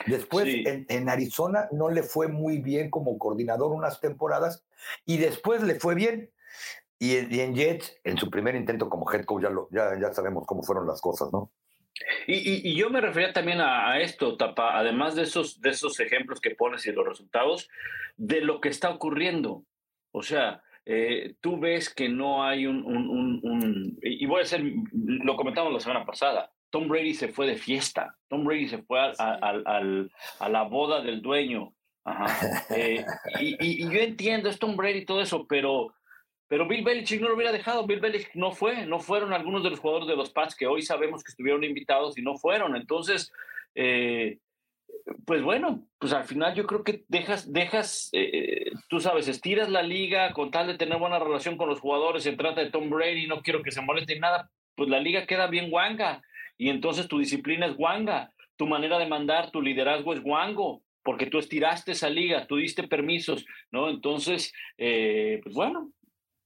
Después 0.06 0.48
en, 0.48 1.10
Arizona 1.10 1.68
no 1.72 1.90
le 1.90 2.04
fue 2.04 2.28
muy 2.28 2.60
bien 2.60 2.90
como 2.90 3.18
coordinador 3.18 3.72
unas 3.72 4.00
temporadas 4.02 4.66
y 5.06 5.18
después 5.18 5.62
le 5.64 5.76
fue 5.76 5.96
bien. 5.96 6.32
Y, 7.00 7.18
en 7.18 7.56
Jets, 7.56 8.00
en 8.06 8.18
su 8.18 8.30
primer 8.30 8.56
intento 8.56 8.90
como 8.90 9.12
head 9.12 9.26
coach, 9.26 9.44
ya, 9.44 9.50
lo, 9.50 9.68
ya, 9.72 10.00
ya 10.00 10.14
sabemos 10.14 10.46
cómo 10.48 10.64
fueron 10.64 10.88
las 10.88 11.02
cosas, 11.02 11.34
¿no? 11.34 11.52
Y, 12.28 12.70
y, 12.70 12.76
yo 12.76 12.90
me 12.90 13.02
refería 13.02 13.34
también 13.34 13.60
a, 13.62 14.00
esto, 14.00 14.38
Tapa, 14.38 14.78
además 14.78 15.16
de 15.16 15.24
esos, 15.24 15.60
de 15.62 15.72
esos 15.72 16.00
ejemplos 16.00 16.40
que 16.40 16.56
pones 16.56 16.86
y 16.86 16.92
los 16.92 17.06
resultados, 17.06 17.70
de 18.16 18.42
lo 18.42 18.62
que 18.62 18.70
está 18.70 18.90
ocurriendo. 18.90 19.66
O 20.12 20.24
sea, 20.24 20.64
eh, 20.86 21.36
tú 21.42 21.60
ves 21.60 21.94
que 21.94 22.10
no 22.10 22.44
hay 22.44 22.66
un, 22.66 22.84
un, 22.86 23.40
un, 23.44 24.00
y 24.02 24.26
voy 24.26 24.40
a 24.40 24.44
hacer, 24.44 24.64
lo 24.94 25.36
comentamos 25.36 25.74
la 25.74 25.80
semana 25.80 26.06
pasada, 26.06 26.53
Tom 26.74 26.88
Brady 26.88 27.14
se 27.14 27.28
fue 27.28 27.46
de 27.46 27.56
fiesta, 27.56 28.18
Tom 28.28 28.44
Brady 28.46 28.68
se 28.68 28.80
fue 28.80 29.00
a, 29.00 30.50
la 30.50 30.64
boda 30.64 31.02
del 31.02 31.22
dueño. 31.22 31.72
Eh, 32.76 33.06
y, 33.40 33.84
yo 33.84 34.00
entiendo, 34.00 34.50
es 34.50 34.58
Tom 34.58 34.76
Brady 34.76 35.00
y 35.00 35.06
todo 35.06 35.22
eso, 35.22 35.46
pero, 35.48 35.94
pero 36.48 36.68
Bill 36.68 36.84
Belichick 36.84 37.22
no 37.22 37.30
lo 37.30 37.36
hubiera 37.36 37.52
dejado. 37.52 37.86
Bill 37.86 38.00
Belichick 38.00 38.34
no 38.34 38.52
fue, 38.52 38.88
no 38.88 39.00
fueron 39.00 39.34
algunos 39.34 39.64
de 39.64 39.70
los 39.70 39.80
jugadores 39.80 40.08
de 40.08 40.16
los 40.16 40.32
Pats 40.32 40.56
que 40.56 40.66
hoy 40.66 40.82
sabemos 40.82 41.24
que 41.24 41.30
estuvieron 41.30 41.64
invitados 41.64 42.18
y 42.18 42.24
no 42.24 42.38
fueron. 42.38 42.76
Entonces, 42.76 43.32
eh, 43.76 44.40
pues 45.28 45.44
bueno, 45.44 45.88
pues 46.00 46.12
al 46.12 46.24
final 46.24 46.56
yo 46.56 46.66
creo 46.66 46.84
que 46.84 47.06
dejas, 47.08 47.54
dejas, 47.54 48.10
eh, 48.14 48.72
tú 48.90 49.00
sabes, 49.00 49.28
estiras 49.28 49.70
la 49.70 49.84
liga 49.84 50.34
con 50.34 50.50
tal 50.50 50.66
de 50.66 50.78
tener 50.78 50.98
buena 50.98 51.20
relación 51.20 51.56
con 51.56 51.70
los 51.70 51.80
jugadores, 51.80 52.24
se 52.24 52.34
trata 52.34 52.62
de 52.62 52.72
Tom 52.72 52.90
Brady, 52.90 53.28
no 53.28 53.44
quiero 53.44 53.62
que 53.62 53.72
se 53.72 53.82
moleste 53.82 54.18
nada, 54.18 54.50
pues 54.76 54.90
la 54.90 55.00
liga 55.00 55.28
queda 55.28 55.46
bien 55.46 55.70
guanga 55.70 56.24
y 56.58 56.70
entonces 56.70 57.08
tu 57.08 57.20
disciplina 57.20 57.66
es 57.66 57.76
guanga, 57.76 58.32
tu 58.56 58.68
manera 58.68 59.00
de 59.00 59.08
mandar, 59.08 59.52
tu 59.52 59.62
liderazgo 59.62 60.14
es 60.14 60.22
guango, 60.22 60.82
porque 61.04 61.26
tú 61.26 61.38
estiraste 61.38 61.92
esa 61.92 62.10
liga, 62.10 62.48
tú 62.48 62.58
diste 62.58 62.88
permisos, 62.88 63.46
¿no? 63.72 63.90
Entonces, 63.90 64.54
eh, 64.78 65.40
pues 65.44 65.54
bueno, 65.54 65.92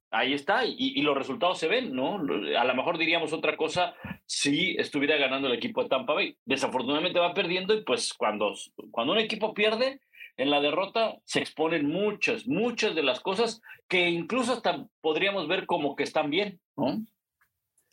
ahí 0.09 0.33
está, 0.33 0.65
y, 0.65 1.01
los 1.01 1.17
resultados 1.17 1.59
se 1.59 1.67
ven, 1.67 1.93
¿no? 1.93 2.15
A 2.57 2.65
lo 2.65 2.75
mejor 2.75 2.97
diríamos 2.97 3.33
otra 3.33 3.55
cosa 3.55 3.93
si 4.25 4.75
estuviera 4.77 5.17
ganando 5.17 5.47
el 5.47 5.53
equipo 5.53 5.83
de 5.83 5.89
Tampa 5.89 6.13
Bay. 6.13 6.35
Desafortunadamente 6.45 7.19
va 7.19 7.33
perdiendo 7.33 7.73
y 7.73 7.83
pues 7.83 8.13
cuando, 8.13 8.53
cuando 8.91 9.13
un 9.13 9.19
equipo 9.19 9.53
pierde, 9.53 9.99
en 10.37 10.49
la 10.51 10.61
derrota 10.61 11.17
se 11.25 11.39
exponen 11.39 11.87
muchas, 11.87 12.47
muchas 12.47 12.95
de 12.95 13.03
las 13.03 13.19
cosas 13.19 13.61
que 13.87 14.09
incluso 14.09 14.53
hasta 14.53 14.85
podríamos 15.01 15.47
ver 15.47 15.65
como 15.65 15.95
que 15.95 16.03
están 16.03 16.29
bien, 16.29 16.59
¿no? 16.75 16.99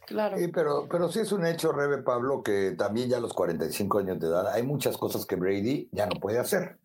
Claro. 0.06 0.38
Sí, 0.38 0.48
pero, 0.48 0.86
pero 0.88 1.10
sí 1.10 1.20
es 1.20 1.32
un 1.32 1.46
hecho, 1.46 1.72
Rebe 1.72 2.02
Pablo, 2.02 2.42
que 2.42 2.72
también 2.72 3.08
ya 3.08 3.16
a 3.16 3.20
los 3.20 3.32
45 3.32 3.98
años 3.98 4.20
de 4.20 4.28
edad 4.28 4.52
hay 4.52 4.62
muchas 4.62 4.96
cosas 4.96 5.26
que 5.26 5.36
Brady 5.36 5.88
ya 5.92 6.06
no 6.06 6.20
puede 6.20 6.38
hacer. 6.38 6.78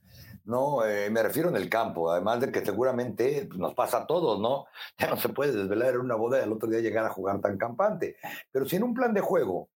No, 0.46 0.84
eh, 0.84 1.10
me 1.12 1.22
refiero 1.22 1.50
en 1.50 1.56
el 1.56 1.70
campo, 1.70 2.12
además 2.12 2.40
de 2.40 2.52
que 2.52 2.66
seguramente 2.66 3.46
pues, 3.48 3.60
nos 3.60 3.76
pasa 3.76 4.00
a 4.00 4.08
todos, 4.08 4.40
¿no? 4.40 4.66
Ya 4.98 5.08
no 5.10 5.18
se 5.18 5.30
puede 5.30 5.52
desvelar 5.52 5.94
en 5.94 6.02
una 6.02 6.16
boda 6.16 6.40
y 6.40 6.44
al 6.44 6.52
otro 6.52 6.70
día 6.70 6.80
llegar 6.80 7.06
a 7.06 7.12
jugar 7.12 7.40
tan 7.40 7.58
campante. 7.58 8.18
Pero 8.52 8.66
si 8.66 8.78
en 8.78 8.84
un 8.84 8.94
plan 8.94 9.14
de 9.14 9.22
juego, 9.22 9.70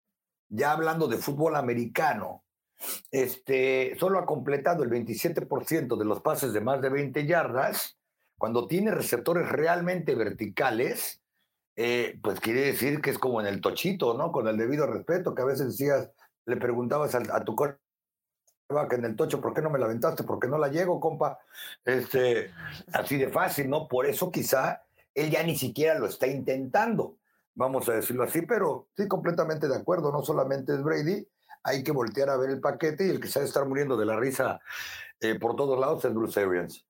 ya 0.48 0.72
hablando 0.72 1.06
de 1.06 1.18
fútbol 1.18 1.56
americano, 1.56 2.44
este, 3.10 3.96
solo 3.98 4.18
ha 4.18 4.26
completado 4.26 4.82
el 4.82 4.90
27% 4.90 5.96
de 5.96 6.04
los 6.04 6.20
pases 6.20 6.52
de 6.52 6.60
más 6.60 6.80
de 6.82 6.88
20 6.88 7.26
yardas, 7.26 7.98
cuando 8.36 8.66
tiene 8.66 8.90
receptores 8.90 9.48
realmente 9.48 10.14
verticales, 10.14 11.22
eh, 11.76 12.18
pues 12.22 12.40
quiere 12.40 12.60
decir 12.62 13.00
que 13.00 13.10
es 13.10 13.18
como 13.18 13.40
en 13.40 13.46
el 13.46 13.60
tochito, 13.60 14.14
¿no? 14.14 14.32
Con 14.32 14.46
el 14.48 14.56
debido 14.56 14.86
respeto, 14.86 15.34
que 15.34 15.42
a 15.42 15.46
veces 15.46 15.66
decías, 15.68 16.10
le 16.46 16.56
preguntabas 16.56 17.14
a, 17.14 17.44
tu 17.44 17.56
tu 17.56 17.78
que 18.88 18.96
en 18.96 19.04
el 19.04 19.16
tocho, 19.16 19.40
¿por 19.40 19.54
qué 19.54 19.62
no 19.62 19.70
me 19.70 19.78
la 19.78 19.86
aventaste? 19.86 20.24
¿Por 20.24 20.38
qué 20.38 20.48
no 20.48 20.58
la 20.58 20.68
llego, 20.68 21.00
compa? 21.00 21.38
Este, 21.84 22.50
así 22.92 23.16
de 23.18 23.28
fácil, 23.28 23.68
¿no? 23.68 23.88
Por 23.88 24.06
eso 24.06 24.30
quizá 24.30 24.82
él 25.14 25.30
ya 25.30 25.42
ni 25.42 25.56
siquiera 25.56 25.98
lo 25.98 26.06
está 26.06 26.26
intentando, 26.26 27.18
vamos 27.54 27.88
a 27.88 27.94
decirlo 27.94 28.24
así, 28.24 28.42
pero 28.42 28.88
sí, 28.96 29.06
completamente 29.06 29.68
de 29.68 29.76
acuerdo, 29.76 30.10
no 30.10 30.22
solamente 30.22 30.74
es 30.74 30.82
Brady, 30.82 31.26
hay 31.62 31.82
que 31.82 31.92
voltear 31.92 32.30
a 32.30 32.36
ver 32.36 32.50
el 32.50 32.60
paquete 32.60 33.06
y 33.06 33.10
el 33.10 33.20
que 33.20 33.28
se 33.28 33.40
a 33.40 33.42
estar 33.42 33.66
muriendo 33.66 33.96
de 33.96 34.06
la 34.06 34.18
risa 34.18 34.60
eh, 35.20 35.38
por 35.38 35.56
todos 35.56 35.78
lados 35.78 36.04
es 36.04 36.12
Bruce 36.12 36.40
Arians 36.40 36.84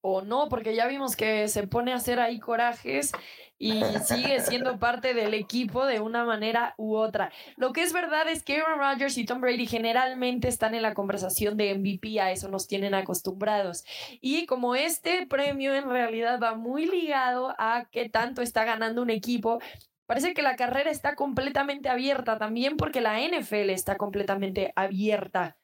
o 0.00 0.22
no, 0.22 0.48
porque 0.48 0.74
ya 0.74 0.86
vimos 0.86 1.16
que 1.16 1.48
se 1.48 1.66
pone 1.66 1.92
a 1.92 1.96
hacer 1.96 2.20
ahí 2.20 2.38
corajes 2.38 3.12
y 3.58 3.82
sigue 4.04 4.40
siendo 4.40 4.78
parte 4.78 5.14
del 5.14 5.34
equipo 5.34 5.84
de 5.84 6.00
una 6.00 6.24
manera 6.24 6.74
u 6.78 6.94
otra. 6.94 7.32
Lo 7.56 7.72
que 7.72 7.82
es 7.82 7.92
verdad 7.92 8.28
es 8.28 8.42
que 8.42 8.58
Aaron 8.58 8.78
Rodgers 8.78 9.18
y 9.18 9.24
Tom 9.24 9.40
Brady 9.40 9.66
generalmente 9.66 10.48
están 10.48 10.74
en 10.74 10.82
la 10.82 10.94
conversación 10.94 11.56
de 11.56 11.74
MVP, 11.74 12.20
a 12.20 12.30
eso 12.30 12.48
nos 12.48 12.68
tienen 12.68 12.94
acostumbrados. 12.94 13.84
Y 14.20 14.46
como 14.46 14.74
este 14.74 15.26
premio 15.26 15.74
en 15.74 15.88
realidad 15.88 16.38
va 16.40 16.54
muy 16.54 16.86
ligado 16.86 17.54
a 17.58 17.88
qué 17.90 18.08
tanto 18.08 18.42
está 18.42 18.64
ganando 18.64 19.02
un 19.02 19.10
equipo, 19.10 19.58
Parece 20.08 20.32
que 20.32 20.40
la 20.40 20.56
carrera 20.56 20.90
está 20.90 21.14
completamente 21.14 21.90
abierta 21.90 22.38
también 22.38 22.78
porque 22.78 23.02
la 23.02 23.20
NFL 23.20 23.68
está 23.68 23.98
completamente 23.98 24.72
abierta. 24.74 25.58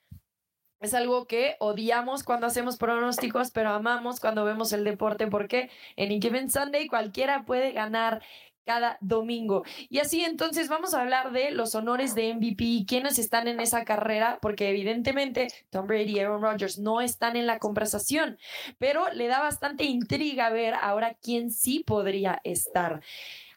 Es 0.85 0.93
algo 0.93 1.27
que 1.27 1.57
odiamos 1.61 2.25
cuando 2.25 2.47
hacemos 2.47 2.77
pronósticos, 2.77 3.51
pero 3.51 3.71
amamos 3.71 4.21
cuando 4.21 4.45
vemos 4.45 4.71
el 4.75 4.85
deporte 4.85 5.27
porque 5.29 5.71
en 5.97 6.21
Given 6.21 6.51
Sunday 6.51 6.89
cualquiera 6.89 7.47
puede 7.47 7.73
ganar 7.73 8.23
cada 8.67 8.99
domingo. 9.01 9.65
Y 9.89 10.01
así 10.01 10.25
entonces 10.25 10.69
vamos 10.69 10.93
a 10.93 11.01
hablar 11.01 11.33
de 11.33 11.53
los 11.53 11.75
honores 11.75 12.15
de 12.15 12.35
MVP, 12.35 12.85
quiénes 12.87 13.19
están 13.19 13.49
en 13.49 13.61
esa 13.61 13.87
carrera, 13.87 14.39
porque 14.43 14.69
evidentemente 14.69 15.49
Tom 15.71 15.87
Brady 15.87 16.17
y 16.17 16.21
Aaron 16.21 16.43
Rodgers 16.43 16.79
no 16.79 17.01
están 17.01 17.37
en 17.37 17.47
la 17.47 17.59
conversación, 17.59 18.39
pero 18.77 19.11
le 19.15 19.27
da 19.27 19.41
bastante 19.41 19.85
intriga 19.85 20.51
ver 20.51 20.75
ahora 20.75 21.15
quién 21.15 21.51
sí 21.51 21.83
podría 21.83 22.43
estar. 22.45 23.01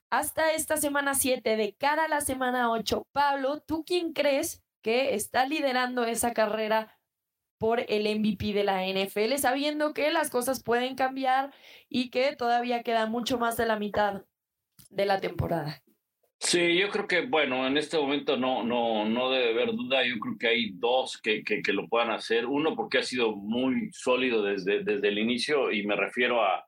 Hasta 0.10 0.54
esta 0.54 0.78
semana 0.78 1.14
7, 1.14 1.58
de 1.58 1.74
cara 1.74 2.06
a 2.06 2.08
la 2.08 2.22
semana 2.22 2.72
8, 2.72 3.06
Pablo, 3.12 3.60
¿tú 3.60 3.84
quién 3.86 4.14
crees 4.14 4.64
que 4.82 5.16
está 5.16 5.46
liderando 5.46 6.06
esa 6.06 6.32
carrera 6.34 6.97
por 7.58 7.86
el 7.88 8.04
MVP 8.20 8.54
de 8.54 8.64
la 8.64 8.86
NFL, 8.86 9.36
sabiendo 9.38 9.94
que 9.94 10.12
las 10.12 10.30
cosas 10.30 10.64
pueden 10.64 10.96
cambiar 10.96 11.52
y 11.90 12.10
que 12.10 12.36
todavía 12.36 12.84
queda 12.84 13.06
mucho 13.06 13.38
más 13.38 13.58
de 13.58 13.66
la 13.66 13.78
mitad 13.78 14.24
de 14.90 15.06
la 15.06 15.20
temporada. 15.20 15.82
Sí, 16.40 16.78
yo 16.78 16.90
creo 16.90 17.08
que, 17.08 17.26
bueno, 17.26 17.66
en 17.66 17.78
este 17.78 17.98
momento 17.98 18.38
no, 18.38 18.64
no, 18.64 19.06
no 19.06 19.32
debe 19.32 19.52
haber 19.52 19.76
duda. 19.76 20.06
Yo 20.06 20.20
creo 20.20 20.38
que 20.38 20.48
hay 20.48 20.72
dos 20.74 21.20
que, 21.20 21.44
que, 21.44 21.74
lo 21.74 21.88
puedan 21.88 22.12
hacer. 22.12 22.46
Uno, 22.46 22.76
porque 22.76 23.00
ha 23.00 23.04
sido 23.04 23.36
muy 23.36 23.90
sólido 23.92 24.44
desde, 24.44 24.84
desde 24.84 25.08
el 25.08 25.18
inicio, 25.18 25.72
y 25.72 25.86
me 25.88 25.96
refiero 25.96 26.44
a, 26.44 26.64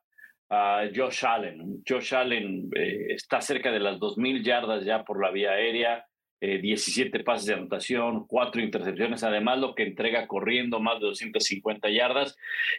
a 0.50 0.88
Josh 0.94 1.24
Allen. 1.24 1.82
Josh 1.88 2.14
Allen 2.14 2.68
eh, 2.74 3.06
está 3.10 3.40
cerca 3.40 3.70
de 3.70 3.78
las 3.78 3.98
2.000 4.00 4.42
yardas 4.42 4.84
ya 4.84 5.04
por 5.04 5.22
la 5.22 5.30
vía 5.30 5.52
aérea. 5.52 6.04
17 6.40 7.16
eh, 7.16 7.24
pases 7.24 7.46
de 7.46 7.54
anotación, 7.54 8.26
4 8.26 8.62
intercepciones, 8.62 9.22
además 9.22 9.58
lo 9.58 9.74
que 9.74 9.82
entrega 9.82 10.26
corriendo 10.26 10.80
más 10.80 10.98
de 11.00 11.06
250 11.06 11.90
yardas. 11.90 12.36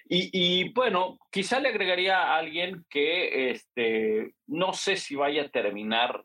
Y, 0.09 0.69
bueno, 0.73 1.19
quizá 1.31 1.59
le 1.59 1.69
agregaría 1.69 2.17
a 2.17 2.37
alguien 2.37 2.85
que 2.89 3.51
este, 3.51 4.33
no 4.47 4.73
sé 4.73 4.97
si 4.97 5.15
vaya 5.15 5.43
a 5.43 5.49
terminar 5.49 6.23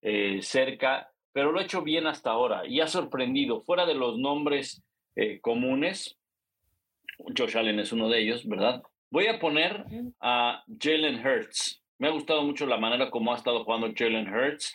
eh, 0.00 0.40
cerca, 0.42 1.10
pero 1.32 1.52
lo 1.52 1.60
ha 1.60 1.64
hecho 1.64 1.82
bien 1.82 2.06
hasta 2.06 2.30
ahora 2.30 2.66
y 2.66 2.80
ha 2.80 2.86
sorprendido, 2.86 3.60
fuera 3.60 3.86
de 3.86 3.94
los 3.94 4.18
nombres 4.18 4.82
eh, 5.14 5.40
comunes, 5.40 6.18
Josh 7.36 7.56
Allen 7.56 7.78
es 7.78 7.92
uno 7.92 8.08
de 8.08 8.20
ellos, 8.20 8.46
¿verdad? 8.46 8.82
Voy 9.10 9.26
a 9.26 9.38
poner 9.38 9.84
a 10.20 10.64
Jalen 10.80 11.24
Hurts. 11.24 11.82
Me 11.98 12.08
ha 12.08 12.10
gustado 12.10 12.42
mucho 12.42 12.66
la 12.66 12.78
manera 12.78 13.10
como 13.10 13.32
ha 13.32 13.36
estado 13.36 13.62
jugando 13.62 13.92
Jalen 13.94 14.32
Hurts. 14.32 14.74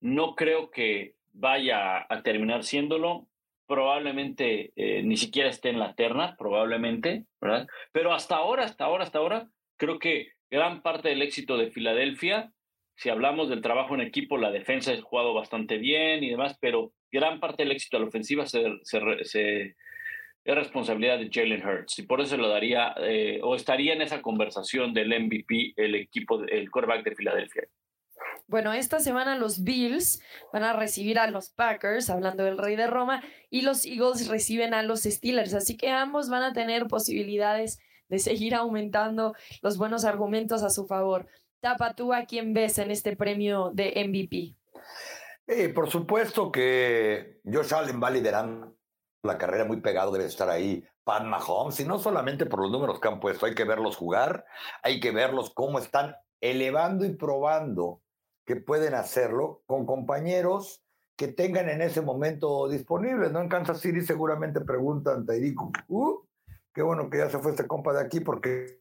No 0.00 0.34
creo 0.34 0.70
que 0.70 1.14
vaya 1.38 2.06
a 2.08 2.22
terminar 2.22 2.64
siéndolo. 2.64 3.28
Probablemente 3.66 4.72
eh, 4.76 5.02
ni 5.02 5.16
siquiera 5.16 5.48
esté 5.48 5.68
en 5.70 5.78
la 5.78 5.94
terna, 5.94 6.36
probablemente, 6.38 7.26
¿verdad? 7.40 7.66
Pero 7.92 8.14
hasta 8.14 8.36
ahora, 8.36 8.64
hasta 8.64 8.84
ahora, 8.84 9.04
hasta 9.04 9.18
ahora, 9.18 9.48
creo 9.76 9.98
que 9.98 10.32
gran 10.50 10.82
parte 10.82 11.10
del 11.10 11.22
éxito 11.22 11.58
de 11.58 11.70
Filadelfia, 11.70 12.50
si 12.96 13.10
hablamos 13.10 13.48
del 13.48 13.60
trabajo 13.60 13.94
en 13.94 14.00
equipo, 14.00 14.38
la 14.38 14.50
defensa 14.50 14.92
ha 14.92 15.00
jugado 15.00 15.34
bastante 15.34 15.76
bien 15.76 16.24
y 16.24 16.30
demás, 16.30 16.56
pero 16.60 16.92
gran 17.12 17.40
parte 17.40 17.62
del 17.62 17.72
éxito 17.72 17.96
de 17.96 18.02
la 18.02 18.08
ofensiva 18.08 18.46
se, 18.46 18.64
se, 18.82 19.76
es 20.44 20.54
responsabilidad 20.54 21.18
de 21.18 21.28
Jalen 21.30 21.64
Hurts 21.64 21.98
y 21.98 22.02
por 22.06 22.20
eso 22.20 22.36
lo 22.38 22.48
daría 22.48 22.94
eh, 23.02 23.38
o 23.42 23.54
estaría 23.54 23.92
en 23.92 24.02
esa 24.02 24.22
conversación 24.22 24.94
del 24.94 25.08
MVP 25.08 25.74
el 25.76 25.94
equipo, 25.94 26.42
el 26.42 26.70
quarterback 26.70 27.04
de 27.04 27.14
Filadelfia. 27.14 27.68
Bueno, 28.48 28.72
esta 28.72 28.98
semana 28.98 29.36
los 29.36 29.62
Bills 29.62 30.22
van 30.54 30.64
a 30.64 30.72
recibir 30.72 31.18
a 31.18 31.30
los 31.30 31.50
Packers, 31.50 32.08
hablando 32.08 32.44
del 32.44 32.56
Rey 32.56 32.76
de 32.76 32.86
Roma, 32.86 33.22
y 33.50 33.60
los 33.60 33.84
Eagles 33.84 34.26
reciben 34.28 34.72
a 34.72 34.82
los 34.82 35.02
Steelers, 35.02 35.52
así 35.52 35.76
que 35.76 35.90
ambos 35.90 36.30
van 36.30 36.42
a 36.42 36.54
tener 36.54 36.86
posibilidades 36.86 37.78
de 38.08 38.18
seguir 38.18 38.54
aumentando 38.54 39.34
los 39.60 39.76
buenos 39.76 40.06
argumentos 40.06 40.62
a 40.62 40.70
su 40.70 40.86
favor. 40.86 41.26
Tapa, 41.60 41.92
¿tú 41.92 42.14
a 42.14 42.24
quién 42.24 42.54
ves 42.54 42.78
en 42.78 42.90
este 42.90 43.16
premio 43.16 43.70
de 43.74 43.92
MVP? 44.08 44.56
Eh, 45.46 45.68
por 45.68 45.90
supuesto 45.90 46.50
que 46.50 47.42
Josh 47.44 47.74
Allen 47.74 48.02
va 48.02 48.10
liderando 48.10 48.78
la 49.24 49.36
carrera 49.36 49.66
muy 49.66 49.82
pegado, 49.82 50.10
debe 50.10 50.24
estar 50.24 50.48
ahí 50.48 50.82
Pat 51.04 51.22
Mahomes, 51.22 51.78
y 51.80 51.84
no 51.84 51.98
solamente 51.98 52.46
por 52.46 52.62
los 52.62 52.70
números 52.70 52.98
que 52.98 53.08
han 53.08 53.20
puesto, 53.20 53.44
hay 53.44 53.54
que 53.54 53.64
verlos 53.64 53.96
jugar, 53.96 54.46
hay 54.82 55.00
que 55.00 55.10
verlos 55.10 55.50
cómo 55.50 55.78
están 55.78 56.16
elevando 56.40 57.04
y 57.04 57.14
probando 57.14 58.00
que 58.48 58.56
pueden 58.56 58.94
hacerlo 58.94 59.62
con 59.66 59.84
compañeros 59.84 60.82
que 61.16 61.28
tengan 61.28 61.68
en 61.68 61.82
ese 61.82 62.00
momento 62.00 62.66
disponibles. 62.66 63.30
¿no? 63.30 63.42
En 63.42 63.48
Kansas 63.50 63.78
City 63.78 64.00
seguramente 64.00 64.62
preguntan, 64.62 65.26
Tairico, 65.26 65.70
uh, 65.88 66.22
qué 66.72 66.80
bueno 66.80 67.10
que 67.10 67.18
ya 67.18 67.28
se 67.28 67.40
fue 67.40 67.50
este 67.50 67.66
compa 67.66 67.92
de 67.92 68.00
aquí 68.00 68.20
porque 68.20 68.80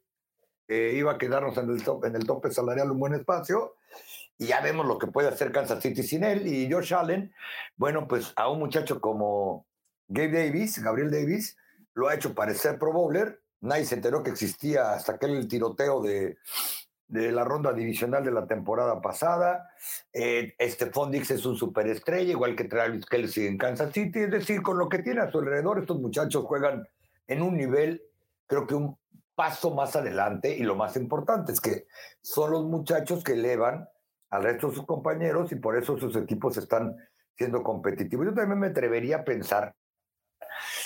eh, 0.70 0.94
iba 0.96 1.12
a 1.12 1.18
quedarnos 1.18 1.58
en 1.58 1.70
el, 1.70 1.84
top, 1.84 2.06
en 2.06 2.16
el 2.16 2.26
tope 2.26 2.50
salarial 2.50 2.92
un 2.92 3.00
buen 3.02 3.14
espacio. 3.14 3.76
Y 4.38 4.46
ya 4.48 4.62
vemos 4.62 4.86
lo 4.86 4.98
que 4.98 5.08
puede 5.08 5.28
hacer 5.28 5.52
Kansas 5.52 5.84
City 5.84 6.02
sin 6.02 6.24
él. 6.24 6.48
Y 6.48 6.72
Josh 6.72 6.94
Allen, 6.94 7.34
bueno, 7.76 8.08
pues 8.08 8.32
a 8.38 8.50
un 8.50 8.60
muchacho 8.60 9.02
como 9.02 9.66
Gabe 10.08 10.46
Davis, 10.46 10.82
Gabriel 10.82 11.12
Davis, 11.12 11.58
lo 11.94 12.08
ha 12.08 12.16
hecho 12.16 12.34
parecer 12.34 12.80
Pro 12.80 12.94
Bowler. 12.94 13.42
Nadie 13.60 13.84
se 13.84 13.96
enteró 13.96 14.24
que 14.24 14.30
existía 14.30 14.94
hasta 14.94 15.16
aquel 15.16 15.46
tiroteo 15.50 16.02
de, 16.02 16.38
de 17.08 17.32
la 17.32 17.44
ronda 17.44 17.72
divisional 17.72 18.24
de 18.24 18.32
la 18.32 18.46
temporada 18.46 19.02
pasada. 19.02 19.70
Eh, 20.12 20.56
este 20.58 20.88
Fondix 20.88 21.32
es 21.32 21.46
un 21.46 21.56
superestrella, 21.56 22.32
igual 22.32 22.56
que 22.56 22.66
Travis 22.66 23.06
Kelsey 23.06 23.48
en 23.48 23.58
Kansas 23.58 23.94
City. 23.94 24.20
Es 24.20 24.32
decir, 24.32 24.62
con 24.62 24.78
lo 24.78 24.90
que 24.90 25.00
tiene 25.00 25.22
a 25.22 25.32
su 25.32 25.40
alrededor, 25.40 25.80
estos 25.80 26.00
muchachos 26.00 26.44
juegan 26.46 26.88
en 27.28 27.42
un 27.42 27.56
nivel, 27.56 28.04
creo 28.46 28.68
que 28.68 28.76
un 28.76 28.98
paso 29.36 29.74
más 29.74 29.96
adelante. 29.96 30.56
Y 30.56 30.64
lo 30.64 30.76
más 30.76 30.98
importante 30.98 31.52
es 31.54 31.62
que 31.62 31.88
son 32.22 32.52
los 32.52 32.66
muchachos 32.66 33.24
que 33.24 33.34
elevan 33.34 33.88
al 34.30 34.44
resto 34.44 34.70
de 34.70 34.76
sus 34.76 34.86
compañeros 34.86 35.52
y 35.52 35.56
por 35.56 35.78
eso 35.78 35.98
sus 35.98 36.16
equipos 36.18 36.58
están 36.58 36.98
siendo 37.38 37.64
competitivos. 37.64 38.26
Yo 38.26 38.34
también 38.34 38.60
me 38.60 38.68
atrevería 38.68 39.18
a 39.18 39.24
pensar 39.24 39.76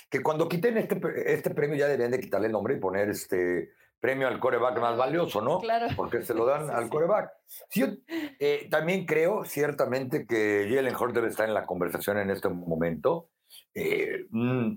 que 0.09 0.21
cuando 0.21 0.47
quiten 0.47 0.77
este, 0.77 0.99
este 1.33 1.49
premio 1.51 1.77
ya 1.77 1.87
deberían 1.87 2.11
de 2.11 2.19
quitarle 2.19 2.47
el 2.47 2.53
nombre 2.53 2.75
y 2.75 2.79
poner 2.79 3.09
este 3.09 3.71
premio 4.01 4.27
al 4.27 4.39
coreback 4.39 4.79
más 4.79 4.97
valioso, 4.97 5.41
¿no? 5.41 5.59
Claro. 5.59 5.87
Porque 5.95 6.23
se 6.23 6.33
lo 6.33 6.45
dan 6.45 6.69
al 6.71 6.89
coreback. 6.89 7.31
yo 7.69 7.85
eh, 8.07 8.67
también 8.69 9.05
creo, 9.05 9.45
ciertamente, 9.45 10.25
que 10.25 10.67
Jalen 10.69 10.95
Hurts 10.95 11.13
debe 11.13 11.27
estar 11.27 11.47
en 11.47 11.53
la 11.53 11.67
conversación 11.67 12.17
en 12.17 12.31
este 12.31 12.49
momento. 12.49 13.29
Eh, 13.75 14.25
mm, 14.31 14.73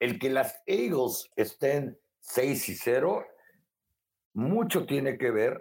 el 0.00 0.18
que 0.18 0.30
las 0.30 0.62
Eagles 0.66 1.30
estén 1.36 1.98
6 2.20 2.68
y 2.70 2.74
0, 2.74 3.24
mucho 4.32 4.86
tiene 4.86 5.18
que 5.18 5.30
ver 5.30 5.60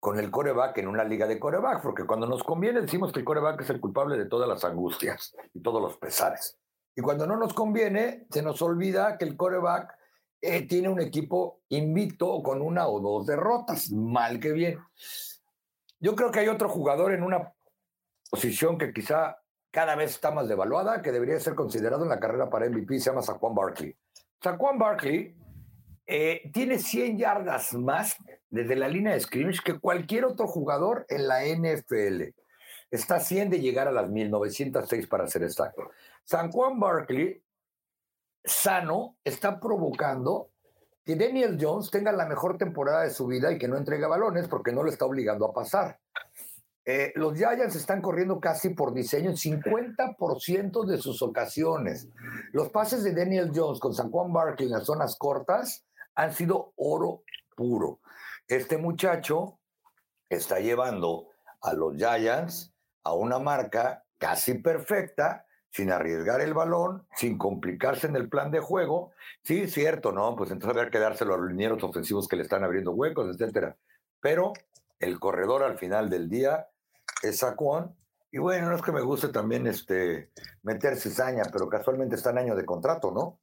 con 0.00 0.18
el 0.18 0.30
coreback 0.30 0.78
en 0.78 0.88
una 0.88 1.04
liga 1.04 1.26
de 1.26 1.38
coreback, 1.38 1.82
porque 1.82 2.06
cuando 2.06 2.26
nos 2.26 2.42
conviene 2.42 2.80
decimos 2.80 3.12
que 3.12 3.20
el 3.20 3.24
coreback 3.24 3.60
es 3.60 3.70
el 3.70 3.80
culpable 3.80 4.16
de 4.16 4.26
todas 4.26 4.48
las 4.48 4.64
angustias 4.64 5.34
y 5.54 5.60
todos 5.60 5.80
los 5.80 5.96
pesares. 5.96 6.58
Y 6.96 7.02
cuando 7.02 7.26
no 7.26 7.36
nos 7.36 7.54
conviene, 7.54 8.26
se 8.30 8.42
nos 8.42 8.60
olvida 8.62 9.16
que 9.16 9.24
el 9.24 9.36
coreback 9.36 9.97
eh, 10.40 10.66
tiene 10.66 10.88
un 10.88 11.00
equipo 11.00 11.62
invicto 11.68 12.42
con 12.42 12.62
una 12.62 12.86
o 12.88 13.00
dos 13.00 13.26
derrotas, 13.26 13.90
mal 13.90 14.38
que 14.38 14.52
bien. 14.52 14.78
Yo 16.00 16.14
creo 16.14 16.30
que 16.30 16.40
hay 16.40 16.48
otro 16.48 16.68
jugador 16.68 17.12
en 17.12 17.22
una 17.22 17.52
posición 18.30 18.78
que 18.78 18.92
quizá 18.92 19.38
cada 19.70 19.96
vez 19.96 20.12
está 20.12 20.30
más 20.30 20.48
devaluada, 20.48 21.02
que 21.02 21.12
debería 21.12 21.38
ser 21.40 21.54
considerado 21.54 22.04
en 22.04 22.08
la 22.08 22.20
carrera 22.20 22.48
para 22.48 22.68
MVP, 22.68 23.00
se 23.00 23.10
llama 23.10 23.22
Saquon 23.22 23.54
Barkley. 23.54 23.94
Saquon 24.42 24.78
Barkley 24.78 25.36
eh, 26.06 26.50
tiene 26.52 26.78
100 26.78 27.18
yardas 27.18 27.74
más 27.74 28.16
desde 28.48 28.76
la 28.76 28.88
línea 28.88 29.12
de 29.12 29.20
scrimmage 29.20 29.60
que 29.64 29.78
cualquier 29.78 30.24
otro 30.24 30.46
jugador 30.46 31.04
en 31.08 31.28
la 31.28 31.44
NFL. 31.44 32.34
Está 32.90 33.16
a 33.16 33.20
100 33.20 33.50
de 33.50 33.60
llegar 33.60 33.88
a 33.88 33.92
las 33.92 34.08
1906 34.08 35.06
para 35.08 35.26
ser 35.26 35.42
exacto. 35.42 35.90
Saquon 36.24 36.80
Barkley 36.80 37.42
sano 38.48 39.16
está 39.24 39.60
provocando 39.60 40.50
que 41.04 41.16
Daniel 41.16 41.56
Jones 41.60 41.90
tenga 41.90 42.12
la 42.12 42.26
mejor 42.26 42.58
temporada 42.58 43.02
de 43.02 43.10
su 43.10 43.26
vida 43.26 43.50
y 43.50 43.58
que 43.58 43.68
no 43.68 43.76
entregue 43.76 44.06
balones 44.06 44.48
porque 44.48 44.72
no 44.72 44.82
lo 44.82 44.90
está 44.90 45.06
obligando 45.06 45.46
a 45.46 45.54
pasar. 45.54 45.98
Eh, 46.84 47.12
los 47.16 47.34
Giants 47.34 47.76
están 47.76 48.00
corriendo 48.00 48.40
casi 48.40 48.70
por 48.70 48.94
diseño 48.94 49.30
en 49.30 49.36
50% 49.36 50.86
de 50.86 50.96
sus 50.96 51.20
ocasiones. 51.20 52.08
Los 52.52 52.70
pases 52.70 53.04
de 53.04 53.14
Daniel 53.14 53.52
Jones 53.54 53.78
con 53.78 53.92
San 53.92 54.10
Juan 54.10 54.32
Barkley 54.32 54.68
en 54.68 54.74
las 54.74 54.84
zonas 54.84 55.16
cortas 55.16 55.84
han 56.14 56.32
sido 56.32 56.72
oro 56.76 57.24
puro. 57.54 58.00
Este 58.46 58.78
muchacho 58.78 59.58
está 60.28 60.60
llevando 60.60 61.28
a 61.60 61.74
los 61.74 61.94
Giants 61.96 62.72
a 63.04 63.12
una 63.12 63.38
marca 63.38 64.04
casi 64.16 64.54
perfecta 64.54 65.46
sin 65.70 65.92
arriesgar 65.92 66.40
el 66.40 66.54
balón, 66.54 67.06
sin 67.14 67.38
complicarse 67.38 68.06
en 68.06 68.16
el 68.16 68.28
plan 68.28 68.50
de 68.50 68.60
juego. 68.60 69.12
Sí, 69.42 69.68
cierto, 69.68 70.12
¿no? 70.12 70.34
Pues 70.36 70.50
entonces 70.50 70.76
habría 70.76 70.90
que 70.90 70.98
dárselo 70.98 71.34
a 71.34 71.38
los 71.38 71.50
linieros 71.50 71.82
ofensivos 71.82 72.26
que 72.26 72.36
le 72.36 72.42
están 72.42 72.64
abriendo 72.64 72.92
huecos, 72.92 73.34
etcétera. 73.34 73.76
Pero 74.20 74.52
el 74.98 75.20
corredor 75.20 75.62
al 75.62 75.78
final 75.78 76.10
del 76.10 76.28
día 76.28 76.68
es 77.22 77.38
Saquon. 77.38 77.94
Y 78.30 78.38
bueno, 78.38 78.68
no 78.68 78.76
es 78.76 78.82
que 78.82 78.92
me 78.92 79.00
guste 79.00 79.28
también 79.28 79.66
este, 79.66 80.30
meter 80.62 80.96
cizaña, 80.96 81.44
pero 81.50 81.68
casualmente 81.68 82.16
está 82.16 82.30
en 82.30 82.38
año 82.38 82.56
de 82.56 82.64
contrato, 82.66 83.10
¿no? 83.10 83.40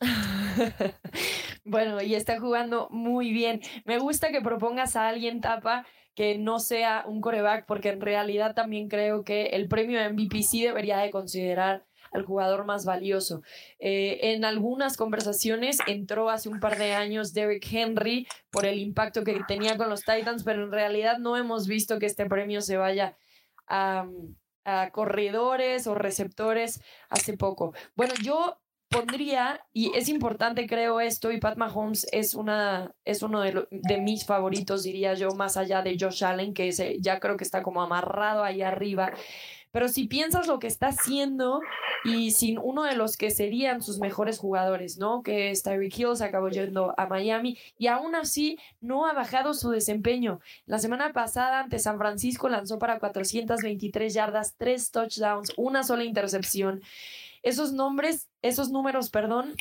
bueno, 1.64 2.02
y 2.02 2.14
está 2.14 2.38
jugando 2.38 2.88
muy 2.90 3.32
bien. 3.32 3.60
Me 3.86 3.98
gusta 3.98 4.30
que 4.30 4.42
propongas 4.42 4.96
a 4.96 5.08
alguien, 5.08 5.40
Tapa, 5.40 5.86
que 6.14 6.38
no 6.38 6.60
sea 6.60 7.04
un 7.06 7.20
coreback, 7.20 7.66
porque 7.66 7.90
en 7.90 8.00
realidad 8.00 8.54
también 8.54 8.88
creo 8.88 9.24
que 9.24 9.46
el 9.46 9.68
premio 9.68 10.00
MVP 10.12 10.42
sí 10.42 10.62
debería 10.62 10.98
de 10.98 11.10
considerar 11.10 11.84
al 12.12 12.24
jugador 12.24 12.64
más 12.64 12.84
valioso. 12.84 13.42
Eh, 13.78 14.34
en 14.34 14.44
algunas 14.44 14.96
conversaciones 14.96 15.78
entró 15.86 16.30
hace 16.30 16.48
un 16.48 16.60
par 16.60 16.78
de 16.78 16.92
años 16.92 17.32
Derrick 17.32 17.66
Henry 17.70 18.26
por 18.50 18.66
el 18.66 18.78
impacto 18.78 19.24
que 19.24 19.40
tenía 19.48 19.76
con 19.76 19.88
los 19.88 20.02
Titans, 20.02 20.44
pero 20.44 20.64
en 20.64 20.72
realidad 20.72 21.18
no 21.18 21.36
hemos 21.36 21.66
visto 21.66 21.98
que 21.98 22.06
este 22.06 22.26
premio 22.26 22.60
se 22.60 22.76
vaya 22.76 23.16
a, 23.66 24.06
a 24.64 24.90
corredores 24.90 25.86
o 25.86 25.94
receptores 25.94 26.82
hace 27.08 27.36
poco. 27.36 27.72
Bueno, 27.96 28.12
yo 28.22 28.61
pondría, 28.92 29.64
y 29.72 29.90
es 29.96 30.08
importante 30.08 30.66
creo 30.68 31.00
esto, 31.00 31.32
y 31.32 31.40
Pat 31.40 31.56
Mahomes 31.56 32.06
es, 32.12 32.34
una, 32.34 32.94
es 33.04 33.22
uno 33.22 33.40
de, 33.40 33.66
de, 33.70 33.98
mis 33.98 34.24
favoritos, 34.24 34.84
diría 34.84 35.14
yo, 35.14 35.30
más 35.30 35.56
allá 35.56 35.82
de 35.82 35.96
Josh 35.98 36.24
Allen, 36.24 36.54
que 36.54 36.68
ese, 36.68 36.98
ya 37.00 37.18
creo 37.18 37.36
que 37.36 37.44
está 37.44 37.62
como 37.62 37.82
amarrado 37.82 38.44
ahí 38.44 38.62
arriba. 38.62 39.12
Pero 39.72 39.88
si 39.88 40.06
piensas 40.06 40.46
lo 40.46 40.58
que 40.58 40.66
está 40.66 40.88
haciendo 40.88 41.60
y 42.04 42.32
sin 42.32 42.58
uno 42.58 42.84
de 42.84 42.94
los 42.94 43.16
que 43.16 43.30
serían 43.30 43.80
sus 43.80 43.98
mejores 43.98 44.38
jugadores, 44.38 44.98
¿no? 44.98 45.22
Que 45.22 45.50
es 45.50 45.62
Tyreek 45.62 45.98
Hill, 45.98 46.16
se 46.16 46.24
acabó 46.24 46.50
yendo 46.50 46.94
a 46.98 47.06
Miami 47.06 47.58
y 47.78 47.86
aún 47.86 48.14
así 48.14 48.58
no 48.82 49.06
ha 49.06 49.14
bajado 49.14 49.54
su 49.54 49.70
desempeño. 49.70 50.40
La 50.66 50.78
semana 50.78 51.14
pasada 51.14 51.60
ante 51.60 51.78
San 51.78 51.96
Francisco 51.96 52.50
lanzó 52.50 52.78
para 52.78 52.98
423 52.98 54.12
yardas, 54.12 54.54
tres 54.58 54.90
touchdowns, 54.90 55.54
una 55.56 55.82
sola 55.82 56.04
intercepción 56.04 56.82
esos 57.42 57.72
nombres, 57.72 58.28
esos 58.42 58.70
números, 58.70 59.10
perdón, 59.10 59.54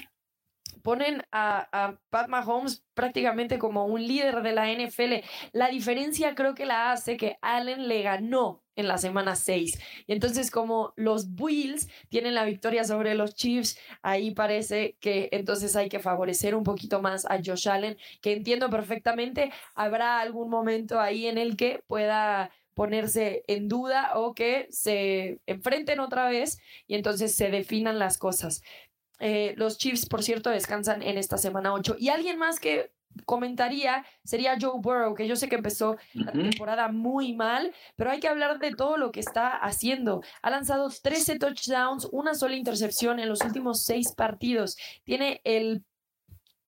ponen 0.82 1.24
a, 1.32 1.68
a, 1.72 2.00
Pat 2.10 2.28
Mahomes 2.28 2.84
prácticamente 2.94 3.60
como 3.60 3.86
un 3.86 4.06
líder 4.06 4.42
de 4.42 4.52
la 4.52 4.72
NFL. 4.72 5.24
La 5.54 5.70
diferencia 5.70 6.36
creo 6.36 6.56
que 6.56 6.66
la 6.66 6.92
hace 6.92 7.18
que 7.18 7.38
Allen 7.42 7.88
le 7.88 8.02
ganó 8.02 8.64
en 8.76 8.88
la 8.88 8.98
semana 8.98 9.36
6. 9.36 9.80
Y 10.08 10.14
entonces 10.14 10.52
como 10.52 10.94
los 10.96 11.36
Bills 11.36 11.88
tienen 12.10 12.36
la 12.36 12.46
victoria 12.46 12.84
sobre 12.84 13.16
los 13.16 13.36
Chiefs, 13.36 13.78
ahí 14.02 14.32
parece 14.32 14.98
que 15.00 15.30
entonces 15.32 15.76
hay 15.76 15.90
que 15.90 16.00
favorecer 16.00 16.56
un 16.56 16.64
poquito 16.64 17.02
más 17.02 17.26
a 17.26 17.40
Josh 17.44 17.70
Allen, 17.70 17.98
que 18.22 18.34
entiendo 18.34 18.70
perfectamente, 18.70 19.52
habrá 19.76 20.20
algún 20.20 20.50
momento 20.50 21.00
ahí 21.00 21.28
en 21.28 21.38
el 21.38 21.58
que 21.58 21.84
pueda 21.88 22.52
ponerse 22.74 23.44
en 23.48 23.68
duda 23.68 24.12
o 24.16 24.34
que 24.34 24.68
se 24.70 25.40
enfrenten 25.46 26.00
otra 26.00 26.30
vez 26.30 26.60
y 26.88 26.96
entonces 26.96 27.36
se 27.36 27.50
definan 27.50 28.00
las 28.00 28.18
cosas. 28.18 28.62
Eh, 29.20 29.54
los 29.58 29.78
Chiefs, 29.78 30.08
por 30.08 30.24
cierto, 30.24 30.50
descansan 30.50 31.04
en 31.04 31.18
esta 31.18 31.38
semana 31.38 31.74
8. 31.74 31.96
Y 32.00 32.10
alguien 32.10 32.38
más 32.38 32.60
que 32.60 32.92
comentaría 33.26 34.06
sería 34.24 34.58
Joe 34.60 34.80
Burrow, 34.80 35.14
que 35.14 35.28
yo 35.28 35.36
sé 35.36 35.50
que 35.50 35.56
empezó 35.56 35.98
la 36.14 36.32
temporada 36.32 36.88
muy 36.88 37.34
mal, 37.34 37.74
pero 37.96 38.12
hay 38.12 38.20
que 38.20 38.28
hablar 38.28 38.60
de 38.60 38.74
todo 38.74 38.98
lo 38.98 39.12
que 39.12 39.20
está 39.20 39.50
haciendo. 39.50 40.24
Ha 40.42 40.50
lanzado 40.50 40.90
13 40.90 41.38
touchdowns, 41.38 42.08
una 42.12 42.34
sola 42.34 42.56
intercepción 42.56 43.20
en 43.20 43.30
los 43.30 43.42
últimos 43.42 43.84
seis 43.84 44.14
partidos. 44.14 44.78
Tiene 45.04 45.42
el 45.44 45.84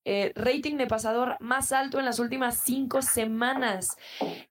eh, 0.04 0.32
rating 0.34 0.76
de 0.76 0.86
pasador 0.86 1.36
más 1.40 1.72
alto 1.72 1.98
en 1.98 2.04
las 2.04 2.18
últimas 2.18 2.58
cinco 2.58 3.02
semanas. 3.02 3.96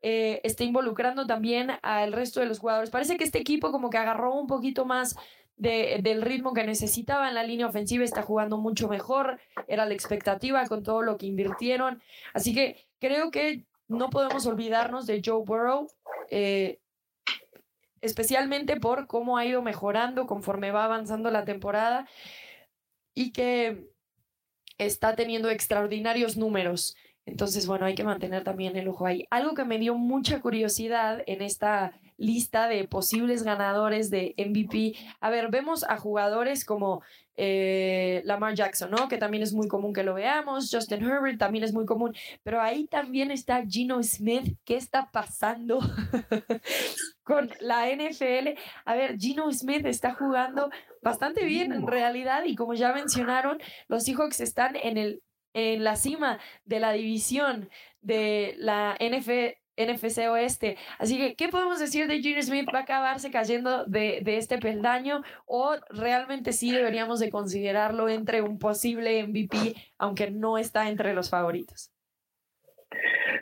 Eh, 0.02 0.42
está 0.44 0.64
involucrando 0.64 1.28
también 1.28 1.72
al 1.82 2.14
resto 2.14 2.40
de 2.40 2.48
los 2.48 2.60
jugadores. 2.60 2.90
Parece 2.90 3.18
que 3.18 3.24
este 3.24 3.40
equipo 3.40 3.72
como 3.72 3.90
que 3.90 3.98
agarró 3.98 4.34
un 4.34 4.48
poquito 4.48 4.86
más 4.86 5.16
del 5.56 6.24
ritmo 6.24 6.54
que 6.54 6.64
necesitaba 6.64 7.30
en 7.30 7.36
la 7.36 7.44
línea 7.44 7.68
ofensiva, 7.68 8.04
está 8.04 8.24
jugando 8.24 8.58
mucho 8.58 8.90
mejor, 8.90 9.40
era 9.68 9.86
la 9.86 9.94
expectativa 9.94 10.66
con 10.66 10.84
todo 10.84 11.04
lo 11.04 11.18
que 11.18 11.28
invirtieron. 11.28 12.02
Así 12.34 12.54
que 12.54 12.88
creo 13.00 13.32
que 13.32 13.64
no 13.88 14.10
podemos 14.10 14.46
olvidarnos 14.46 15.06
de 15.06 15.22
Joe 15.24 15.44
Burrow, 15.46 15.88
eh, 16.30 16.80
especialmente 18.02 18.80
por 18.80 19.08
cómo 19.08 19.38
ha 19.38 19.46
ido 19.46 19.62
mejorando 19.62 20.26
conforme 20.26 20.72
va 20.72 20.86
avanzando 20.86 21.32
la 21.32 21.46
temporada 21.46 22.08
y 23.14 23.32
que 23.32 23.88
está 24.78 25.16
teniendo 25.16 25.50
extraordinarios 25.50 26.38
números. 26.38 26.96
Entonces, 27.26 27.68
bueno, 27.68 27.86
hay 27.86 27.96
que 27.96 28.04
mantener 28.04 28.44
también 28.44 28.76
el 28.76 28.88
ojo 28.88 29.06
ahí. 29.06 29.26
Algo 29.30 29.54
que 29.54 29.66
me 29.66 29.80
dio 29.80 29.96
mucha 29.96 30.42
curiosidad 30.42 31.24
en 31.26 31.42
esta 31.42 32.00
lista 32.24 32.68
de 32.68 32.88
posibles 32.88 33.44
ganadores 33.44 34.10
de 34.10 34.34
MVP. 34.38 34.96
A 35.20 35.30
ver, 35.30 35.50
vemos 35.50 35.84
a 35.84 35.98
jugadores 35.98 36.66
como 36.66 37.04
eh, 37.36 38.22
Lamar 38.26 38.54
Jackson, 38.56 38.92
¿no? 38.92 39.08
Que 39.08 39.18
también 39.18 39.44
es 39.44 39.54
muy 39.54 39.68
común 39.68 39.94
que 39.94 40.04
lo 40.04 40.14
veamos. 40.14 40.70
Justin 40.72 41.04
Herbert 41.04 41.38
también 41.38 41.64
es 41.64 41.74
muy 41.74 41.86
común. 41.86 42.16
Pero 42.44 42.62
ahí 42.62 42.88
también 42.88 43.32
está 43.32 43.66
Gino 43.66 44.02
Smith. 44.04 44.58
¿Qué 44.64 44.78
está 44.78 45.10
pasando 45.12 45.80
con 47.24 47.52
la 47.60 47.88
NFL? 47.90 48.58
A 48.86 48.96
ver, 48.96 49.18
Gino 49.18 49.52
Smith 49.52 49.86
está 49.86 50.14
jugando 50.14 50.70
bastante 51.02 51.46
bien 51.46 51.74
en 51.74 51.88
realidad. 51.88 52.44
Y 52.46 52.56
como 52.56 52.74
ya 52.74 52.94
mencionaron, 52.94 53.60
los 53.88 54.04
Seahawks 54.04 54.40
están 54.40 54.76
en 54.76 54.98
el 54.98 55.22
en 55.56 55.84
la 55.84 55.96
cima 55.96 56.40
de 56.66 56.80
la 56.80 56.94
división 56.94 57.70
de 58.02 58.56
la 58.58 58.98
NFL 59.00 59.63
NFC 59.78 60.30
Oeste. 60.30 60.78
Así 60.98 61.18
que, 61.18 61.36
¿qué 61.36 61.50
podemos 61.50 61.80
decir 61.80 62.08
de 62.08 62.22
Gene 62.22 62.42
Smith? 62.42 62.68
¿Va 62.74 62.80
a 62.80 62.84
acabarse 62.84 63.32
cayendo 63.32 63.86
de, 63.86 64.22
de, 64.22 64.38
este 64.38 64.58
peldaño 64.58 65.24
o 65.46 65.76
realmente 65.90 66.54
sí 66.54 66.72
deberíamos 66.72 67.20
de 67.20 67.30
considerarlo 67.30 68.10
entre 68.10 68.42
un 68.42 68.60
posible 68.60 69.26
MVP, 69.26 69.76
aunque 69.98 70.32
no 70.32 70.58
está 70.58 70.90
entre 70.90 71.14
los 71.14 71.30
favoritos? 71.30 71.92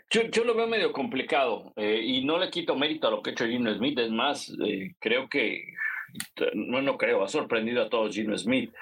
Yo, 0.10 0.44
lo 0.44 0.54
veo 0.56 0.68
medio 0.68 0.92
complicado 0.92 1.72
eh, 1.78 2.02
y 2.04 2.26
no 2.26 2.38
le 2.38 2.50
quito 2.50 2.76
mérito 2.76 3.08
a 3.08 3.12
lo 3.12 3.22
que 3.22 3.30
ha 3.30 3.34
hecho 3.34 3.48
Gino 3.48 3.74
Smith. 3.74 3.98
Es 3.98 4.12
más, 4.12 4.54
eh, 4.66 4.94
creo 5.00 5.30
que, 5.30 5.74
no, 6.54 6.82
no 6.82 6.98
creo, 6.98 7.24
ha 7.24 7.30
sorprendido 7.30 7.82
a 7.82 7.90
todos 7.90 8.14
Gino 8.14 8.38
Smith 8.38 8.74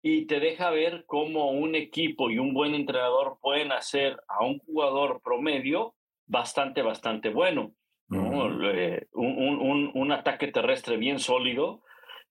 y 0.00 0.26
te 0.26 0.38
deja 0.38 0.70
ver 0.70 1.02
cómo 1.06 1.50
un 1.50 1.74
equipo 1.74 2.30
y 2.30 2.38
un 2.38 2.54
buen 2.54 2.76
entrenador 2.76 3.38
pueden 3.42 3.72
hacer 3.72 4.16
a 4.28 4.44
un 4.44 4.60
jugador 4.60 5.20
promedio 5.24 5.96
bastante, 6.26 6.82
bastante 6.82 7.30
bueno. 7.30 7.72
un, 8.08 9.00
un, 9.12 9.90
un, 9.94 10.12
ataque 10.12 10.48
terrestre 10.48 10.96
bien 10.96 11.18
sólido. 11.18 11.82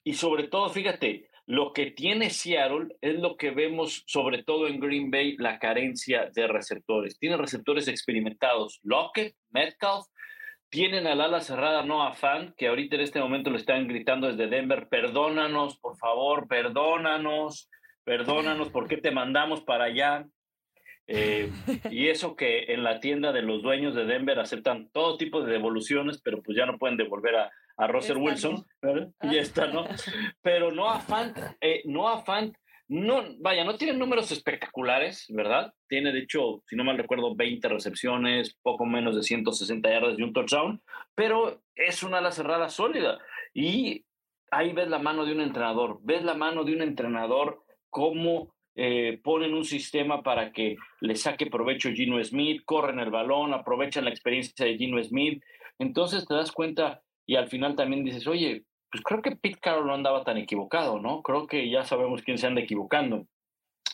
Y 0.03 0.13
sobre 0.13 0.47
todo, 0.47 0.69
fíjate, 0.69 1.29
lo 1.47 1.73
que 1.73 1.91
tiene 1.91 2.29
Seattle 2.29 2.95
es 3.01 3.19
lo 3.19 3.37
que 3.37 3.51
vemos 3.51 4.03
sobre 4.07 4.43
todo 4.43 4.67
en 4.67 4.79
Green 4.79 5.11
Bay, 5.11 5.35
la 5.37 5.59
carencia 5.59 6.29
de 6.33 6.47
receptores. 6.47 7.19
Tiene 7.19 7.37
receptores 7.37 7.87
experimentados. 7.87 8.79
Lockett, 8.83 9.35
Metcalf, 9.51 10.05
tienen 10.69 11.07
al 11.07 11.21
ala 11.21 11.41
cerrada 11.41 11.83
Noah 11.83 12.13
Fan, 12.13 12.53
que 12.57 12.67
ahorita 12.67 12.95
en 12.95 13.01
este 13.01 13.19
momento 13.19 13.49
le 13.49 13.57
están 13.57 13.87
gritando 13.87 14.27
desde 14.27 14.47
Denver, 14.47 14.87
perdónanos, 14.89 15.77
por 15.79 15.97
favor, 15.97 16.47
perdónanos, 16.47 17.69
perdónanos, 18.03 18.69
¿por 18.69 18.87
qué 18.87 18.97
te 18.97 19.11
mandamos 19.11 19.61
para 19.61 19.85
allá? 19.85 20.25
Eh, 21.07 21.51
y 21.91 22.07
eso 22.07 22.35
que 22.35 22.73
en 22.73 22.83
la 22.83 22.99
tienda 22.99 23.31
de 23.31 23.41
los 23.41 23.61
dueños 23.61 23.95
de 23.95 24.05
Denver 24.05 24.39
aceptan 24.39 24.89
todo 24.91 25.17
tipo 25.17 25.41
de 25.41 25.51
devoluciones, 25.51 26.21
pero 26.21 26.41
pues 26.41 26.57
ya 26.57 26.65
no 26.65 26.77
pueden 26.77 26.97
devolver 26.97 27.35
a, 27.35 27.51
a 27.77 27.87
Russell 27.87 28.17
Wilson, 28.17 28.65
y 29.23 29.37
está, 29.37 29.67
¿no? 29.67 29.85
Pero 30.41 30.71
no 30.71 30.89
afán, 30.89 31.33
eh, 31.59 31.81
no 31.85 32.07
afán, 32.07 32.53
no, 32.87 33.23
vaya, 33.39 33.63
no 33.63 33.77
tiene 33.77 33.97
números 33.97 34.31
espectaculares, 34.31 35.25
¿verdad? 35.29 35.73
Tiene, 35.87 36.11
de 36.11 36.19
hecho, 36.19 36.61
si 36.67 36.75
no 36.75 36.83
mal 36.83 36.97
recuerdo, 36.97 37.35
20 37.35 37.67
recepciones, 37.67 38.55
poco 38.61 38.85
menos 38.85 39.15
de 39.15 39.23
160 39.23 39.89
yardas 39.89 40.17
y 40.17 40.23
un 40.23 40.33
touchdown, 40.33 40.81
pero 41.15 41.61
es 41.75 42.03
una 42.03 42.19
ala 42.19 42.31
cerrada 42.31 42.69
sólida. 42.69 43.19
Y 43.53 44.05
ahí 44.51 44.71
ves 44.71 44.87
la 44.87 44.99
mano 44.99 45.25
de 45.25 45.33
un 45.33 45.41
entrenador, 45.41 45.99
ves 46.03 46.23
la 46.23 46.35
mano 46.35 46.63
de 46.63 46.73
un 46.73 46.81
entrenador 46.81 47.63
como 47.89 48.54
eh, 48.75 49.19
ponen 49.23 49.53
un 49.53 49.63
sistema 49.63 50.21
para 50.21 50.51
que 50.51 50.75
le 50.99 51.15
saque 51.15 51.47
provecho 51.47 51.91
Gino 51.91 52.21
Smith, 52.23 52.63
corren 52.65 52.99
el 52.99 53.09
balón, 53.09 53.53
aprovechan 53.53 54.05
la 54.05 54.11
experiencia 54.11 54.65
de 54.65 54.77
Gino 54.77 55.01
Smith. 55.03 55.41
Entonces 55.79 56.27
te 56.27 56.33
das 56.33 56.51
cuenta 56.51 57.01
y 57.25 57.35
al 57.35 57.47
final 57.47 57.75
también 57.75 58.03
dices, 58.03 58.27
oye, 58.27 58.65
pues 58.91 59.03
creo 59.03 59.21
que 59.21 59.35
Pete 59.35 59.59
Carroll 59.59 59.87
no 59.87 59.93
andaba 59.93 60.23
tan 60.23 60.37
equivocado, 60.37 60.99
¿no? 60.99 61.21
Creo 61.21 61.47
que 61.47 61.69
ya 61.69 61.83
sabemos 61.83 62.21
quién 62.21 62.37
se 62.37 62.47
anda 62.47 62.61
equivocando. 62.61 63.27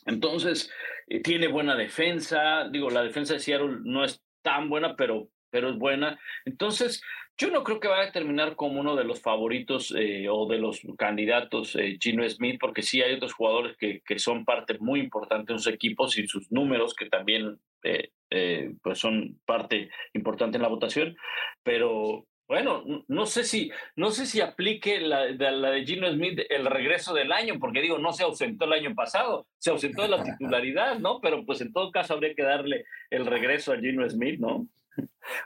Entonces, 0.05 0.71
eh, 1.07 1.21
tiene 1.21 1.47
buena 1.47 1.75
defensa. 1.75 2.67
Digo, 2.69 2.89
la 2.89 3.03
defensa 3.03 3.33
de 3.35 3.39
Seattle 3.39 3.79
no 3.83 4.03
es 4.03 4.21
tan 4.41 4.69
buena, 4.69 4.95
pero, 4.95 5.29
pero 5.49 5.69
es 5.69 5.77
buena. 5.77 6.19
Entonces, 6.45 7.01
yo 7.41 7.49
no 7.49 7.63
creo 7.63 7.79
que 7.79 7.87
vaya 7.87 8.09
a 8.09 8.11
terminar 8.11 8.55
como 8.55 8.79
uno 8.79 8.95
de 8.95 9.03
los 9.03 9.19
favoritos 9.19 9.95
eh, 9.97 10.27
o 10.29 10.45
de 10.45 10.59
los 10.59 10.81
candidatos 10.95 11.75
eh, 11.75 11.97
Gino 11.99 12.27
Smith, 12.29 12.59
porque 12.59 12.83
sí 12.83 13.01
hay 13.01 13.15
otros 13.15 13.33
jugadores 13.33 13.75
que, 13.77 14.01
que, 14.05 14.19
son 14.19 14.45
parte 14.45 14.77
muy 14.79 14.99
importante 14.99 15.51
de 15.51 15.57
sus 15.57 15.73
equipos 15.73 16.19
y 16.19 16.27
sus 16.27 16.51
números 16.51 16.93
que 16.93 17.09
también 17.09 17.59
eh, 17.83 18.75
pues 18.83 18.99
son 18.99 19.39
parte 19.43 19.89
importante 20.13 20.57
en 20.57 20.61
la 20.61 20.69
votación, 20.69 21.17
pero 21.63 22.27
bueno, 22.47 22.83
no 23.07 23.25
sé 23.25 23.43
si, 23.43 23.71
no 23.95 24.11
sé 24.11 24.27
si 24.27 24.39
aplique 24.39 24.99
la 24.99 25.21
de, 25.25 25.51
la 25.51 25.71
de 25.71 25.83
Gino 25.83 26.11
Smith 26.11 26.41
el 26.47 26.67
regreso 26.67 27.11
del 27.11 27.31
año, 27.31 27.55
porque 27.59 27.81
digo, 27.81 27.97
no 27.97 28.13
se 28.13 28.23
ausentó 28.23 28.65
el 28.65 28.73
año 28.73 28.93
pasado, 28.93 29.47
se 29.57 29.71
ausentó 29.71 30.03
de 30.03 30.09
la 30.09 30.23
titularidad, 30.23 30.99
¿no? 30.99 31.19
Pero 31.21 31.43
pues 31.43 31.61
en 31.61 31.73
todo 31.73 31.89
caso 31.89 32.13
habría 32.13 32.35
que 32.35 32.43
darle 32.43 32.85
el 33.09 33.25
regreso 33.25 33.73
a 33.73 33.79
Gino 33.79 34.07
Smith, 34.07 34.39
¿no? 34.39 34.67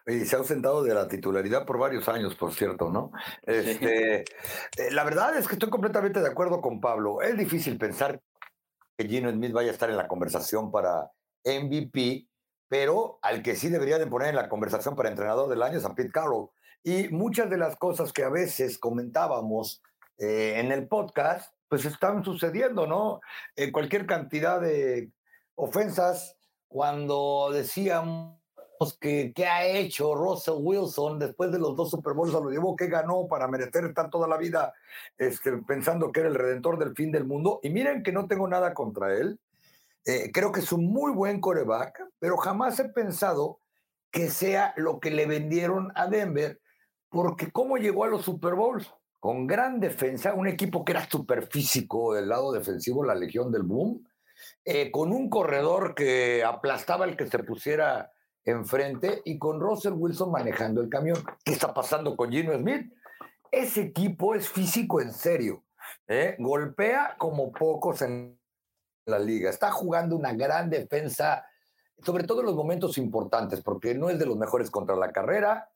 Y 0.08 0.26
se 0.26 0.36
ha 0.36 0.40
ausentado 0.40 0.84
de 0.84 0.94
la 0.94 1.08
titularidad 1.08 1.66
por 1.66 1.78
varios 1.78 2.08
años, 2.10 2.36
por 2.36 2.54
cierto, 2.54 2.90
¿no? 2.90 3.12
Este, 3.44 4.22
eh, 4.22 4.92
la 4.92 5.04
verdad 5.04 5.38
es 5.38 5.48
que 5.48 5.54
estoy 5.54 5.70
completamente 5.70 6.22
de 6.22 6.28
acuerdo 6.28 6.62
con 6.62 6.80
Pablo. 6.80 7.22
Es 7.22 7.38
difícil 7.38 7.78
pensar 7.78 8.22
que 8.98 9.08
Gino 9.08 9.32
Smith 9.32 9.52
vaya 9.52 9.70
a 9.70 9.74
estar 9.74 9.90
en 9.90 9.98
la 9.98 10.08
conversación 10.08 10.72
para 10.72 11.12
MVP, 11.44 12.28
pero 12.68 13.20
al 13.22 13.44
que 13.44 13.56
sí 13.56 13.70
debería 13.70 14.00
de 14.00 14.08
poner 14.08 14.30
en 14.30 14.36
la 14.36 14.50
conversación 14.50 14.96
para 14.96 15.10
entrenador 15.10 15.50
del 15.50 15.62
año 15.62 15.78
es 15.78 15.86
a 15.86 15.94
Pete 15.94 16.12
Carroll. 16.12 16.50
Y 16.84 17.10
muchas 17.10 17.50
de 17.50 17.58
las 17.58 17.76
cosas 17.76 18.14
que 18.14 18.24
a 18.24 18.30
veces 18.30 18.78
comentábamos 18.78 19.82
eh, 20.18 20.54
en 20.58 20.72
el 20.72 20.88
podcast, 20.88 21.54
pues 21.68 21.84
están 21.86 22.24
sucediendo, 22.24 22.88
¿no? 22.88 23.22
En 23.56 23.72
cualquier 23.72 24.06
cantidad 24.06 24.62
de 24.62 25.12
ofensas, 25.56 26.38
cuando 26.68 27.52
que, 29.00 29.34
que, 29.34 29.46
ha 29.46 29.66
hecho 29.66 30.16
Russell 30.16 30.56
Wilson 30.60 31.20
después 31.20 31.52
de 31.52 31.60
los 31.60 31.76
dos 31.76 31.90
Super 31.90 32.14
Bowls, 32.14 32.34
lo 32.34 32.50
llevó 32.50 32.76
que 32.76 32.88
ganó 32.88 33.28
para 33.28 33.48
merecer 33.48 33.86
estar 33.86 34.10
toda 34.10 34.28
la 34.28 34.38
vida 34.38 34.74
este, 35.18 35.52
pensando 35.60 36.12
que 36.12 36.22
era 36.22 36.30
el 36.30 36.36
redentor 36.36 36.78
del 36.78 36.96
fin 36.96 37.12
del 37.12 37.26
mundo. 37.26 37.60
Y 37.64 37.70
miren 37.70 38.04
que 38.04 38.12
no 38.12 38.28
tengo 38.28 38.48
nada 38.48 38.74
contra 38.74 39.14
él. 39.14 39.40
Eh, 40.06 40.32
creo 40.32 40.52
que 40.52 40.60
es 40.60 40.72
un 40.72 40.86
muy 40.86 41.12
buen 41.12 41.42
coreback, 41.42 42.04
pero 42.20 42.38
jamás 42.38 42.80
he 42.80 42.90
pensado 42.90 43.60
que 44.12 44.30
sea 44.30 44.74
lo 44.78 45.00
que 45.00 45.12
le 45.12 45.26
vendieron 45.26 45.92
a 45.96 46.08
Denver, 46.08 46.62
porque 47.10 47.52
cómo 47.52 47.78
llegó 47.78 48.04
a 48.04 48.08
los 48.08 48.24
Super 48.24 48.54
Bowls 48.54 48.94
con 49.20 49.48
gran 49.48 49.80
defensa, 49.80 50.36
un 50.36 50.48
equipo 50.48 50.86
que 50.86 50.92
era 50.92 51.10
súper 51.10 51.48
físico 51.48 52.14
del 52.14 52.30
lado 52.30 52.52
defensivo, 52.52 53.04
la 53.04 53.16
Legión 53.16 53.52
del 53.52 53.64
Boom, 53.64 54.08
eh, 54.64 54.92
con 54.92 55.12
un 55.12 55.30
corredor 55.30 55.96
que 55.96 56.44
aplastaba 56.44 57.06
el 57.06 57.18
que 57.18 57.28
se 57.28 57.40
pusiera 57.40 58.12
enfrente 58.46 59.22
y 59.26 59.38
con 59.38 59.60
Russell 59.60 59.94
Wilson 59.94 60.32
manejando 60.32 60.82
el 60.82 60.90
camión. 60.90 61.18
¿Qué 61.44 61.54
está 61.54 61.74
pasando 61.74 62.16
con 62.16 62.32
Gino 62.32 62.58
Smith? 62.58 62.94
Ese 63.52 63.82
equipo 63.82 64.36
es 64.36 64.48
físico 64.48 65.02
en 65.02 65.12
serio. 65.12 65.64
¿eh? 66.08 66.36
Golpea 66.40 67.16
como 67.18 67.52
pocos 67.52 68.02
en 68.02 68.40
la 69.06 69.20
liga. 69.20 69.50
Está 69.50 69.72
jugando 69.72 70.16
una 70.16 70.34
gran 70.34 70.70
defensa, 70.70 71.46
sobre 72.04 72.26
todo 72.26 72.42
en 72.42 72.48
los 72.48 72.56
momentos 72.56 72.98
importantes, 72.98 73.62
porque 73.62 73.96
no 73.96 74.10
es 74.10 74.20
de 74.20 74.26
los 74.26 74.38
mejores 74.38 74.70
contra 74.70 74.96
la 74.96 75.12
carrera, 75.12 75.70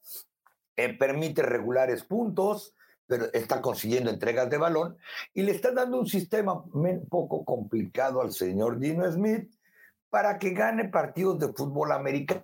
eh, 0.75 0.97
permite 0.97 1.41
regulares 1.41 2.03
puntos, 2.03 2.75
pero 3.05 3.25
está 3.33 3.61
consiguiendo 3.61 4.11
entregas 4.11 4.49
de 4.49 4.57
balón 4.57 4.97
y 5.33 5.41
le 5.41 5.51
está 5.51 5.71
dando 5.71 5.99
un 5.99 6.07
sistema 6.07 6.53
un 6.53 7.07
poco 7.09 7.43
complicado 7.43 8.21
al 8.21 8.31
señor 8.31 8.79
Gino 8.79 9.11
Smith 9.11 9.51
para 10.09 10.37
que 10.37 10.51
gane 10.51 10.85
partidos 10.89 11.39
de 11.39 11.53
fútbol 11.53 11.91
americano, 11.91 12.43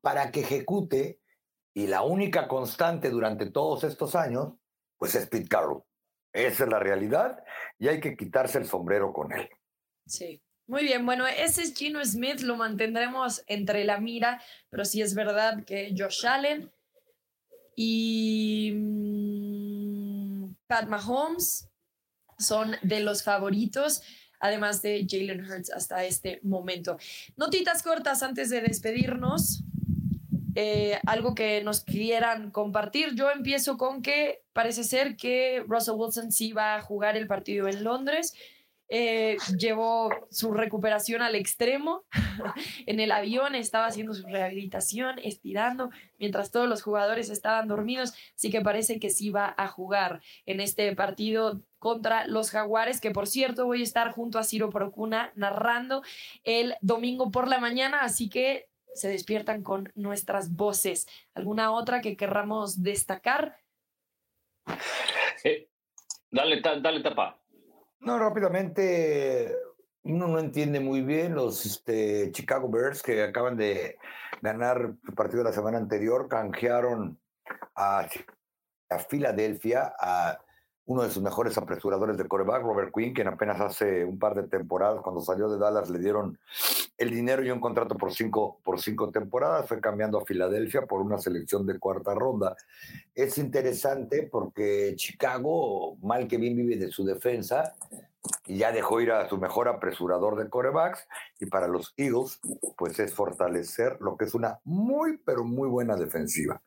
para 0.00 0.30
que 0.30 0.40
ejecute, 0.40 1.20
y 1.74 1.86
la 1.88 2.02
única 2.02 2.46
constante 2.46 3.10
durante 3.10 3.50
todos 3.50 3.84
estos 3.84 4.14
años, 4.14 4.54
pues 4.96 5.14
es 5.14 5.26
Pete 5.26 5.48
Carroll. 5.48 5.82
Esa 6.32 6.64
es 6.64 6.70
la 6.70 6.78
realidad 6.78 7.44
y 7.78 7.88
hay 7.88 8.00
que 8.00 8.16
quitarse 8.16 8.58
el 8.58 8.66
sombrero 8.66 9.12
con 9.12 9.32
él. 9.32 9.48
Sí. 10.06 10.40
Muy 10.66 10.84
bien, 10.84 11.04
bueno, 11.04 11.26
ese 11.26 11.60
es 11.60 11.74
Gino 11.74 12.02
Smith, 12.02 12.40
lo 12.40 12.56
mantendremos 12.56 13.44
entre 13.48 13.84
la 13.84 14.00
mira, 14.00 14.42
pero 14.70 14.86
sí 14.86 15.02
es 15.02 15.14
verdad 15.14 15.62
que 15.66 15.94
Josh 15.94 16.26
Allen 16.26 16.72
y 17.76 18.72
mm, 18.74 20.54
Pat 20.66 20.88
Mahomes 20.88 21.68
son 22.38 22.76
de 22.82 23.00
los 23.00 23.22
favoritos, 23.22 24.02
además 24.44 24.82
de 24.82 25.06
Jalen 25.08 25.40
Hurts 25.40 25.70
hasta 25.70 26.04
este 26.04 26.38
momento. 26.42 26.98
Notitas 27.38 27.82
cortas 27.82 28.22
antes 28.22 28.50
de 28.50 28.60
despedirnos. 28.60 29.62
Eh, 30.54 31.00
algo 31.06 31.34
que 31.34 31.64
nos 31.64 31.80
quieran 31.80 32.50
compartir. 32.50 33.14
Yo 33.14 33.30
empiezo 33.30 33.78
con 33.78 34.02
que 34.02 34.42
parece 34.52 34.84
ser 34.84 35.16
que 35.16 35.64
Russell 35.66 35.94
Wilson 35.96 36.30
sí 36.30 36.52
va 36.52 36.76
a 36.76 36.82
jugar 36.82 37.16
el 37.16 37.26
partido 37.26 37.68
en 37.68 37.82
Londres. 37.82 38.34
Eh, 38.96 39.38
llevó 39.58 40.08
su 40.30 40.52
recuperación 40.52 41.20
al 41.20 41.34
extremo. 41.34 42.04
en 42.86 43.00
el 43.00 43.10
avión 43.10 43.56
estaba 43.56 43.86
haciendo 43.86 44.14
su 44.14 44.24
rehabilitación, 44.24 45.18
estirando, 45.18 45.90
mientras 46.16 46.52
todos 46.52 46.68
los 46.68 46.80
jugadores 46.80 47.28
estaban 47.28 47.66
dormidos. 47.66 48.14
Así 48.36 48.52
que 48.52 48.60
parece 48.60 49.00
que 49.00 49.10
sí 49.10 49.30
va 49.30 49.52
a 49.58 49.66
jugar 49.66 50.22
en 50.46 50.60
este 50.60 50.94
partido 50.94 51.60
contra 51.80 52.28
los 52.28 52.52
Jaguares, 52.52 53.00
que 53.00 53.10
por 53.10 53.26
cierto 53.26 53.66
voy 53.66 53.80
a 53.80 53.82
estar 53.82 54.12
junto 54.12 54.38
a 54.38 54.44
Ciro 54.44 54.70
Procuna 54.70 55.32
narrando 55.34 56.04
el 56.44 56.76
domingo 56.80 57.32
por 57.32 57.48
la 57.48 57.58
mañana. 57.58 58.02
Así 58.02 58.28
que 58.28 58.68
se 58.94 59.08
despiertan 59.08 59.64
con 59.64 59.90
nuestras 59.96 60.54
voces. 60.54 61.08
¿Alguna 61.34 61.72
otra 61.72 62.00
que 62.00 62.16
querramos 62.16 62.80
destacar? 62.84 63.58
Eh, 65.42 65.68
dale, 66.30 66.60
dale 66.60 67.00
tapa. 67.02 67.43
No, 68.04 68.18
rápidamente, 68.18 69.56
uno 70.02 70.28
no 70.28 70.38
entiende 70.38 70.78
muy 70.78 71.00
bien 71.00 71.34
los 71.34 71.64
este, 71.64 72.30
Chicago 72.32 72.68
Bears 72.68 73.02
que 73.02 73.22
acaban 73.22 73.56
de 73.56 73.96
ganar 74.42 74.94
el 75.08 75.14
partido 75.14 75.38
de 75.38 75.48
la 75.48 75.54
semana 75.54 75.78
anterior, 75.78 76.28
canjearon 76.28 77.18
a, 77.74 78.06
a 78.90 78.98
Filadelfia, 78.98 79.94
a 79.98 80.38
uno 80.86 81.02
de 81.02 81.10
sus 81.10 81.22
mejores 81.22 81.56
apresuradores 81.56 82.18
de 82.18 82.28
coreback, 82.28 82.62
Robert 82.62 82.92
Quinn, 82.94 83.14
quien 83.14 83.28
apenas 83.28 83.60
hace 83.60 84.04
un 84.04 84.18
par 84.18 84.34
de 84.34 84.42
temporadas, 84.44 85.00
cuando 85.02 85.22
salió 85.22 85.48
de 85.48 85.58
Dallas, 85.58 85.88
le 85.88 85.98
dieron 85.98 86.38
el 86.98 87.10
dinero 87.10 87.42
y 87.42 87.50
un 87.50 87.60
contrato 87.60 87.96
por 87.96 88.12
cinco, 88.12 88.60
por 88.62 88.80
cinco 88.80 89.10
temporadas, 89.10 89.66
fue 89.66 89.80
cambiando 89.80 90.18
a 90.18 90.24
Filadelfia 90.24 90.82
por 90.82 91.00
una 91.00 91.18
selección 91.18 91.66
de 91.66 91.78
cuarta 91.78 92.14
ronda. 92.14 92.54
Es 93.14 93.38
interesante 93.38 94.28
porque 94.30 94.92
Chicago, 94.96 95.96
mal 96.02 96.28
que 96.28 96.36
bien 96.36 96.56
vive 96.56 96.76
de 96.76 96.90
su 96.90 97.04
defensa, 97.04 97.74
ya 98.46 98.72
dejó 98.72 99.00
ir 99.00 99.10
a 99.12 99.28
su 99.28 99.38
mejor 99.38 99.68
apresurador 99.68 100.36
de 100.36 100.48
corebacks, 100.48 101.06
y 101.40 101.46
para 101.46 101.66
los 101.66 101.94
Eagles, 101.96 102.40
pues 102.76 102.98
es 102.98 103.14
fortalecer 103.14 103.96
lo 104.00 104.16
que 104.16 104.26
es 104.26 104.34
una 104.34 104.60
muy, 104.64 105.18
pero 105.24 105.44
muy 105.44 105.68
buena 105.68 105.96
defensiva. 105.96 106.62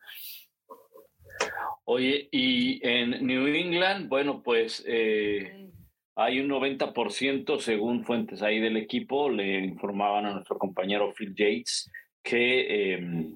Oye, 1.90 2.28
y 2.30 2.86
en 2.86 3.26
New 3.26 3.46
England, 3.46 4.10
bueno, 4.10 4.42
pues 4.42 4.84
eh, 4.86 5.70
hay 6.16 6.38
un 6.38 6.50
90% 6.50 7.58
según 7.60 8.04
fuentes 8.04 8.42
ahí 8.42 8.60
del 8.60 8.76
equipo, 8.76 9.30
le 9.30 9.60
informaban 9.60 10.26
a 10.26 10.34
nuestro 10.34 10.58
compañero 10.58 11.14
Phil 11.14 11.34
Yates 11.34 11.90
que 12.22 12.92
eh, 12.92 13.30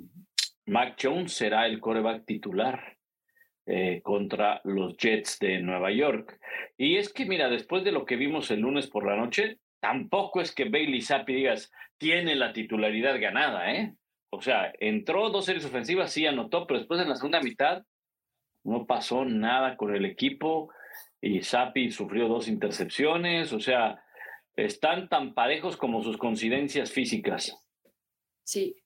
Mac 0.66 0.98
Jones 1.02 1.32
será 1.32 1.64
el 1.64 1.80
coreback 1.80 2.26
titular 2.26 2.98
eh, 3.64 4.02
contra 4.02 4.60
los 4.64 4.98
Jets 4.98 5.38
de 5.38 5.62
Nueva 5.62 5.90
York. 5.90 6.38
Y 6.76 6.96
es 6.96 7.10
que, 7.10 7.24
mira, 7.24 7.48
después 7.48 7.84
de 7.84 7.92
lo 7.92 8.04
que 8.04 8.16
vimos 8.16 8.50
el 8.50 8.60
lunes 8.60 8.86
por 8.86 9.06
la 9.06 9.16
noche, 9.16 9.60
tampoco 9.80 10.42
es 10.42 10.54
que 10.54 10.68
Bailey 10.68 11.00
Zappi 11.00 11.32
digas, 11.32 11.72
tiene 11.96 12.34
la 12.34 12.52
titularidad 12.52 13.18
ganada, 13.18 13.72
¿eh? 13.72 13.94
O 14.28 14.42
sea, 14.42 14.74
entró 14.78 15.30
dos 15.30 15.46
series 15.46 15.64
ofensivas, 15.64 16.12
sí 16.12 16.26
anotó, 16.26 16.66
pero 16.66 16.80
después 16.80 17.00
en 17.00 17.08
la 17.08 17.16
segunda 17.16 17.40
mitad 17.40 17.82
no 18.64 18.86
pasó 18.86 19.24
nada 19.24 19.76
con 19.76 19.94
el 19.94 20.04
equipo 20.04 20.70
y 21.20 21.42
Sapi 21.42 21.90
sufrió 21.90 22.28
dos 22.28 22.48
intercepciones, 22.48 23.52
o 23.52 23.60
sea, 23.60 24.02
están 24.56 25.08
tan 25.08 25.34
parejos 25.34 25.76
como 25.76 26.02
sus 26.02 26.16
coincidencias 26.16 26.90
físicas. 26.90 27.56
Sí, 28.44 28.76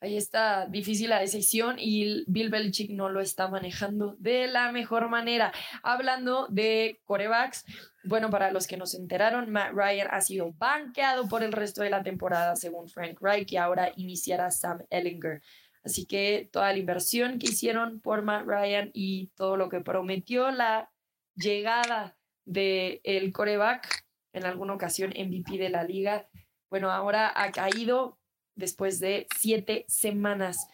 ahí 0.00 0.16
está 0.16 0.66
difícil 0.66 1.10
la 1.10 1.20
decisión 1.20 1.76
y 1.78 2.24
Bill 2.26 2.50
Belichick 2.50 2.90
no 2.90 3.08
lo 3.08 3.20
está 3.20 3.48
manejando 3.48 4.16
de 4.18 4.46
la 4.46 4.70
mejor 4.70 5.08
manera. 5.08 5.52
Hablando 5.82 6.46
de 6.48 7.00
corebacks, 7.04 7.64
bueno, 8.04 8.30
para 8.30 8.50
los 8.52 8.66
que 8.66 8.76
nos 8.76 8.94
enteraron, 8.94 9.50
Matt 9.50 9.72
Ryan 9.72 10.08
ha 10.10 10.20
sido 10.20 10.52
banqueado 10.52 11.28
por 11.28 11.42
el 11.42 11.52
resto 11.52 11.82
de 11.82 11.90
la 11.90 12.02
temporada, 12.02 12.54
según 12.54 12.88
Frank 12.88 13.18
Reich, 13.20 13.52
y 13.52 13.56
ahora 13.56 13.92
iniciará 13.96 14.50
Sam 14.50 14.84
Ellinger. 14.90 15.42
Así 15.88 16.04
que 16.04 16.50
toda 16.52 16.70
la 16.70 16.78
inversión 16.78 17.38
que 17.38 17.46
hicieron 17.46 18.00
por 18.00 18.20
Matt 18.20 18.44
Ryan 18.46 18.90
y 18.92 19.28
todo 19.28 19.56
lo 19.56 19.70
que 19.70 19.80
prometió 19.80 20.50
la 20.50 20.92
llegada 21.34 22.14
del 22.44 23.00
el 23.04 23.32
coreback, 23.32 24.04
en 24.34 24.44
alguna 24.44 24.74
ocasión 24.74 25.14
MVP 25.16 25.56
de 25.56 25.70
la 25.70 25.84
liga, 25.84 26.28
bueno, 26.68 26.90
ahora 26.90 27.32
ha 27.34 27.50
caído 27.52 28.18
después 28.54 29.00
de 29.00 29.28
siete 29.34 29.86
semanas. 29.88 30.68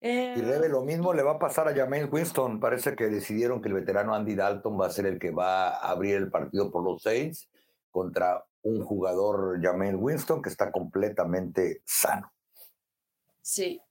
y 0.00 0.06
debe 0.40 0.68
lo 0.68 0.82
mismo 0.82 1.12
le 1.12 1.24
va 1.24 1.32
a 1.32 1.38
pasar 1.40 1.66
a 1.66 1.74
Jameis 1.74 2.06
Winston. 2.08 2.60
Parece 2.60 2.94
que 2.94 3.08
decidieron 3.08 3.60
que 3.60 3.66
el 3.66 3.74
veterano 3.74 4.14
Andy 4.14 4.36
Dalton 4.36 4.80
va 4.80 4.86
a 4.86 4.90
ser 4.90 5.06
el 5.06 5.18
que 5.18 5.32
va 5.32 5.70
a 5.70 5.90
abrir 5.90 6.14
el 6.14 6.30
partido 6.30 6.70
por 6.70 6.84
los 6.84 7.02
Saints 7.02 7.50
contra 7.90 8.46
un 8.62 8.84
jugador 8.84 9.60
Jameis 9.60 9.96
Winston 9.98 10.40
que 10.40 10.50
está 10.50 10.70
completamente 10.70 11.82
sano. 11.84 12.32
Sí, 13.42 13.82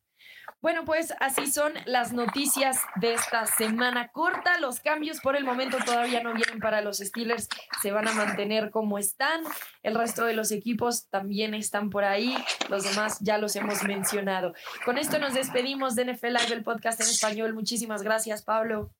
bueno, 0.63 0.85
pues 0.85 1.13
así 1.19 1.47
son 1.47 1.73
las 1.85 2.13
noticias 2.13 2.79
de 2.95 3.15
esta 3.15 3.45
semana 3.45 4.07
corta. 4.13 4.57
Los 4.59 4.79
cambios 4.79 5.19
por 5.19 5.35
el 5.35 5.43
momento 5.43 5.77
todavía 5.85 6.23
no 6.23 6.33
vienen 6.33 6.59
para 6.59 6.79
los 6.79 6.99
Steelers, 6.99 7.49
se 7.81 7.91
van 7.91 8.07
a 8.07 8.13
mantener 8.13 8.71
como 8.71 8.97
están. 8.97 9.43
El 9.81 9.95
resto 9.95 10.23
de 10.23 10.33
los 10.33 10.53
equipos 10.53 11.09
también 11.09 11.53
están 11.53 11.89
por 11.89 12.05
ahí. 12.05 12.33
Los 12.69 12.85
demás 12.85 13.19
ya 13.19 13.37
los 13.39 13.57
hemos 13.57 13.83
mencionado. 13.83 14.53
Con 14.85 14.97
esto 14.97 15.19
nos 15.19 15.33
despedimos 15.33 15.95
de 15.95 16.13
NFL 16.13 16.27
Live, 16.27 16.53
el 16.53 16.63
podcast 16.63 17.01
en 17.01 17.07
español. 17.07 17.53
Muchísimas 17.53 18.01
gracias, 18.01 18.41
Pablo. 18.45 18.93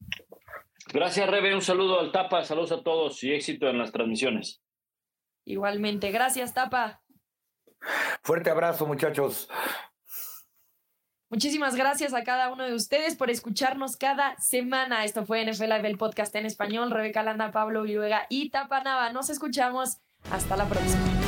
Gracias, 0.91 1.29
Rebe. 1.29 1.55
Un 1.55 1.61
saludo 1.61 2.01
al 2.01 2.11
Tapa. 2.11 2.43
Saludos 2.43 2.73
a 2.73 2.83
todos 2.83 3.23
y 3.23 3.31
éxito 3.31 3.69
en 3.69 3.77
las 3.77 3.93
transmisiones. 3.93 4.61
Igualmente. 5.45 6.11
Gracias, 6.11 6.53
Tapa. 6.53 7.01
Fuerte 8.21 8.49
abrazo, 8.49 8.85
muchachos. 8.85 9.47
Muchísimas 11.33 11.73
gracias 11.73 12.13
a 12.13 12.23
cada 12.23 12.53
uno 12.53 12.63
de 12.63 12.75
ustedes 12.75 13.15
por 13.15 13.31
escucharnos 13.31 13.97
cada 13.97 14.37
semana. 14.37 15.03
Esto 15.03 15.25
fue 15.25 15.43
NFL 15.43 15.63
Live, 15.63 15.87
el 15.87 15.97
podcast 15.97 16.35
en 16.35 16.45
español. 16.45 16.91
Rebeca 16.91 17.23
Landa, 17.23 17.49
Pablo 17.49 17.81
Viruega 17.81 18.27
y 18.29 18.51
Tapanava. 18.51 19.11
Nos 19.11 19.31
escuchamos. 19.31 19.97
Hasta 20.29 20.55
la 20.55 20.69
próxima. 20.69 21.22